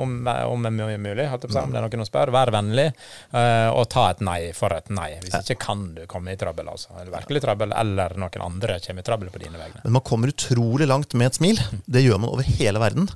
om, 0.00 0.14
om 0.26 0.66
det 0.66 0.72
er 0.72 1.00
mulig. 1.00 1.26
Om 1.28 1.72
det 1.72 1.80
er 1.80 1.86
noen 1.86 2.04
å 2.04 2.08
spørre. 2.08 2.34
Vær 2.34 2.52
vennlig, 2.54 2.88
uh, 3.34 3.70
og 3.76 3.86
ta 3.92 4.08
et 4.12 4.22
nei 4.24 4.38
for 4.56 4.74
et 4.76 4.90
nei. 4.92 5.10
Hvis 5.22 5.38
ikke 5.42 5.58
kan 5.66 5.84
du 5.96 6.02
komme 6.10 6.34
i 6.34 6.40
trøbbel, 6.40 6.70
altså. 6.72 6.92
Eller 7.00 7.12
virkelig 7.14 7.44
trøbbel, 7.44 7.74
eller 7.78 8.16
noen 8.20 8.46
andre 8.46 8.78
kommer 8.84 9.04
i 9.04 9.08
trøbbel 9.08 9.32
på 9.34 9.42
dine 9.44 9.60
vegne. 9.60 9.84
Men 9.84 9.96
man 9.98 10.06
kommer 10.06 10.32
utrolig 10.32 10.88
langt 10.90 11.16
med 11.18 11.30
et 11.30 11.40
smil. 11.40 11.60
Det 11.86 12.04
gjør 12.04 12.22
man 12.22 12.32
over 12.32 12.48
hele 12.48 12.82
verden. 12.82 13.10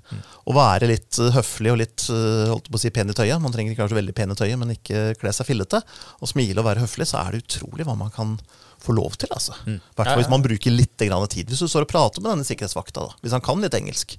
Å 0.46 0.56
være 0.56 0.90
litt 0.90 1.20
høflig 1.36 1.72
og 1.72 1.80
litt 1.82 2.06
holdt 2.10 2.70
på 2.70 2.78
å 2.78 2.82
si 2.82 2.92
pen 2.94 3.10
i 3.12 3.16
tøyet. 3.16 3.40
Man 3.42 3.54
trenger 3.54 3.74
ikke 3.74 3.84
være 3.84 3.94
så 3.94 4.00
veldig 4.00 4.16
pen 4.16 4.32
i 4.34 4.38
tøyet, 4.38 4.60
men 4.60 4.76
ikke 4.76 5.08
kle 5.20 5.34
seg 5.34 5.48
fillete. 5.48 5.82
Og 6.20 6.30
smile 6.30 6.62
og 6.62 6.68
være 6.68 6.84
høflig, 6.84 7.08
så 7.10 7.22
er 7.22 7.34
det 7.34 7.44
utrolig 7.44 7.86
hva 7.88 7.96
man 7.98 8.12
kan 8.14 8.36
få 8.86 8.96
lov 8.96 9.16
til. 9.20 9.30
altså. 9.34 9.56
Mm. 9.66 9.78
hvert 9.98 10.10
fall 10.10 10.20
hvis 10.22 10.32
man 10.32 10.44
bruker 10.44 10.74
litt 10.74 10.94
tid. 10.96 11.48
Hvis 11.48 11.62
du 11.62 11.68
står 11.68 11.86
og 11.86 11.92
prater 11.92 12.22
med 12.22 12.32
denne 12.32 12.48
sikkerhetsvakta, 12.48 13.08
da, 13.08 13.22
hvis 13.22 13.34
han 13.36 13.44
kan 13.44 13.62
litt 13.62 13.76
engelsk, 13.76 14.16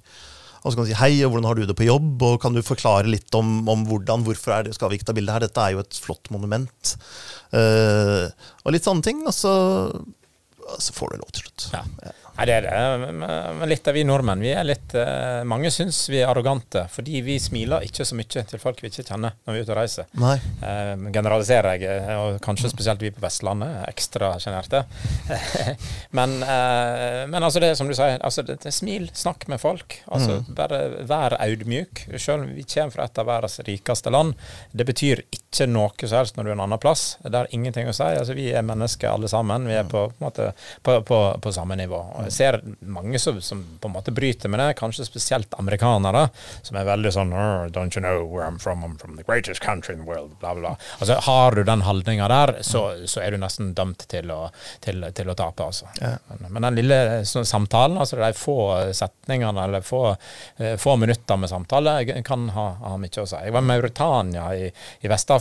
og 0.58 0.72
så 0.72 0.76
kan 0.76 0.86
du 0.86 0.90
si 0.90 0.98
hei, 0.98 1.12
og 1.22 1.32
hvordan 1.32 1.46
har 1.46 1.58
du 1.58 1.66
det 1.68 1.76
på 1.78 1.86
jobb, 1.86 2.22
og 2.26 2.40
kan 2.42 2.56
du 2.56 2.64
forklare 2.66 3.10
litt 3.10 3.34
om, 3.38 3.60
om 3.70 3.84
hvordan, 3.88 4.24
hvorfor 4.26 4.56
er 4.56 4.66
det, 4.66 4.74
skal 4.76 4.90
vi 4.90 4.98
ikke 4.98 5.10
ta 5.10 5.14
bilde 5.16 5.34
her, 5.34 5.44
dette 5.46 5.64
er 5.64 5.76
jo 5.76 5.82
et 5.84 6.00
flott 6.02 6.30
monument. 6.34 6.94
Uh, 7.54 8.26
og 8.64 8.74
litt 8.74 8.86
sånne 8.86 9.06
ting. 9.06 9.22
Og 9.28 9.34
så, 9.36 9.52
og 10.66 10.82
så 10.82 10.96
får 10.96 11.14
du 11.14 11.22
lov 11.22 11.30
til 11.36 11.46
slutt. 11.46 11.68
Ja. 11.76 11.84
Nei, 12.38 12.46
det 12.46 12.54
er 12.54 12.66
det. 12.68 13.08
Men 13.18 13.64
litt 13.66 13.88
av 13.90 13.96
vi 13.96 14.04
nordmenn, 14.06 14.42
vi 14.44 14.52
er 14.54 14.66
litt 14.66 14.92
uh, 14.94 15.42
Mange 15.48 15.72
syns 15.74 16.04
vi 16.06 16.20
er 16.20 16.30
arrogante 16.30 16.84
fordi 16.92 17.22
vi 17.26 17.34
smiler 17.42 17.82
ikke 17.86 18.06
så 18.06 18.14
mye 18.18 18.44
til 18.46 18.62
folk 18.62 18.78
vi 18.82 18.92
ikke 18.92 19.04
kjenner 19.08 19.34
når 19.42 19.56
vi 19.56 19.58
er 19.58 19.66
ute 19.66 19.74
og 19.74 19.78
reiser. 19.80 20.06
Nei. 20.22 20.36
Uh, 20.62 21.08
generaliserer 21.14 21.82
jeg, 21.82 21.98
og 22.14 22.38
kanskje 22.44 22.70
spesielt 22.70 23.02
vi 23.02 23.10
på 23.14 23.22
Vestlandet, 23.24 23.80
ekstra 23.90 24.30
sjenerte. 24.42 24.84
men, 26.18 26.36
uh, 26.46 27.24
men 27.26 27.42
altså 27.42 27.62
det 27.64 27.72
som 27.80 27.90
du 27.90 27.96
sier, 27.98 28.20
altså 28.22 28.46
det, 28.46 28.60
det, 28.62 28.74
smil, 28.76 29.10
snakk 29.18 29.48
med 29.50 29.58
folk. 29.62 29.98
Altså 30.06 30.38
mm. 30.38 30.54
Bare 30.58 30.80
vær 31.10 31.34
audmjuk. 31.42 32.04
Selv 32.14 32.44
om 32.44 32.54
vi 32.54 32.66
kommer 32.70 32.94
fra 32.94 33.08
et 33.08 33.18
av 33.18 33.26
verdens 33.32 33.58
rikeste 33.66 34.14
land, 34.14 34.38
det 34.70 34.86
betyr 34.86 35.26
ikke 35.26 35.47
noe 35.68 35.90
som 36.04 36.18
helst 36.18 36.36
når 36.36 36.44
du 36.44 36.50
er 36.50 36.56
en 36.56 36.62
annen 36.66 36.80
plass. 36.80 37.16
Det 37.24 37.34
er 37.34 37.48
ingenting 37.56 37.88
å 37.88 37.94
si. 37.96 38.04
Altså 38.04 38.36
Vi 38.36 38.50
er 38.52 38.66
mennesker 38.66 39.08
alle 39.10 39.30
sammen. 39.30 39.66
Vi 39.68 39.76
er 39.78 39.86
på, 39.88 40.04
på, 40.12 40.24
måte, 40.24 40.50
på, 40.84 41.18
på, 41.40 41.52
samme 41.52 41.76
nivå. 41.80 41.98
Og 42.18 42.28
jeg 42.28 42.34
ser 42.36 42.60
mange 42.80 43.18
som, 43.22 43.40
som, 43.42 43.62
på 43.80 43.88
en 43.88 43.94
måte 43.96 44.12
bryter 44.14 44.52
med 44.52 44.60
det, 44.60 44.76
kanskje 44.78 45.06
spesielt 45.08 45.54
amerikanere, 45.58 46.28
som 46.62 46.76
er 46.76 46.88
veldig 46.88 47.12
sånn 47.14 47.32
Don't 47.72 47.96
you 47.96 48.02
know 48.04 48.26
where 48.28 48.46
I'm 48.46 48.58
from? 48.60 48.84
I'm 48.84 48.98
from 49.00 49.16
the 49.16 49.24
greatest 49.24 49.64
country 49.64 49.94
in 49.94 50.04
the 50.04 50.08
world. 50.08 50.36
Bla, 50.40 50.52
bla, 50.54 50.60
bla. 50.60 50.74
Altså, 50.98 51.18
har 51.24 51.56
du 51.56 51.64
den 51.64 51.82
holdninga 51.86 52.28
der, 52.28 52.54
så, 52.62 52.84
så, 53.06 53.22
er 53.24 53.32
du 53.32 53.40
nesten 53.40 53.72
dømt 53.78 54.04
til 54.10 54.30
å, 54.32 54.40
til, 54.84 55.08
til 55.16 55.32
å 55.32 55.36
tape, 55.38 55.70
altså. 55.70 55.88
Ja. 56.02 56.14
Men, 56.28 56.52
men, 56.52 56.68
den 56.68 56.78
lille 56.82 57.00
sånn, 57.28 57.48
samtalen, 57.48 57.98
altså 57.98 58.20
de 58.20 58.30
få 58.36 58.58
setningene 58.96 59.64
eller 59.64 59.84
få, 59.86 60.02
eh, 60.60 60.76
få 60.80 60.96
minutter 61.00 61.40
med 61.40 61.50
samtale, 61.50 61.96
kan 62.26 62.48
ha, 62.54 62.68
ha, 62.84 62.94
mye 63.00 63.24
å 63.24 63.26
si. 63.28 63.40
Jeg 63.48 63.54
var 63.54 63.64
i 63.64 63.70
Mauritania 63.72 64.46
i, 64.54 64.68
i 64.68 65.10
Vest-Afrika, 65.10 65.37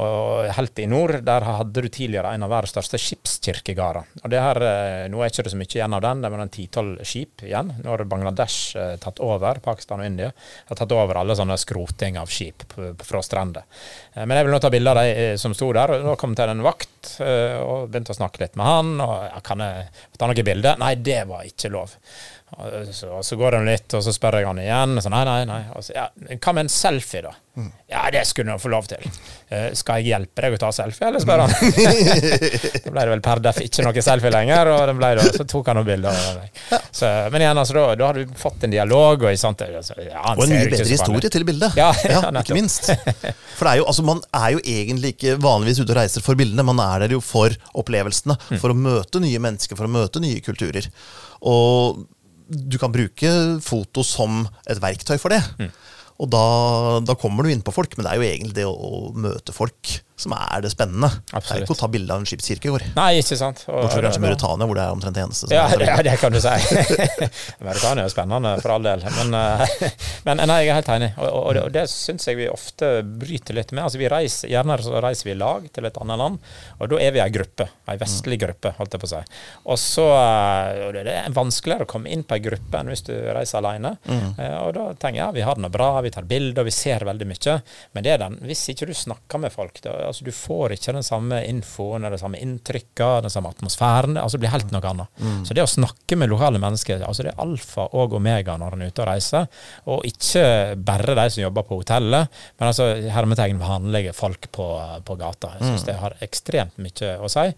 og 0.00 0.46
helt 0.56 0.80
i 0.82 0.86
nord, 0.90 1.20
der 1.26 1.46
hadde 1.46 1.82
du 1.82 1.88
tidligere 1.88 2.32
en 2.34 2.44
av 2.46 2.52
verdens 2.52 2.74
største 2.74 3.00
skipskirkegårder. 3.00 4.10
Og 4.22 4.32
det 4.32 4.42
her, 4.42 4.60
eh, 4.62 5.08
nå 5.12 5.22
er 5.22 5.30
ikke 5.30 5.46
det 5.46 5.52
så 5.52 5.60
mye 5.60 5.72
igjen 5.72 5.96
av 5.96 6.02
den. 6.04 6.22
Det 6.22 6.30
var 6.32 6.42
en 6.44 6.52
titolv 6.52 7.02
skip 7.06 7.44
igjen. 7.46 7.72
Nå 7.82 7.92
har 7.92 8.04
Bangladesh 8.04 8.76
eh, 8.76 8.96
tatt 9.02 9.22
over, 9.24 9.60
Pakistan 9.64 10.02
og 10.02 10.06
India 10.06 10.32
har 10.68 10.80
tatt 10.80 10.92
over 10.92 11.20
alle 11.20 11.36
sånne 11.38 11.56
skroting 11.60 12.18
av 12.20 12.30
skip 12.32 12.64
fra 12.76 13.22
strender. 13.22 13.66
Eh, 14.14 14.24
men 14.24 14.36
jeg 14.36 14.48
vil 14.48 14.56
nå 14.56 14.62
ta 14.62 14.72
bilder 14.72 15.02
av 15.02 15.10
de 15.10 15.26
som 15.40 15.54
sto 15.56 15.72
der. 15.72 15.96
og 15.96 16.10
Da 16.10 16.16
kom 16.20 16.36
til 16.36 16.52
en 16.52 16.64
vakt 16.66 16.92
og 17.16 17.90
begynte 17.90 18.12
å 18.12 18.18
snakke 18.18 18.42
litt 18.42 18.56
med 18.58 18.66
han. 18.66 19.00
og 19.00 19.14
ja, 19.30 19.40
'Kan 19.40 19.60
jeg 19.60 19.88
ta 20.18 20.26
noen 20.26 20.44
bilder?' 20.44 20.78
Nei, 20.78 20.94
det 20.96 21.26
var 21.28 21.44
ikke 21.44 21.70
lov. 21.70 21.96
Så, 22.92 23.22
så, 23.22 23.36
går 23.36 23.56
det 23.56 23.64
litt, 23.66 23.94
og 23.98 24.04
så 24.06 24.12
spør 24.14 24.38
jeg 24.38 24.46
han 24.46 24.60
igjen. 24.62 25.00
Så 25.02 25.10
nei, 25.10 25.24
nei, 25.26 25.40
nei. 25.48 25.58
Så, 25.82 25.90
ja, 25.96 26.06
hva 26.14 26.52
med 26.54 26.66
en 26.68 26.70
selfie, 26.70 27.24
da? 27.24 27.32
Mm. 27.56 27.72
Ja, 27.90 28.04
det 28.12 28.22
skulle 28.28 28.54
du 28.54 28.62
få 28.62 28.70
lov 28.70 28.86
til. 28.86 29.02
Uh, 29.50 29.72
skal 29.74 29.98
jeg 29.98 30.12
hjelpe 30.12 30.44
deg 30.44 30.54
å 30.54 30.60
ta 30.62 30.70
selfie, 30.76 31.08
eller 31.08 31.24
spør 31.24 31.42
han. 31.42 31.52
da 32.86 32.92
ble 32.94 33.02
det 33.02 33.10
vel 33.10 33.24
per 33.24 33.42
def 33.42 33.60
ikke 33.64 33.84
noe 33.86 34.04
selfie 34.04 34.32
lenger, 34.32 34.70
og 34.72 34.92
det 34.92 35.10
det, 35.18 35.26
så 35.40 35.48
tok 35.50 35.72
han 35.72 35.80
noen 35.80 35.90
bilder. 35.90 36.22
Så, 36.94 37.10
men 37.34 37.42
igjen, 37.42 37.58
altså, 37.64 37.76
da, 37.80 37.84
da 37.98 38.08
har 38.12 38.22
du 38.22 38.38
fått 38.38 38.68
en 38.68 38.78
dialog. 38.78 39.26
Og, 39.26 39.42
sant, 39.42 39.66
altså, 39.66 39.98
ja, 40.06 40.22
og 40.36 40.46
en 40.46 40.54
mye 40.54 40.70
bedre 40.70 40.88
historie 40.94 41.32
til 41.32 41.48
bildet. 41.50 41.74
Ja, 41.80 41.90
ja, 42.14 42.24
ikke 42.30 42.56
minst. 42.56 42.92
For 43.58 43.72
er 43.72 43.82
jo, 43.82 43.90
altså, 43.90 44.06
man 44.06 44.22
er 44.30 44.54
jo 44.54 44.62
egentlig 44.62 45.16
ikke 45.16 45.38
vanligvis 45.42 45.82
ute 45.82 45.90
og 45.90 45.98
reiser 45.98 46.24
for 46.24 46.38
bildene, 46.38 46.66
man 46.70 46.84
er 46.84 47.08
der 47.08 47.18
jo 47.18 47.24
for 47.24 47.58
opplevelsene. 47.74 48.38
Mm. 48.38 48.58
For 48.62 48.70
å 48.70 48.82
møte 48.86 49.24
nye 49.24 49.42
mennesker, 49.42 49.78
for 49.78 49.90
å 49.90 49.96
møte 49.98 50.22
nye 50.22 50.44
kulturer. 50.46 50.86
Og 51.46 52.06
du 52.46 52.78
kan 52.78 52.94
bruke 52.94 53.30
foto 53.64 54.04
som 54.06 54.44
et 54.70 54.80
verktøy 54.82 55.16
for 55.18 55.34
det. 55.34 55.42
Mm. 55.58 55.70
Og 56.22 56.30
da, 56.32 56.44
da, 57.04 57.16
kommer 57.18 57.44
du 57.44 57.52
inn 57.52 57.64
på 57.64 57.74
folk, 57.74 57.96
men 57.96 58.06
det 58.06 58.12
er 58.12 58.20
jo 58.20 58.28
egentlig 58.28 58.56
det 58.56 58.66
å, 58.68 58.72
å 58.72 59.00
møte 59.12 59.54
folk 59.56 59.98
som 60.16 60.32
er 60.36 60.64
det 60.64 60.72
spennende. 60.72 61.10
Absolutt. 61.30 61.46
Det 61.46 61.56
er 61.56 61.64
ikke 61.66 61.76
å 61.76 61.80
ta 61.82 61.88
bilde 61.92 62.14
av 62.14 62.22
en 62.22 62.28
skipskirkegård. 62.28 62.86
Nei, 62.96 63.10
ikke 63.20 63.36
sant. 63.38 63.62
Bortsett 63.68 63.98
fra 63.98 64.04
kanskje 64.06 64.22
Mauritania, 64.24 64.68
hvor 64.68 64.78
det 64.78 64.84
er 64.86 64.96
omtrent 64.96 65.18
det 65.18 65.24
eneste. 65.26 65.50
Ja, 65.52 65.66
det, 65.72 65.90
det, 66.06 66.14
kan 66.22 66.32
du 66.32 66.40
si. 66.40 66.54
Mauritania 67.66 68.06
er 68.06 68.12
spennende, 68.14 68.54
for 68.64 68.76
all 68.76 68.86
del. 68.86 69.04
Men, 69.18 69.36
eh, 69.36 69.92
men 70.28 70.40
nei, 70.48 70.60
jeg 70.64 70.72
er 70.72 70.80
helt 70.80 70.92
enig. 70.96 71.10
Og, 71.20 71.28
og, 71.28 71.60
og 71.66 71.74
det 71.74 71.84
syns 71.92 72.28
jeg 72.30 72.40
vi 72.40 72.48
ofte 72.48 72.90
bryter 73.06 73.58
litt 73.58 73.74
med. 73.76 73.84
Altså, 73.86 74.00
vi 74.00 74.10
reiser, 74.12 74.50
Gjerne 74.52 74.78
så 74.84 75.00
reiser 75.04 75.28
vi 75.28 75.34
i 75.34 75.38
lag 75.38 75.68
til 75.74 75.88
et 75.88 76.00
annet 76.00 76.20
land, 76.22 76.40
og 76.78 76.90
da 76.92 77.00
er 77.02 77.12
vi 77.14 77.22
ei 77.24 77.28
gruppe. 77.34 77.68
Ei 77.90 77.98
vestlig 78.00 78.40
gruppe, 78.40 78.72
holdt 78.78 78.96
jeg 78.96 79.02
på 79.02 79.10
å 79.10 79.12
si. 79.12 79.22
Og 79.68 79.80
så 79.80 80.06
eh, 80.16 80.86
og 80.86 80.96
det 80.96 81.12
er 81.12 81.34
vanskeligere 81.34 81.86
å 81.86 81.90
komme 81.90 82.10
inn 82.12 82.24
på 82.26 82.36
ei 82.36 82.44
gruppe 82.44 82.80
enn 82.80 82.90
hvis 82.92 83.04
du 83.08 83.12
reiser 83.36 83.60
alene. 83.60 83.96
Mm. 84.06 84.28
Eh, 84.40 84.56
og 84.62 84.72
da 84.76 84.88
tenker 84.94 85.20
jeg 85.20 85.24
ja, 85.24 85.30
vi 85.34 85.44
har 85.46 85.58
det 85.58 85.64
noe 85.64 85.72
bra, 85.72 85.90
vi 86.04 86.12
tar 86.14 86.26
bilder, 86.28 86.66
vi 86.66 86.74
ser 86.74 87.06
veldig 87.06 87.28
mye. 87.28 87.56
Men 87.96 88.06
det 88.06 88.12
er 88.14 88.22
den, 88.22 88.38
hvis 88.46 88.66
ikke 88.72 88.88
du 88.88 88.94
snakker 88.96 89.42
med 89.42 89.54
folk 89.54 89.80
da, 89.84 89.96
altså 90.06 90.26
Du 90.26 90.32
får 90.34 90.76
ikke 90.76 90.94
den 90.96 91.06
samme 91.06 91.40
infoen, 91.48 92.04
eller 92.04 92.16
det 92.16 92.22
samme 92.22 92.40
inntrykket, 92.42 93.26
den 93.26 93.32
samme 93.32 93.52
atmosfæren. 93.52 94.16
altså 94.16 94.36
Det 94.36 94.44
blir 94.44 94.54
helt 94.54 94.74
noe 94.74 94.92
annet. 94.92 95.22
Mm. 95.22 95.40
Så 95.46 95.56
det 95.56 95.64
å 95.64 95.70
snakke 95.70 96.18
med 96.18 96.32
lokale 96.32 96.60
mennesker, 96.62 97.02
altså 97.06 97.26
det 97.26 97.34
er 97.34 97.42
alfa 97.44 97.88
og 97.96 98.16
omega 98.18 98.56
når 98.60 98.76
en 98.76 98.86
er 98.86 98.92
ute 98.92 99.04
og 99.04 99.10
reiser. 99.10 99.50
Og 99.92 100.06
ikke 100.08 100.46
bare 100.76 101.18
de 101.18 101.26
som 101.30 101.44
jobber 101.46 101.66
på 101.66 101.80
hotellet, 101.82 102.38
men 102.58 102.70
altså 102.70 102.88
hermetegn 103.12 103.60
vanlige 103.60 104.14
folk 104.16 104.50
på, 104.54 104.70
på 105.04 105.18
gata. 105.20 105.56
Jeg 105.56 105.70
syns 105.70 105.84
mm. 105.84 105.90
det 105.90 106.00
har 106.04 106.18
ekstremt 106.26 106.82
mye 106.82 107.14
å 107.20 107.30
si. 107.32 107.50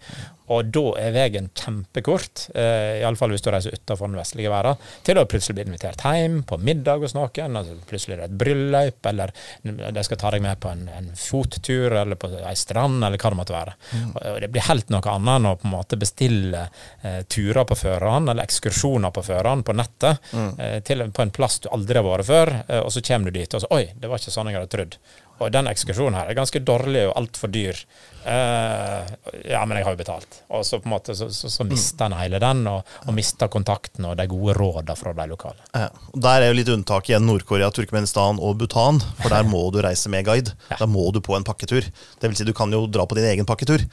Og 0.49 0.69
da 0.73 0.83
er 0.97 1.13
veien 1.13 1.49
kjempekort, 1.53 2.47
eh, 2.57 2.99
iallfall 3.03 3.35
hvis 3.35 3.43
du 3.45 3.51
reiser 3.53 3.75
utenfor 3.75 4.09
den 4.09 4.17
vestlige 4.17 4.49
verden, 4.49 4.79
til 5.05 5.19
å 5.21 5.27
plutselig 5.29 5.59
bli 5.59 5.65
invitert 5.67 6.01
hjem 6.01 6.39
på 6.49 6.57
middag 6.57 7.03
hos 7.05 7.13
noen. 7.13 7.57
Altså 7.59 7.75
plutselig 7.89 8.15
er 8.15 8.23
det 8.23 8.29
et 8.31 8.39
bryllup, 8.41 9.09
eller 9.11 9.33
de 9.61 10.05
skal 10.07 10.21
ta 10.21 10.33
deg 10.33 10.43
med 10.45 10.57
på 10.61 10.71
en, 10.73 10.87
en 10.89 11.11
fottur, 11.13 11.93
eller 11.93 12.17
på 12.17 12.31
ei 12.47 12.55
strand, 12.59 13.03
eller 13.03 13.19
hva 13.19 13.31
det 13.33 13.39
måtte 13.39 13.55
være. 13.55 13.75
Mm. 13.91 14.09
Og 14.15 14.39
det 14.43 14.51
blir 14.53 14.67
helt 14.67 14.93
noe 14.93 15.13
annet 15.13 15.33
enn 15.35 15.49
å 15.49 15.55
på 15.59 15.67
en 15.69 15.75
måte 15.75 15.99
bestille 15.99 16.65
eh, 17.01 17.21
turer 17.27 17.65
på 17.69 17.77
føreren, 17.79 18.29
eller 18.31 18.47
ekskursjoner 18.47 19.13
på 19.15 19.25
føreren 19.25 19.63
på 19.67 19.75
nettet, 19.77 20.31
mm. 20.33 20.51
eh, 20.57 20.77
til, 20.85 21.05
på 21.11 21.25
en 21.25 21.33
plass 21.35 21.59
du 21.63 21.71
aldri 21.73 21.99
har 21.99 22.07
vært 22.07 22.29
før, 22.29 22.53
eh, 22.67 22.83
og 22.83 22.93
så 22.95 23.03
kommer 23.05 23.29
du 23.31 23.39
dit, 23.39 23.57
og 23.57 23.65
så 23.65 23.73
Oi, 23.75 23.83
det 23.95 24.09
var 24.09 24.21
ikke 24.21 24.33
sånn 24.33 24.51
jeg 24.51 24.59
hadde 24.59 24.73
trodd. 24.75 24.99
Og 25.39 25.51
den 25.53 25.69
ekskursjonen 25.71 26.17
her 26.19 26.29
er 26.29 26.37
ganske 26.37 26.61
dårlig 26.65 27.05
og 27.07 27.15
altfor 27.19 27.51
dyr. 27.51 27.77
Uh, 28.19 29.07
ja, 29.47 29.61
men 29.63 29.79
jeg 29.79 29.87
har 29.87 29.95
jo 29.95 29.99
betalt. 30.01 30.41
Og 30.51 30.65
så 30.67 30.81
på 30.81 30.89
en 30.89 30.93
måte 30.93 31.15
så, 31.15 31.29
så, 31.33 31.51
så 31.51 31.65
mister 31.67 32.09
en 32.09 32.17
hele 32.19 32.41
den, 32.43 32.65
og, 32.67 32.95
og 33.05 33.15
mister 33.15 33.51
kontakten 33.51 34.09
og 34.09 34.17
de 34.19 34.27
gode 34.29 34.57
rådene 34.59 34.97
fra 34.99 35.15
de 35.15 35.27
lokale. 35.31 35.63
Ja, 35.71 35.87
Der 36.27 36.43
er 36.43 36.51
jo 36.51 36.59
litt 36.59 36.73
unntak 36.73 37.09
igjen 37.09 37.25
Nord-Korea, 37.29 37.71
Turkmenistan 37.73 38.41
og 38.43 38.59
Bhutan, 38.59 38.99
for 39.21 39.31
der 39.33 39.47
må 39.47 39.63
du 39.73 39.79
reise 39.85 40.11
med 40.11 40.27
guide. 40.27 40.55
Ja. 40.73 40.81
Der 40.83 40.91
må 40.91 41.07
du 41.15 41.21
på 41.23 41.37
en 41.37 41.47
pakketur. 41.47 41.87
Det 41.87 42.31
vil 42.31 42.37
si, 42.39 42.47
du 42.47 42.55
kan 42.57 42.75
jo 42.75 42.83
dra 42.91 43.07
på 43.07 43.17
din 43.17 43.31
egen 43.31 43.47
pakketur, 43.49 43.87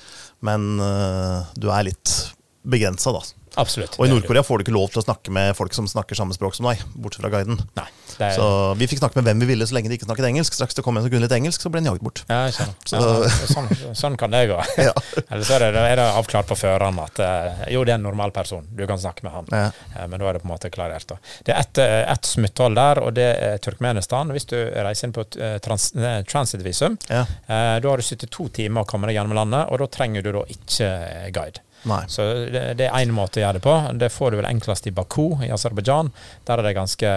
men 0.46 0.68
uh, 0.82 1.46
du 1.54 1.70
er 1.70 1.88
litt 1.92 2.18
begrensa, 2.66 3.14
da. 3.14 3.22
Absolutt. 3.57 3.96
Og 3.98 4.07
i 4.07 4.11
Nord-Korea 4.12 4.42
får 4.44 4.59
du 4.59 4.64
ikke 4.66 4.74
lov 4.76 4.90
til 4.92 5.00
å 5.00 5.04
snakke 5.07 5.32
med 5.32 5.54
folk 5.57 5.72
som 5.76 5.86
snakker 5.88 6.14
samme 6.18 6.34
språk 6.36 6.54
som 6.59 6.66
deg, 6.68 6.82
bortsett 6.94 7.22
fra 7.24 7.30
guiden. 7.32 7.57
Nei, 7.78 7.86
er, 8.20 8.34
Så 8.36 8.46
vi 8.76 8.86
fikk 8.90 9.00
snakke 9.00 9.16
med 9.20 9.24
hvem 9.30 9.40
vi 9.40 9.48
ville 9.52 9.66
så 9.68 9.74
lenge 9.76 9.88
de 9.88 9.96
ikke 9.98 10.09
snakket 10.09 10.28
engelsk. 10.28 10.52
Straks 10.57 10.74
det 10.76 10.84
kom 10.84 10.96
en 10.96 11.02
som 11.07 11.11
kunne 11.12 11.24
litt 11.24 11.32
engelsk, 11.36 11.61
så 11.64 11.70
ble 11.72 11.80
en 11.82 11.88
jaget 11.90 12.04
bort. 12.04 12.22
ja, 12.28 12.42
jeg. 12.46 12.54
Så- 12.84 13.00
Ja, 13.00 13.28
sånn, 13.50 13.68
sånn 13.96 14.16
kan 14.20 14.30
det 14.30 14.44
gå. 14.50 14.59
Ja. 14.86 14.92
Eller 15.30 15.44
så 15.44 15.57
er 15.57 15.72
det, 15.72 15.82
er 15.92 15.96
det 15.96 16.07
avklart 16.20 16.46
på 16.50 16.57
føreren 16.59 16.98
at 17.02 17.18
eh, 17.18 17.64
jo, 17.72 17.84
det 17.84 17.92
er 17.96 17.98
en 18.00 18.07
normal 18.07 18.30
person, 18.36 18.66
du 18.76 18.86
kan 18.86 18.98
snakke 18.98 19.24
med 19.26 19.32
han. 19.32 19.46
Ja. 19.52 19.70
Eh, 19.96 20.07
Men 20.07 20.20
da 20.20 20.28
er 20.28 20.32
det 20.38 20.42
på 20.44 20.48
en 20.50 20.54
måte 20.54 20.70
klarert. 20.70 21.07
Da. 21.09 21.16
Det 21.44 21.54
er 21.54 21.61
ett 21.64 21.78
et 22.16 22.24
smutthold 22.28 22.74
der, 22.76 23.00
og 23.02 23.14
det 23.16 23.26
er 23.42 23.59
Turkmenistan. 23.59 24.30
Hvis 24.32 24.46
du 24.48 24.57
reiser 24.57 25.09
inn 25.09 25.12
på 25.16 25.24
eh, 25.40 25.59
trans, 25.64 25.90
eh, 25.96 26.22
transitvisum, 26.28 26.98
Ja. 27.11 27.22
eh, 27.48 27.78
da 27.80 27.88
har 27.88 27.96
du 27.96 28.02
72 28.02 28.48
timer 28.52 28.84
å 28.84 28.86
komme 28.88 29.07
deg 29.09 29.16
gjennom 29.16 29.34
landet, 29.36 29.68
og 29.70 29.78
da 29.78 29.86
trenger 29.86 30.22
du 30.22 30.32
da 30.32 30.44
ikke 30.52 30.86
eh, 30.86 31.30
guide. 31.34 31.61
Nei. 31.87 32.01
Så 32.11 32.24
det, 32.51 32.62
det 32.81 32.89
er 32.89 32.97
én 33.05 33.12
måte 33.14 33.39
å 33.39 33.45
gjøre 33.45 33.59
det 33.61 33.62
på. 33.62 33.74
Det 34.01 34.09
får 34.11 34.33
du 34.33 34.37
vel 34.41 34.49
enklest 34.49 34.89
i 34.91 34.93
Baku 34.95 35.37
i 35.47 35.51
Aserbajdsjan. 35.55 36.11
Der 36.49 36.59
er 36.59 36.66
det 36.66 36.74
ganske 36.79 37.12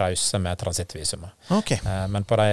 rause 0.00 0.40
med 0.40 0.58
transittvisum. 0.62 1.26
Ok. 1.52 1.74
Eh, 1.76 2.04
Men 2.08 2.24
på 2.24 2.38
de, 2.40 2.48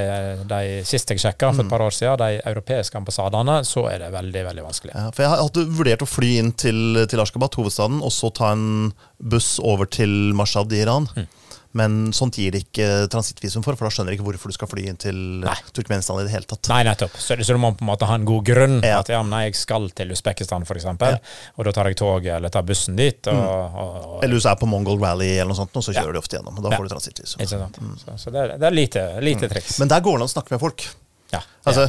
de 0.51 0.61
siste 0.87 1.15
jeg 1.15 1.23
sjekka 1.23 1.53
for 1.53 1.63
et 1.63 1.71
par 1.71 1.85
år 1.85 1.95
siden, 1.95 2.19
de 2.19 2.41
europeiske 2.51 2.97
ambassadene, 2.99 3.61
så 3.67 3.85
er 3.91 4.03
det 4.03 4.11
veldig 4.15 4.45
veldig 4.49 4.65
vanskelig. 4.67 4.95
Ja, 4.97 5.09
for 5.15 5.25
jeg 5.25 5.35
hadde 5.45 5.67
vurdert 5.79 6.03
å 6.03 6.09
fly 6.09 6.33
inn 6.41 6.51
til, 6.59 7.05
til 7.11 7.23
Ashgabat, 7.23 7.55
hovedstaden, 7.59 8.01
og 8.03 8.11
så 8.15 8.33
ta 8.35 8.51
en 8.55 8.91
buss 9.21 9.53
over 9.63 9.87
til 9.87 10.33
Mashhad 10.35 10.73
i 10.75 10.83
Iran. 10.83 11.07
Mm. 11.15 11.29
Men 11.73 12.11
sånt 12.11 12.35
gir 12.35 12.51
det 12.51 12.65
ikke 12.65 13.07
transittvisum 13.07 13.63
for, 13.63 13.77
for 13.79 13.87
da 13.87 13.91
skjønner 13.95 14.11
jeg 14.11 14.19
ikke 14.19 14.25
hvorfor 14.27 14.51
du 14.51 14.55
skal 14.57 14.67
fly 14.67 14.83
inn 14.91 14.97
til 14.99 15.15
Nei. 15.45 15.53
Turkmenistan 15.71 16.19
i 16.19 16.25
det 16.27 16.33
hele 16.33 16.43
tatt. 16.49 16.67
Nei, 16.67 16.81
nettopp. 16.83 17.13
Så, 17.15 17.37
så 17.39 17.55
du 17.55 17.61
må 17.63 17.69
på 17.79 17.85
en 17.85 17.89
måte 17.93 18.09
ha 18.09 18.17
en 18.19 18.25
god 18.27 18.43
grunn. 18.49 18.75
Ja. 18.83 18.97
At 18.99 19.07
ja, 19.13 19.21
men 19.23 19.31
nei, 19.31 19.43
jeg 19.47 19.55
skal 19.55 19.87
til 19.95 20.11
Usbekistan 20.11 20.65
f.eks., 20.67 20.83
Ja. 20.83 20.93
Mm. 20.93 21.19
og 21.55 21.65
da 21.69 21.71
tar 21.77 21.87
jeg 21.87 21.97
toget 22.01 22.33
eller 22.35 22.49
tar 22.51 22.65
bussen 22.67 22.95
dit. 22.99 23.27
Og, 23.31 23.39
og, 23.39 23.95
og, 24.17 24.17
Eller 24.23 24.35
du 24.43 24.49
er 24.51 24.59
på 24.59 24.67
Mongol 24.67 24.99
Rally 24.99 25.29
eller 25.37 25.53
noe 25.53 25.59
sånt, 25.61 25.71
og 25.79 25.83
så 25.87 25.95
Ja. 25.95 26.01
kjører 26.03 26.13
de 26.19 26.23
ofte 26.25 26.35
gjennom. 26.37 26.57
og 26.57 26.63
Da 26.63 26.69
Ja. 26.75 26.77
får 26.81 26.89
du 26.89 26.93
transittvisum. 26.95 27.45
sant? 27.47 27.79
Så, 28.03 28.17
så 28.25 28.31
det, 28.35 28.41
er- 28.43 28.57
det 28.57 28.67
er 28.67 28.75
lite, 28.75 29.05
lite 29.23 29.47
triks. 29.49 29.79
Men 29.79 29.87
der 29.87 30.01
går 30.01 30.17
det 30.19 30.21
an 30.25 30.27
å 30.27 30.35
snakke 30.35 30.51
med 30.51 30.59
folk. 30.59 30.87
ja. 31.31 31.39
Altså, 31.65 31.87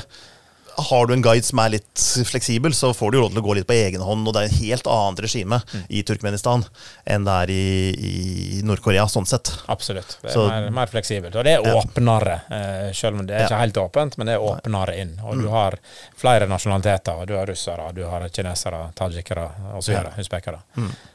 Har 0.77 1.07
du 1.07 1.13
en 1.15 1.23
guide 1.23 1.45
som 1.45 1.59
er 1.59 1.71
litt 1.77 2.03
fleksibel, 2.27 2.73
så 2.75 2.93
får 2.97 3.13
du 3.13 3.19
råd 3.21 3.33
til 3.35 3.41
å 3.43 3.45
gå 3.45 3.55
litt 3.59 3.67
på 3.69 3.75
egen 3.77 4.01
hånd. 4.01 4.27
Og 4.29 4.35
det 4.35 4.43
er 4.43 4.49
en 4.49 4.59
helt 4.65 4.87
annet 4.87 5.21
regime 5.21 5.61
Mm. 5.73 5.83
i 5.91 6.03
Turkmenistan 6.03 6.65
enn 7.07 7.25
det 7.25 7.33
er 7.43 7.51
i, 7.53 7.63
i 8.59 8.63
Nord-Korea, 8.65 9.05
sånn 9.09 9.27
sett. 9.27 9.53
Absolutt. 9.69 10.19
Det 10.23 10.31
er 10.31 10.35
Så- 10.35 10.49
mer, 10.49 10.71
mer 10.71 10.87
fleksibelt. 10.87 11.37
Og 11.37 11.45
det 11.45 11.53
er 11.59 11.63
åpnere, 11.77 12.41
ja. 12.51 12.93
selv 12.93 13.19
om 13.21 13.27
det 13.27 13.37
er 13.37 13.41
Ja. 13.41 13.47
ikke 13.49 13.61
helt 13.61 13.75
åpent, 13.85 14.19
men 14.19 14.27
det 14.27 14.35
er 14.35 14.41
åpnere 14.41 14.97
inn. 14.99 15.19
Og 15.25 15.41
du 15.43 15.49
har 15.49 15.79
flere 16.17 16.47
nasjonaliteter. 16.49 17.13
og 17.21 17.27
Du 17.27 17.35
har 17.37 17.47
russere, 17.47 17.93
du 17.95 18.05
har 18.09 18.29
kinesere, 18.29 18.93
tajikere 18.95 19.51
osv. 19.77 19.93
Ja. 19.93 20.03
Usbekere. 20.19 20.59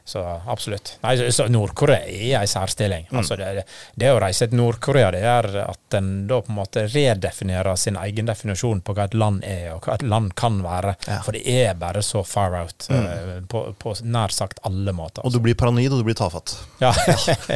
Så 0.06 0.42
absolutt. 0.48 0.98
Nei, 1.04 1.16
så- 1.32 1.48
Nord-Korea 1.50 2.06
er 2.08 2.44
i 2.44 2.46
særstilling. 2.48 2.78
særstilling. 2.78 3.08
Altså 3.14 3.38
det, 3.38 3.64
det 3.98 4.08
å 4.14 4.20
reise 4.22 4.48
til 4.50 4.58
Nord-Korea, 4.58 5.12
det 5.12 5.22
er 5.24 5.70
at 5.70 5.94
en 5.98 6.28
da 6.28 6.42
på 6.42 6.50
en 6.50 6.56
måte 6.56 6.88
redefinerer 6.94 7.76
sin 7.78 7.96
egen 7.96 8.26
definisjon 8.28 8.82
på 8.82 8.94
hva 8.96 9.06
et 9.06 9.14
land 9.14 9.44
er, 9.48 9.68
og 9.76 9.86
hva 9.86 9.96
et 9.98 10.06
land 10.08 10.34
kan 10.38 10.60
være. 10.64 10.96
Ja. 11.08 11.20
For 11.26 11.38
det 11.38 11.44
er 11.48 11.78
bare 11.80 12.04
så 12.06 12.24
far 12.28 12.56
out 12.60 12.90
eh, 12.94 13.38
på, 13.50 13.64
på 13.80 13.96
nær 14.04 14.34
sagt 14.36 14.62
alle 14.68 14.94
måter. 14.96 15.26
Og 15.26 15.34
du 15.34 15.40
blir 15.44 15.58
paranoid, 15.58 15.92
og 15.94 16.04
du 16.04 16.08
blir 16.08 16.18
tafatt. 16.18 16.58
Ja. 16.84 16.94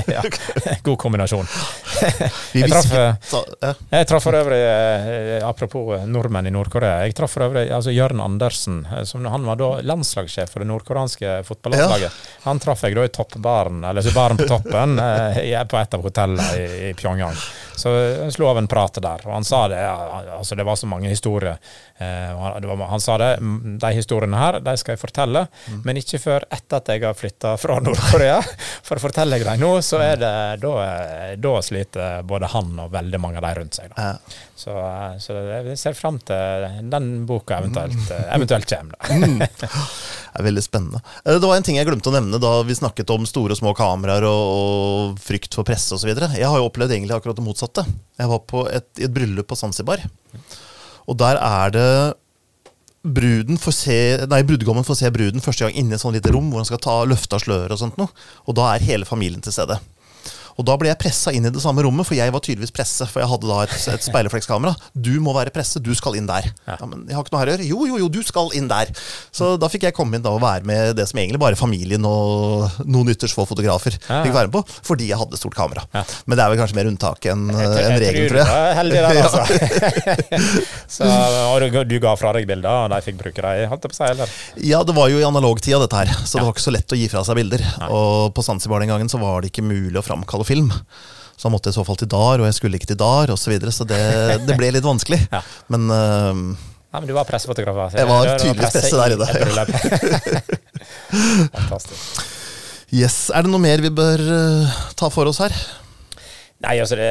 ja. 0.08 0.24
God 0.88 0.98
kombinasjon. 1.02 1.50
Jeg 2.54 2.70
traff, 2.72 2.92
eh, 2.94 3.14
ja. 3.62 3.72
Jeg 3.92 4.08
traff 4.10 4.24
for 4.26 4.36
øvrig, 4.38 4.60
eh, 4.60 5.48
apropos 5.48 5.94
eh, 5.98 6.06
nordmenn 6.10 6.48
i 6.50 6.54
Nord-Korea, 6.54 7.02
jeg 7.06 7.16
traff 7.18 7.36
for 7.38 7.46
øvrig 7.48 7.68
altså 7.74 7.94
Jørn 7.96 8.22
Andersen. 8.24 8.82
Som, 9.08 9.26
han 9.32 9.46
var 9.48 9.60
da 9.60 9.70
landslagssjef 9.88 10.52
for 10.52 10.64
det 10.64 10.70
nordkoreanske 10.72 11.38
fotballandslaget. 11.48 12.20
Han 12.46 12.60
traff 12.64 12.84
jeg 12.88 12.98
da 12.98 13.06
i 13.08 13.14
toppbaren, 13.14 13.84
eller 13.88 14.06
så 14.06 14.14
baren 14.16 14.40
på 14.42 14.48
toppen, 14.50 14.98
på 15.72 15.82
et 15.82 15.98
av 15.98 16.06
hotellene 16.06 16.48
i, 16.60 16.66
i 16.90 16.94
Pyongyang. 16.98 17.38
Så 17.82 17.94
jeg 17.96 18.34
slo 18.36 18.50
av 18.52 18.60
en 18.62 18.68
prat 18.70 19.00
der, 19.02 19.24
og 19.26 19.34
han 19.34 19.48
sa 19.48 19.64
det. 19.72 19.80
Altså 20.38 20.58
det 20.60 20.66
var 20.68 20.78
så 20.78 20.90
mange 20.92 21.10
historier. 21.10 21.58
Han, 22.02 22.66
var, 22.68 22.86
han 22.92 23.02
sa 23.02 23.16
det. 23.22 23.32
"Mm, 23.40 23.78
De 23.82 23.92
historiene 23.96 24.38
her 24.38 24.60
de 24.62 24.74
skal 24.78 24.94
jeg 24.96 25.02
fortelle, 25.02 25.46
men 25.86 25.98
ikke 26.02 26.20
før 26.22 26.46
etter 26.52 26.78
at 26.82 26.92
jeg 26.94 27.04
har 27.06 27.18
flytta 27.18 27.56
fra 27.62 27.80
Nord-Korea. 27.82 28.40
For 28.88 29.00
forteller 29.02 29.38
jeg 29.42 29.48
dem 29.48 29.62
nå, 29.64 29.72
så 29.86 30.02
er 30.04 30.20
det 30.22 30.32
da, 30.62 30.74
da 31.38 31.52
da 31.52 31.62
sliter 31.82 32.24
både 32.30 32.48
han 32.54 32.72
og 32.80 32.92
veldig 32.94 33.20
mange 33.22 33.42
av 33.42 33.46
de 33.50 33.52
rundt 33.60 33.78
seg. 33.78 33.92
Ja. 33.98 34.14
Så, 34.56 34.72
eh, 34.78 35.18
så 35.20 35.36
jeg 35.50 35.78
ser 35.82 35.98
fram 35.98 36.20
til 36.24 36.68
den 36.92 37.26
boka 37.30 37.58
eventuelt, 37.60 37.98
eh, 38.14 38.28
eventuelt 38.36 38.70
kommer. 38.70 38.96
Det 39.52 40.40
er 40.40 40.46
veldig 40.46 40.64
spennende. 40.64 41.02
Eh, 41.26 41.36
Det 41.40 41.48
var 41.50 41.58
en 41.58 41.64
ting 41.68 41.76
jeg 41.80 41.88
glemte 41.90 42.08
å 42.12 42.16
nevne 42.16 42.40
da 42.42 42.54
vi 42.64 42.78
snakket 42.78 43.10
om 43.12 43.26
store 43.28 43.56
og 43.58 43.60
små 43.60 43.74
kameraer 43.76 44.24
og, 44.30 44.56
og 44.56 45.20
frykt 45.20 45.58
for 45.58 45.68
presse 45.68 45.92
osv. 45.98 46.14
Jeg 46.14 46.48
har 46.48 46.58
jo 46.62 46.70
opplevd 46.70 46.94
egentlig 46.96 47.18
akkurat 47.18 47.36
det 47.36 47.46
motsatte. 47.46 47.86
Jeg 48.22 48.32
var 48.32 48.44
på 48.48 48.68
et, 48.72 48.88
i 49.02 49.08
et 49.10 49.14
bryllup 49.16 49.50
på 49.52 49.58
Zanzibar. 49.60 50.06
Og 51.10 51.18
der 51.20 51.40
er 51.42 51.74
det 51.74 51.88
bruden 53.02 53.58
får 53.58 53.74
se, 53.74 53.96
nei, 54.30 54.44
brudgommen 54.46 54.86
får 54.86 55.00
se 55.00 55.10
bruden 55.10 55.42
første 55.42 55.66
gang 55.66 55.74
inne 55.82 55.96
i 55.96 55.98
et 55.98 56.04
sånt 56.04 56.14
lite 56.14 56.30
rom 56.36 56.52
hvor 56.52 56.62
han 56.62 56.68
skal 56.70 56.82
ta 56.84 57.00
løfte 57.10 57.34
av 57.34 57.42
sløret 57.42 57.74
og 57.74 57.80
sånt 57.82 57.98
noe. 57.98 58.14
Og 58.46 58.54
da 58.60 58.68
er 58.76 58.86
hele 58.86 59.08
familien 59.10 59.42
til 59.42 59.56
stede. 59.56 59.80
Og 60.60 60.68
da 60.68 60.78
ble 60.80 60.92
jeg 60.92 61.00
pressa 61.02 61.34
inn 61.36 61.48
i 61.48 61.54
det 61.54 61.64
samme 61.64 61.84
rommet, 61.86 62.08
for 62.08 62.18
jeg 62.18 62.34
var 62.34 62.44
tydeligvis 62.44 62.74
presse. 62.76 63.08
For 63.10 63.24
jeg 63.24 63.32
hadde 63.32 63.50
da 63.50 63.62
et, 63.66 63.76
et 63.94 64.08
speilreflekskamera. 64.08 64.76
Du 64.94 65.14
må 65.24 65.36
være 65.36 65.54
presse, 65.54 65.82
du 65.84 65.92
skal 65.98 66.18
inn 66.20 66.30
der. 66.30 66.50
Ja. 66.68 66.78
men 66.86 67.06
jeg 67.08 67.18
har 67.18 67.26
ikke 67.26 67.36
noe 67.36 67.44
her 67.44 67.52
å 67.52 67.56
gjøre. 67.56 67.68
Jo, 67.70 67.86
jo, 67.90 68.00
jo, 68.04 68.10
du 68.12 68.22
skal 68.26 68.52
inn 68.58 68.70
der. 68.72 68.92
Så 69.36 69.56
da 69.62 69.70
fikk 69.72 69.88
jeg 69.88 69.98
komme 69.98 70.18
inn 70.18 70.26
da 70.26 70.34
og 70.36 70.42
være 70.44 70.68
med 70.68 70.96
det 71.00 71.08
som 71.10 71.20
egentlig 71.22 71.42
bare 71.42 71.60
familien 71.60 72.06
og 72.08 72.82
noen 72.86 73.14
ytterst 73.14 73.38
få 73.38 73.46
fotografer 73.50 73.98
fikk 73.98 74.34
være 74.34 74.50
med 74.50 74.56
på, 74.56 74.64
fordi 74.88 75.10
jeg 75.12 75.20
hadde 75.20 75.40
stort 75.40 75.56
kamera. 75.58 75.86
Men 75.92 76.38
det 76.38 76.44
er 76.44 76.54
vel 76.54 76.62
kanskje 76.62 76.78
mer 76.78 76.90
unntak 76.92 77.26
enn 77.32 77.48
en 77.52 77.92
enn 77.92 77.98
regelen, 78.02 78.30
tror 78.30 78.40
du 78.40 78.44
jeg. 78.44 78.76
heldig 78.80 79.02
der, 79.06 79.20
altså. 79.28 79.44
så, 80.96 81.10
og 81.52 81.88
du, 81.90 81.98
ga 82.04 82.14
fra 82.20 82.34
deg 82.38 82.48
bilder, 82.50 82.86
og 82.86 82.94
de 82.94 83.02
fikk 83.06 83.20
bruke 83.22 83.46
dem, 83.46 83.70
holdt 83.72 83.88
jeg 83.88 83.94
på 83.94 83.98
å 83.98 84.00
si? 84.00 84.10
Eller? 84.12 84.36
Ja, 84.72 84.82
det 84.88 84.96
var 84.98 85.12
jo 85.12 85.22
i 85.22 85.28
analogtida, 85.28 85.82
dette 85.84 86.04
her. 86.04 86.14
Så 86.24 86.40
det 86.40 86.46
var 86.48 86.56
ikke 86.56 86.66
så 86.66 86.76
lett 86.76 86.96
å 86.96 87.00
gi 87.00 87.08
fra 87.12 87.24
seg 87.28 87.40
bilder. 87.40 87.66
Og 87.90 88.32
på 88.36 88.46
Zanzibar 88.46 88.84
den 88.84 88.92
gangen 88.92 89.12
så 89.12 89.22
var 89.22 89.42
det 89.42 89.52
ikke 89.52 89.66
mulig 89.66 89.98
å 90.00 90.06
framkalle 90.06 90.48
film. 90.52 90.70
Så 91.42 91.48
han 91.48 91.56
måtte 91.56 91.72
i 91.72 91.74
så 91.74 91.82
fall 91.88 91.98
til 91.98 92.10
Dar, 92.12 92.38
og 92.38 92.46
jeg 92.46 92.54
skulle 92.60 92.78
ikke 92.78 92.92
til 92.92 93.00
Dar, 93.02 93.32
osv. 93.34 93.48
Så, 93.48 93.50
videre, 93.50 93.72
så 93.74 93.88
det, 93.90 94.02
det 94.46 94.60
ble 94.60 94.70
litt 94.76 94.86
vanskelig. 94.86 95.24
Ja. 95.34 95.42
Men 95.74 95.88
uh, 95.90 96.70
Nei, 96.92 97.00
men 97.00 97.08
du 97.08 97.14
var 97.16 97.26
pressefotograf. 97.26 97.96
Jeg 97.96 98.08
var 98.10 98.34
tydelig 98.36 98.42
tydeligvis 98.44 98.74
presse 98.76 98.98
der 99.00 99.14
i 99.14 99.16
inne, 99.16 99.28
et. 99.64 100.52
Fantastisk. 101.56 102.26
yes, 102.92 103.16
er 103.32 103.48
det 103.48 103.54
noe 103.54 103.64
mer 103.64 103.80
vi 103.82 103.94
bør 103.96 104.22
uh, 104.28 104.82
ta 105.00 105.08
for 105.14 105.32
oss 105.32 105.40
her? 105.40 105.56
Nei, 106.62 106.76
altså 106.78 106.94
det, 107.00 107.08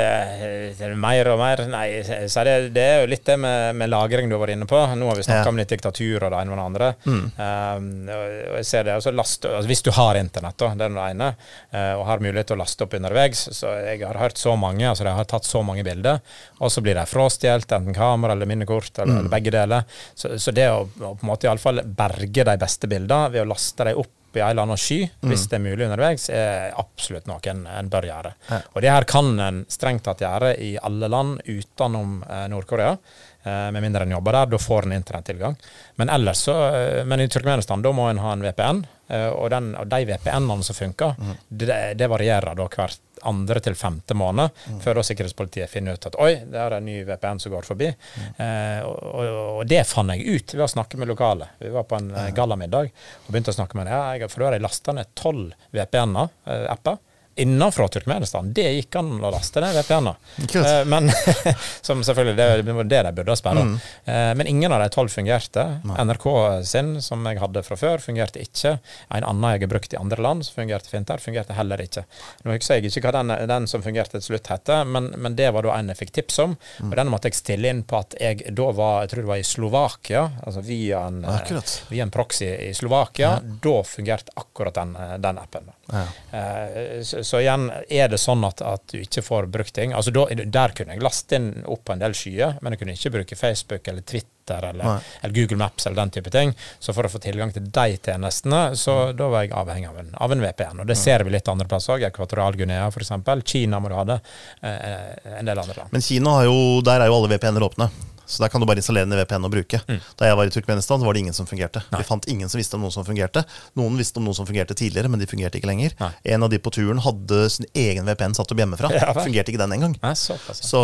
det 0.79 0.85
er 0.87 0.93
mer 0.95 1.29
og 1.33 1.39
mer 1.41 1.61
Nei, 1.67 1.87
så 2.31 2.45
det, 2.47 2.53
det 2.75 2.83
er 2.87 3.01
jo 3.03 3.09
litt 3.11 3.25
det 3.27 3.35
med, 3.43 3.75
med 3.81 3.91
lagring 3.91 4.29
du 4.31 4.37
har 4.37 4.43
vært 4.45 4.55
inne 4.55 4.69
på. 4.71 4.79
Nå 4.95 5.09
har 5.11 5.19
vi 5.19 5.25
snakka 5.27 5.41
Ja. 5.43 5.49
om 5.51 5.59
litt 5.59 5.73
diktatur 5.73 6.23
og 6.23 6.31
det 6.31 6.39
ene 6.45 6.53
og 6.55 6.61
det 6.61 6.67
andre. 6.69 6.91
Mm. 7.05 7.25
Um, 7.41 7.89
og 8.15 8.57
jeg 8.61 8.69
ser 8.69 8.87
det 8.87 8.95
altså 8.95 9.11
last, 9.17 9.49
altså 9.49 9.67
Hvis 9.73 9.83
du 9.87 9.91
har 9.97 10.21
internett, 10.21 10.55
da, 10.61 10.69
det 10.79 10.87
er 10.87 10.95
det 10.95 11.07
ene, 11.17 11.31
uh, 11.75 11.95
og 11.99 12.05
har 12.13 12.23
mulighet 12.23 12.51
til 12.53 12.59
å 12.59 12.61
laste 12.63 12.87
opp 12.87 12.95
underveis 13.01 13.43
Så 13.59 13.73
jeg 13.89 14.05
har 14.05 14.21
hørt 14.23 14.39
så 14.39 14.55
mange, 14.61 14.87
altså 14.87 15.09
de 15.09 15.17
har 15.19 15.29
tatt 15.35 15.49
så 15.49 15.65
mange 15.67 15.83
bilder, 15.87 16.23
og 16.61 16.71
så 16.71 16.85
blir 16.87 16.95
de 17.01 17.07
frastjålet, 17.11 17.75
enten 17.81 17.97
kamera 17.97 18.37
eller 18.39 18.47
minnekort, 18.51 18.93
eller, 18.99 19.11
Mm. 19.11 19.19
eller 19.25 19.35
begge 19.35 19.51
deler. 19.57 19.85
Så, 20.15 20.37
så 20.39 20.53
det 20.55 20.69
å, 20.71 20.85
å 20.87 21.13
på 21.19 21.25
en 21.27 21.31
måte 21.33 21.49
iallfall 21.51 21.83
berge 21.85 22.45
de 22.47 22.57
beste 22.63 22.87
bildene 22.91 23.33
ved 23.35 23.43
å 23.43 23.49
laste 23.51 23.89
dem 23.91 23.99
opp 24.05 24.15
i 24.37 24.43
en 24.43 24.51
eller 24.51 24.63
annen 24.63 24.81
sky, 24.81 25.01
hvis 25.27 25.47
det 25.51 25.59
er 25.59 25.65
mulig 25.65 25.87
underveis, 25.87 26.29
er 26.35 26.77
absolutt 26.79 27.27
noe 27.31 27.41
en, 27.51 27.65
en 27.67 27.91
bør 27.91 28.07
gjøre. 28.11 28.33
Ja. 28.51 28.61
Og 28.75 28.85
det 28.85 28.93
her 28.93 29.07
kan 29.11 29.33
en 29.41 29.65
strengt 29.71 30.05
tatt 30.07 30.23
gjøre 30.25 30.55
i 30.63 30.75
alle 30.79 31.11
land 31.11 31.41
utenom 31.47 32.21
eh, 32.29 32.47
Nord-Korea. 32.53 32.95
Eh, 33.43 33.67
med 33.73 33.83
mindre 33.83 34.05
en 34.05 34.15
jobber 34.17 34.37
der, 34.37 34.53
da 34.53 34.61
får 34.61 34.87
en 34.87 34.97
internettilgang. 34.99 35.57
Men 36.01 36.13
ellers 36.13 36.45
så, 36.47 36.57
eh, 36.77 37.05
men 37.09 37.25
i 37.25 37.29
Turkmenistan 37.33 37.83
da 37.83 37.93
må 37.97 38.11
en 38.11 38.23
ha 38.23 38.35
en 38.37 38.45
VPN, 38.45 38.85
og, 39.11 39.47
den, 39.51 39.73
og 39.75 39.89
de 39.91 40.05
VPN-ene 40.07 40.63
som 40.67 40.77
funker, 40.77 41.17
det, 41.49 41.79
det 41.99 42.09
varierer 42.11 42.55
da 42.59 42.67
hvert 42.71 43.01
andre 43.23 43.61
til 43.61 43.75
femte 43.77 44.15
måned, 44.17 44.55
før 44.81 45.01
da 45.01 45.05
sikkerhetspolitiet 45.05 45.71
finner 45.71 45.97
ut 45.99 46.09
at 46.09 46.17
oi, 46.23 46.31
det 46.49 46.61
er 46.61 46.77
en 46.77 46.87
ny 46.87 47.01
VPN 47.09 47.41
som 47.43 47.53
går 47.53 47.69
forbi. 47.69 47.91
Eh, 47.91 48.81
og, 48.87 48.97
og, 49.11 49.29
og 49.61 49.69
det 49.69 49.83
fant 49.89 50.15
jeg 50.15 50.41
ut 50.41 50.57
ved 50.57 50.65
å 50.65 50.71
snakke 50.75 51.01
med 51.01 51.11
lokale. 51.11 51.51
Vi 51.61 51.73
var 51.75 51.87
på 51.91 51.99
en 52.01 52.11
ja. 52.15 52.29
gallamiddag 52.37 52.91
og 52.91 53.31
begynte 53.31 53.55
å 53.55 53.59
snakke 53.59 53.79
med 53.79 53.89
dem. 53.89 53.97
Ja, 53.97 54.17
jeg, 54.17 54.33
for 54.33 54.43
da 54.43 54.51
har 54.51 54.59
jeg 54.59 54.67
lasta 54.67 54.97
ned 54.97 55.13
tolv 55.19 55.55
VPN-er, 55.77 56.35
eh, 56.47 56.67
apper. 56.73 57.01
Innenfra 57.43 57.89
Turkmenistan, 57.93 58.53
det 58.57 58.67
gikk 58.77 58.97
an 59.01 59.13
å 59.25 59.31
laste 59.33 59.63
ned 59.65 59.77
VPN-er. 59.81 60.19
Eh, 60.61 60.85
men 60.91 61.11
Som 61.87 62.03
selvfølgelig 62.07 62.37
det, 62.37 62.73
var 62.77 62.89
det 62.91 63.03
de 63.07 63.13
burde 63.17 63.33
ha 63.33 63.39
sperra. 63.39 63.65
Mm. 63.67 63.75
Eh, 64.05 64.31
men 64.41 64.47
ingen 64.51 64.73
av 64.73 64.83
de 64.85 64.89
tolv 64.95 65.13
fungerte. 65.13 65.65
NRK 65.87 66.27
sin, 66.69 66.93
som 67.03 67.25
jeg 67.27 67.41
hadde 67.43 67.63
fra 67.67 67.79
før, 67.81 68.03
fungerte 68.05 68.43
ikke. 68.43 68.77
En 69.09 69.27
annen 69.27 69.57
jeg 69.57 69.65
har 69.65 69.73
brukt 69.73 69.95
i 69.97 70.01
andre 70.01 70.23
land, 70.25 70.47
som 70.47 70.61
fungerte 70.63 70.93
fint 70.93 71.09
der, 71.09 71.23
fungerte 71.23 71.57
heller 71.57 71.81
ikke. 71.85 72.05
Nå 72.45 72.55
husker 72.57 72.79
jeg 72.81 72.91
ikke 72.93 73.05
hva 73.09 73.15
den, 73.21 73.35
den 73.51 73.69
som 73.71 73.85
fungerte 73.85 74.19
til 74.19 74.27
slutt 74.31 74.51
het, 74.53 74.73
men, 74.87 75.11
men 75.17 75.37
det 75.39 75.51
var 75.57 75.67
da 75.67 75.77
en 75.79 75.91
jeg 75.93 76.01
fikk 76.05 76.15
tips 76.21 76.39
om. 76.45 76.57
Mm. 76.81 76.91
Og 76.93 76.97
den 77.01 77.13
måtte 77.13 77.31
jeg 77.31 77.39
stille 77.41 77.73
inn 77.75 77.83
på 77.89 78.01
at 78.01 78.17
jeg 78.21 78.53
da 78.57 78.71
var 78.77 79.01
jeg 79.05 79.13
tror 79.15 79.25
det 79.25 79.31
var 79.33 79.41
i 79.43 79.47
Slovakia, 79.47 80.23
altså 80.45 80.63
via 80.67 81.03
en, 81.09 81.23
eh, 81.25 81.37
Akkurat. 81.41 81.75
via 81.91 82.05
en 82.07 82.13
proxy 82.15 82.51
i 82.69 82.73
Slovakia. 82.77 83.33
Da 83.65 83.77
fungerte 83.87 84.35
akkurat 84.41 84.77
den, 84.81 84.97
den 85.25 85.39
appen. 85.41 85.71
Ja. 85.91 86.05
Eh, 86.33 87.03
Så, 87.03 87.23
så 87.31 87.39
igjen, 87.39 87.69
er 87.89 88.11
det 88.11 88.19
sånn 88.19 88.43
at, 88.47 88.63
at 88.67 88.83
du 88.91 88.99
ikke 88.99 89.23
får 89.23 89.47
brukt 89.55 89.75
ting 89.77 89.93
altså 89.95 90.11
da, 90.15 90.25
Der 90.35 90.75
kunne 90.75 90.97
jeg 90.97 91.05
laste 91.05 91.39
inn 91.39 91.51
opp 91.71 91.93
en 91.93 92.03
del 92.03 92.17
skyer, 92.17 92.57
men 92.61 92.75
jeg 92.75 92.83
kunne 92.83 92.97
ikke 92.97 93.13
bruke 93.15 93.39
Facebook 93.39 93.91
eller 93.93 94.03
Twitter 94.03 94.67
eller, 94.71 95.05
eller 95.21 95.35
Google 95.37 95.61
Maps 95.61 95.87
eller 95.87 96.01
den 96.01 96.11
type 96.17 96.33
ting. 96.35 96.55
Så 96.83 96.95
for 96.97 97.07
å 97.07 97.13
få 97.13 97.21
tilgang 97.23 97.53
til 97.55 97.69
de 97.71 97.99
tjenestene, 98.03 98.63
så 98.75 99.13
da 99.15 99.29
var 99.31 99.47
jeg 99.47 99.55
avhengig 99.55 99.91
av 99.93 100.01
en, 100.03 100.11
av 100.27 100.35
en 100.35 100.43
VPN. 100.43 100.83
Og 100.83 100.91
det 100.91 100.99
ser 100.99 101.23
vi 101.23 101.37
litt 101.37 101.51
andre 101.53 101.69
plasser 101.71 101.95
òg. 101.95 102.09
Ekvatorial-Guinea 102.11 102.89
f.eks. 102.91 103.15
Kina 103.47 103.79
må 103.79 103.93
du 103.93 103.99
ha 104.01 104.07
det. 104.11 104.19
Eh, 104.67 105.37
en 105.39 105.47
del 105.47 105.63
andre 105.63 105.85
land. 105.85 105.95
Men 105.95 106.03
Kina 106.03 106.41
har 106.41 106.49
jo, 106.51 106.57
der 106.87 107.05
er 107.05 107.13
jo 107.13 107.21
alle 107.21 107.31
VPN-er 107.37 107.69
åpne. 107.71 107.91
Så 108.31 108.43
der 108.45 108.49
kan 108.53 108.63
du 108.63 108.67
bare 108.71 108.79
installere 108.83 109.09
den 109.09 109.17
i 109.19 109.21
VPN 109.25 109.45
og 109.49 109.53
bruke. 109.53 109.81
Mm. 109.89 109.99
Da 110.21 110.29
jeg 110.31 110.39
var 110.39 110.47
i 110.47 110.55
Turkmenistan, 110.55 111.01
så 111.03 111.07
var 111.09 111.17
det 111.19 111.25
ingen 111.25 111.35
som 111.37 111.49
fungerte. 111.51 111.83
Vi 111.97 112.03
fant 112.07 112.29
ingen 112.31 112.49
som 112.53 112.59
visste 112.61 112.79
om 112.79 112.85
noen 112.87 112.95
som 112.95 113.05
fungerte. 113.07 113.43
Noen 113.79 113.97
visste 113.99 114.21
om 114.23 114.29
noen 114.29 114.37
som 114.39 114.47
fungerte 114.49 114.77
tidligere, 114.79 115.11
men 115.11 115.19
de 115.23 115.27
fungerte 115.31 115.59
ikke 115.59 115.69
lenger. 115.71 115.97
Nei. 116.01 116.11
En 116.37 116.47
av 116.47 116.51
de 116.53 116.61
på 116.63 116.71
turen 116.75 117.03
hadde 117.03 117.41
sin 117.51 117.67
egen 117.75 118.07
VPN 118.07 118.37
satt 118.39 118.53
opp 118.55 118.63
hjemmefra. 118.63 118.93
Ja, 119.01 119.13
fungerte 119.17 119.51
ikke 119.53 119.61
den 119.63 119.73
engang. 119.75 119.95
Nei. 120.03 120.15
Så 120.15 120.81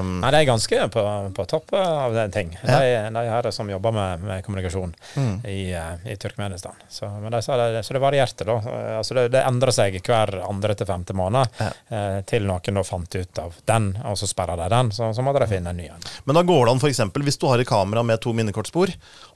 um, 0.00 0.20
Nei, 0.22 0.30
de 0.34 0.40
er 0.42 0.48
ganske 0.48 0.80
på, 0.92 1.02
på 1.36 1.44
topp 1.50 1.72
av 1.78 2.14
den 2.16 2.32
ting. 2.34 2.52
Ja. 2.62 2.80
De, 2.82 2.96
de 3.14 3.24
her 3.30 3.48
som 3.54 3.70
jobber 3.70 3.94
med, 3.96 4.24
med 4.28 4.44
kommunikasjon 4.46 4.94
Mm. 5.16 5.44
i, 5.48 5.72
eh, 5.76 6.12
i 6.12 6.16
Turkmenistan. 6.16 6.72
Så, 6.90 7.08
men 7.20 7.32
de 7.32 7.40
sa 7.44 7.56
det, 7.58 7.82
så 7.84 7.92
det 7.96 8.00
varierte, 8.02 8.44
da. 8.48 8.54
Eh, 8.60 8.96
Altså 8.98 9.14
det, 9.16 9.24
det 9.34 9.42
endrer 9.48 9.72
seg 9.74 9.96
hver 10.04 10.32
andre 10.46 10.74
til 10.78 10.86
femte 10.88 11.14
måned, 11.16 11.48
Ja. 11.60 11.68
eh, 11.92 12.18
til 12.28 12.44
noen 12.48 12.76
da 12.78 12.82
fant 12.86 13.14
ut 13.16 13.38
av 13.42 13.54
den, 13.68 13.90
og 14.08 14.16
så 14.20 14.28
sperra 14.30 14.56
de 14.60 14.68
den. 14.72 14.90
Så, 14.94 15.08
så 15.16 15.24
måtte 15.24 15.42
de 15.44 15.48
finne 15.52 15.72
en 15.72 15.78
ny 15.80 15.86
en. 15.90 16.04
Men 16.28 16.38
da 16.38 16.42
går 16.48 16.66
det 16.68 16.74
an, 16.74 16.81
for 16.82 16.90
eksempel, 16.90 17.24
hvis 17.26 17.38
du 17.40 17.48
har 17.50 17.62
et 17.62 17.68
kamera 17.68 18.04
med 18.06 18.20
to 18.22 18.34
minnekortspor, 18.36 18.92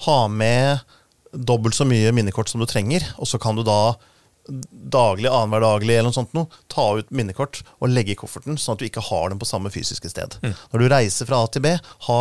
ha 0.09 0.19
med 0.29 0.85
dobbelt 1.33 1.77
så 1.77 1.87
mye 1.89 2.13
minnekort 2.17 2.51
som 2.51 2.63
du 2.63 2.69
trenger, 2.71 3.05
og 3.21 3.29
så 3.31 3.41
kan 3.43 3.59
du 3.59 3.65
da 3.67 3.97
daglig, 4.47 5.27
annenhver 5.27 5.65
daglig 5.65 5.97
eller 5.97 6.11
noe 6.11 6.17
sånt 6.17 6.35
noe, 6.37 6.47
ta 6.71 6.85
ut 7.01 7.09
minnekort 7.11 7.65
og 7.81 7.91
legge 7.91 8.15
i 8.15 8.19
kofferten, 8.19 8.59
sånn 8.61 8.77
at 8.77 8.83
du 8.83 8.87
ikke 8.89 9.05
har 9.09 9.31
dem 9.33 9.41
på 9.43 9.49
samme 9.49 9.73
fysiske 9.75 10.11
sted. 10.13 10.39
Når 10.73 10.83
du 10.83 10.91
reiser 10.93 11.29
fra 11.29 11.43
A 11.43 11.49
til 11.51 11.65
B, 11.67 11.73
ha 12.07 12.21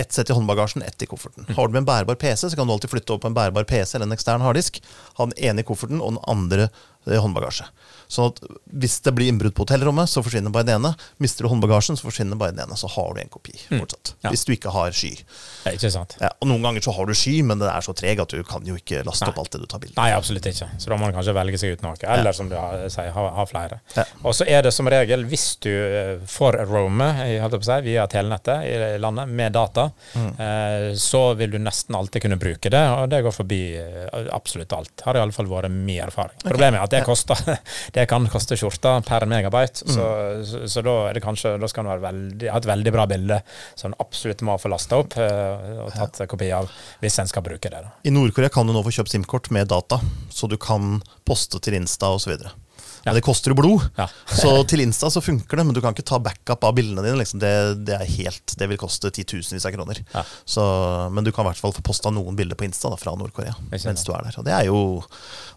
ett 0.00 0.12
sett 0.16 0.30
i 0.30 0.32
håndbagasjen, 0.32 0.82
ett 0.82 1.02
i 1.02 1.06
kofferten. 1.06 1.46
Har 1.56 1.68
du 1.68 1.74
med 1.74 1.82
en 1.82 1.88
bærbar 1.90 2.16
PC, 2.18 2.48
så 2.50 2.56
kan 2.56 2.66
du 2.66 2.72
alltid 2.72 2.90
flytte 2.90 3.12
over 3.12 3.26
på 3.26 3.30
en 3.30 3.36
bærbar 3.36 3.66
PC 3.68 3.96
eller 3.96 4.08
en 4.08 4.16
ekstern 4.16 4.44
harddisk. 4.44 4.80
Ha 5.18 5.26
den 5.28 5.36
ene 5.50 5.60
i 5.60 5.66
kofferten 5.66 6.00
og 6.00 6.14
den 6.14 6.22
andre 6.30 6.70
håndbagasje. 7.06 7.64
Sånn 8.10 8.26
at 8.32 8.40
hvis 8.74 8.96
det 9.06 9.12
blir 9.14 9.28
innbrudd 9.30 9.54
på 9.54 9.62
hotellrommet, 9.62 10.10
så 10.10 10.18
forsvinner 10.22 10.50
bare 10.50 10.66
den 10.66 10.80
ene. 10.80 10.96
Mister 11.22 11.46
du 11.46 11.48
håndbagasjen, 11.52 11.94
så 11.96 12.08
forsvinner 12.08 12.34
bare 12.36 12.50
den 12.50 12.64
ene. 12.66 12.74
Så 12.76 12.88
har 12.90 13.14
du 13.14 13.20
en 13.22 13.28
kopi 13.30 13.54
fortsatt. 13.70 14.14
Ja. 14.24 14.32
Hvis 14.34 14.42
du 14.44 14.50
ikke 14.52 14.72
har 14.74 14.90
sky. 14.90 15.12
Ja, 15.64 15.70
ikke 15.76 15.90
sant? 15.94 16.16
Ja, 16.20 16.32
og 16.42 16.48
noen 16.50 16.62
ganger 16.66 16.82
så 16.82 16.90
har 16.96 17.06
du 17.06 17.14
sky, 17.14 17.36
men 17.46 17.62
det 17.62 17.68
er 17.70 17.80
så 17.86 17.94
treg 17.94 18.18
at 18.20 18.34
du 18.34 18.42
kan 18.42 18.66
jo 18.66 18.74
ikke 18.74 19.04
laste 19.06 19.28
opp 19.30 19.38
alt 19.38 19.52
det 19.54 19.60
du 19.62 19.66
tar 19.70 19.78
bilde 19.84 19.94
av. 19.94 20.02
Nei, 20.02 20.16
absolutt 20.18 20.48
ikke. 20.50 20.66
Så 20.82 20.90
da 20.90 20.98
må 20.98 21.06
man 21.06 21.14
kanskje 21.14 21.36
velge 21.38 21.60
seg 21.62 21.76
ut 21.78 21.84
noe. 21.86 21.94
Eller 22.02 22.32
som 22.34 22.48
du 22.50 22.56
har- 22.58 22.82
sier, 22.90 23.12
ha, 23.14 23.28
ha 23.38 23.46
flere. 23.46 23.78
Ja. 23.94 24.04
Og 24.24 24.34
så 24.34 24.44
er 24.50 24.62
det 24.66 24.74
som 24.74 24.90
regel, 24.90 25.24
hvis 25.30 25.46
du 25.62 25.70
eh, 25.70 26.18
får 26.26 26.58
roame 26.66 27.12
å 27.46 27.62
si, 27.62 27.78
via 27.86 28.08
telenettet 28.10 28.66
i 28.66 28.98
landet 28.98 29.28
med 29.28 29.52
data, 29.54 29.92
Mm. 30.16 30.34
eh, 30.40 30.94
så 30.98 31.36
vil 31.38 31.50
du 31.54 31.58
nesten 31.62 31.94
alltid 31.94 32.22
kunne 32.22 32.36
bruke 32.40 32.68
det, 32.70 32.82
og 32.90 33.08
det 33.10 33.22
går 33.22 33.32
forbi 33.38 33.62
eh, 33.78 34.26
absolutt 34.34 34.72
alt. 34.74 35.00
Har 35.06 35.14
i 35.14 35.20
alle 35.22 35.32
fall 35.32 35.46
vært 35.46 35.70
min 35.70 36.00
erfaring. 36.02 36.34
Problemet 36.42 36.80
er 36.80 36.82
at 36.82 36.89
det, 36.90 37.02
koster, 37.06 37.40
det 37.96 38.06
kan 38.10 38.26
koste 38.32 38.56
skjorta 38.60 38.96
per 39.06 39.26
megabyte, 39.30 39.84
så, 39.86 40.06
Mm. 40.10 40.44
så, 40.46 40.62
så 40.68 40.82
da 40.86 40.94
er 41.08 41.14
det 41.16 41.22
kanskje 41.24 41.52
Da 41.60 41.68
skal 41.70 41.86
en 41.86 41.90
ha 41.90 42.56
et 42.58 42.66
veldig 42.68 42.92
bra 42.94 43.06
bilde 43.10 43.40
som 43.74 43.90
en 43.92 43.98
absolutt 44.02 44.42
må 44.46 44.56
få 44.60 44.70
lasta 44.72 44.98
opp 45.00 45.16
eh, 45.20 45.84
og 45.84 45.92
tatt 45.94 46.22
kopi 46.30 46.50
av, 46.56 46.70
hvis 47.02 47.18
en 47.22 47.28
skal 47.30 47.42
bruke 47.46 47.70
det. 47.72 47.82
da. 47.84 47.92
I 48.04 48.10
Nord-Korea 48.14 48.48
kan 48.52 48.66
du 48.66 48.72
nå 48.74 48.82
få 48.86 48.92
kjøpt 49.00 49.12
SIM-kort 49.14 49.50
med 49.54 49.68
data, 49.70 50.00
så 50.30 50.48
du 50.50 50.56
kan 50.60 51.00
poste 51.26 51.60
til 51.62 51.74
Insta 51.78 52.10
osv. 52.14 52.36
Ja. 53.04 53.14
Det 53.16 53.22
koster 53.24 53.54
jo 53.54 53.58
blod, 53.60 53.86
Ja. 53.96 54.06
så 54.26 54.52
til 54.68 54.82
Insta 54.84 55.10
så 55.10 55.22
funker 55.24 55.56
det, 55.60 55.66
men 55.66 55.74
du 55.76 55.80
kan 55.80 55.94
ikke 55.94 56.06
ta 56.06 56.18
backup 56.22 56.64
av 56.64 56.74
bildene 56.76 57.04
dine. 57.06 57.18
Liksom. 57.20 57.40
Det, 57.42 57.52
det 57.88 57.96
er 57.96 58.10
helt, 58.18 58.56
det 58.60 58.68
vil 58.70 58.80
koste 58.80 59.10
titusenvis 59.14 59.66
av 59.68 59.74
kroner. 59.76 60.02
Ja. 60.14 60.24
Så, 60.44 60.64
men 61.12 61.24
du 61.24 61.32
kan 61.32 61.46
i 61.46 61.50
hvert 61.50 61.62
fall 61.62 61.74
få 61.76 61.84
posta 61.86 62.12
noen 62.14 62.36
bilder 62.38 62.58
på 62.60 62.68
Insta 62.68 62.92
da, 62.92 62.98
fra 63.00 63.16
Nord-Korea 63.16 63.56
mens 63.70 64.04
du 64.04 64.12
er 64.12 64.26
der. 64.26 64.36
Og 64.40 64.46
det 64.46 64.52
er 64.54 64.66
jo 64.68 64.80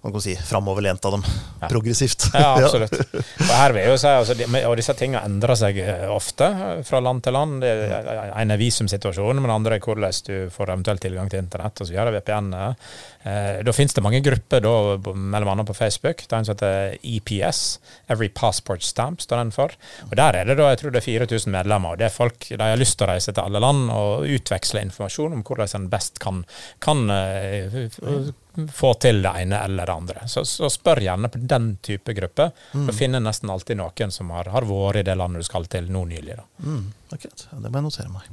man 0.04 0.12
kan 0.12 0.22
si, 0.22 0.34
framoverlent 0.36 1.06
av 1.08 1.12
dem. 1.18 1.24
Progressivt. 1.70 2.26
Ja, 2.34 2.58
absolutt. 2.60 2.92
Og 3.16 3.52
her 3.56 3.72
vil 3.72 3.86
jeg 3.86 3.92
jo 3.94 4.00
si, 4.02 4.10
altså, 4.12 4.34
de, 4.36 4.48
og 4.68 4.74
disse 4.76 4.96
tingene 5.00 5.22
endrer 5.24 5.56
seg 5.56 5.78
eh, 5.80 6.10
ofte 6.12 6.50
eh, 6.52 6.82
fra 6.84 7.00
land 7.00 7.22
til 7.24 7.36
land. 7.38 7.62
Det 7.64 7.70
er 7.72 8.34
en 8.34 8.52
er 8.52 8.60
visumsituasjonen, 8.60 9.40
men 9.40 9.48
det 9.48 9.56
andre 9.56 9.78
er 9.78 9.86
hvordan 9.86 10.18
du 10.28 10.34
får 10.52 10.74
eventuelt 10.74 11.04
tilgang 11.06 11.32
til 11.32 11.40
internett 11.40 11.80
osv. 11.86 11.96
VPN. 12.18 12.50
Eh, 12.58 13.62
da 13.64 13.76
finnes 13.76 13.96
det 13.96 14.04
mange 14.04 14.20
grupper, 14.26 14.66
da, 14.66 14.74
mellom 15.16 15.54
annet 15.54 15.72
på 15.72 15.78
Facebook. 15.78 16.26
Det 16.26 16.36
er 16.36 16.42
en 16.42 16.50
som 16.50 16.58
heter 16.58 16.98
EPS. 17.34 17.80
Every 18.08 18.30
Passport 18.30 18.84
Stamp 18.84 19.22
står 19.22 19.38
den 19.38 19.52
for. 19.52 19.74
Og 20.10 20.16
Der 20.16 20.36
er 20.36 20.46
det 20.46 20.58
da, 20.58 20.70
jeg 20.70 20.82
tror 20.82 20.92
det 20.92 21.02
er 21.02 21.08
4000 21.08 21.52
medlemmer. 21.52 21.92
og 21.92 21.98
det 21.98 22.06
er 22.06 22.14
folk, 22.14 22.48
De 22.50 22.60
har 22.62 22.78
lyst 22.78 22.98
til 22.98 23.08
å 23.08 23.12
reise 23.14 23.34
til 23.34 23.44
alle 23.44 23.60
land 23.60 23.90
og 23.92 24.28
utveksle 24.28 24.82
informasjon 24.82 25.34
om 25.34 25.44
hvordan 25.44 25.76
en 25.76 25.90
best 25.90 26.20
kan, 26.20 26.44
kan 26.80 27.10
uh, 27.10 28.32
få 28.74 28.94
til 29.02 29.24
det 29.24 29.34
ene 29.44 29.64
eller 29.64 29.86
det 29.86 29.94
andre. 29.94 30.28
Så, 30.28 30.46
så 30.46 30.70
spør 30.70 31.02
gjerne 31.02 31.30
på 31.30 31.42
den 31.42 31.76
type 31.82 32.14
gruppe. 32.14 32.52
Du 32.72 32.94
finner 32.94 33.24
nesten 33.24 33.50
alltid 33.50 33.80
noen 33.80 34.12
som 34.12 34.30
har, 34.36 34.52
har 34.54 34.68
vært 34.70 35.02
i 35.02 35.08
det 35.10 35.18
landet 35.18 35.44
du 35.44 35.50
skal 35.50 35.66
til 35.66 35.90
nå 35.92 36.06
nylig. 36.06 36.38
da. 36.38 36.48
Mm, 36.64 36.86
akkurat. 37.12 37.48
Det 37.52 37.70
må 37.70 37.80
jeg 37.80 37.90
notere 37.90 38.14
meg. 38.14 38.32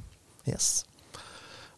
Yes. 0.48 0.84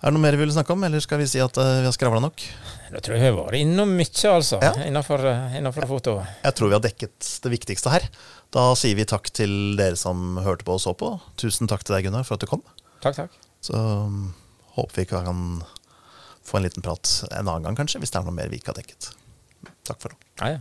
Er 0.02 0.10
det 0.10 0.16
noe 0.16 0.24
mer 0.24 0.34
vi 0.34 0.42
vil 0.42 0.50
snakke 0.50 0.74
om, 0.74 0.82
eller 0.82 0.98
skal 0.98 1.20
vi 1.20 1.28
si 1.30 1.38
at 1.38 1.58
eh, 1.62 1.76
vi 1.78 1.86
har 1.86 1.94
skravla 1.94 2.18
nok? 2.24 2.42
Da 2.90 2.98
tror 2.98 3.14
jeg 3.14 3.22
vi 3.22 3.28
har 3.28 3.36
vært 3.36 3.60
innom 3.60 3.92
mye, 3.94 4.30
altså. 4.32 4.58
Ja. 4.58 4.72
Innenfor, 4.82 5.22
eh, 5.30 5.54
innenfor 5.60 5.86
foto. 5.86 6.14
Jeg 6.42 6.56
tror 6.58 6.72
vi 6.72 6.74
har 6.74 6.82
dekket 6.82 7.28
det 7.44 7.52
viktigste 7.52 7.92
her. 7.92 8.08
Da 8.50 8.64
sier 8.78 8.98
vi 8.98 9.06
takk 9.06 9.30
til 9.30 9.76
dere 9.78 9.94
som 10.00 10.40
hørte 10.42 10.66
på 10.66 10.74
og 10.74 10.82
så 10.82 10.90
på. 10.98 11.12
Tusen 11.38 11.70
takk 11.70 11.86
til 11.86 11.94
deg, 11.94 12.08
Gunnar, 12.08 12.26
for 12.26 12.34
at 12.34 12.42
du 12.42 12.50
kom. 12.50 12.66
Takk, 13.04 13.20
takk. 13.20 13.38
Så 13.62 13.78
um, 13.78 14.32
håper 14.74 15.04
vi 15.04 15.06
kan 15.12 15.46
få 16.42 16.58
en 16.58 16.66
liten 16.66 16.82
prat 16.82 17.06
en 17.30 17.46
annen 17.46 17.68
gang, 17.68 17.78
kanskje, 17.78 18.02
hvis 18.02 18.10
det 18.10 18.18
er 18.18 18.26
noe 18.26 18.34
mer 18.34 18.50
vi 18.50 18.58
ikke 18.58 18.74
har 18.74 18.82
dekket. 18.82 19.12
Takk 19.86 20.02
for 20.02 20.10
nå. 20.10 20.18
Ja, 20.42 20.56
ja. 20.56 20.60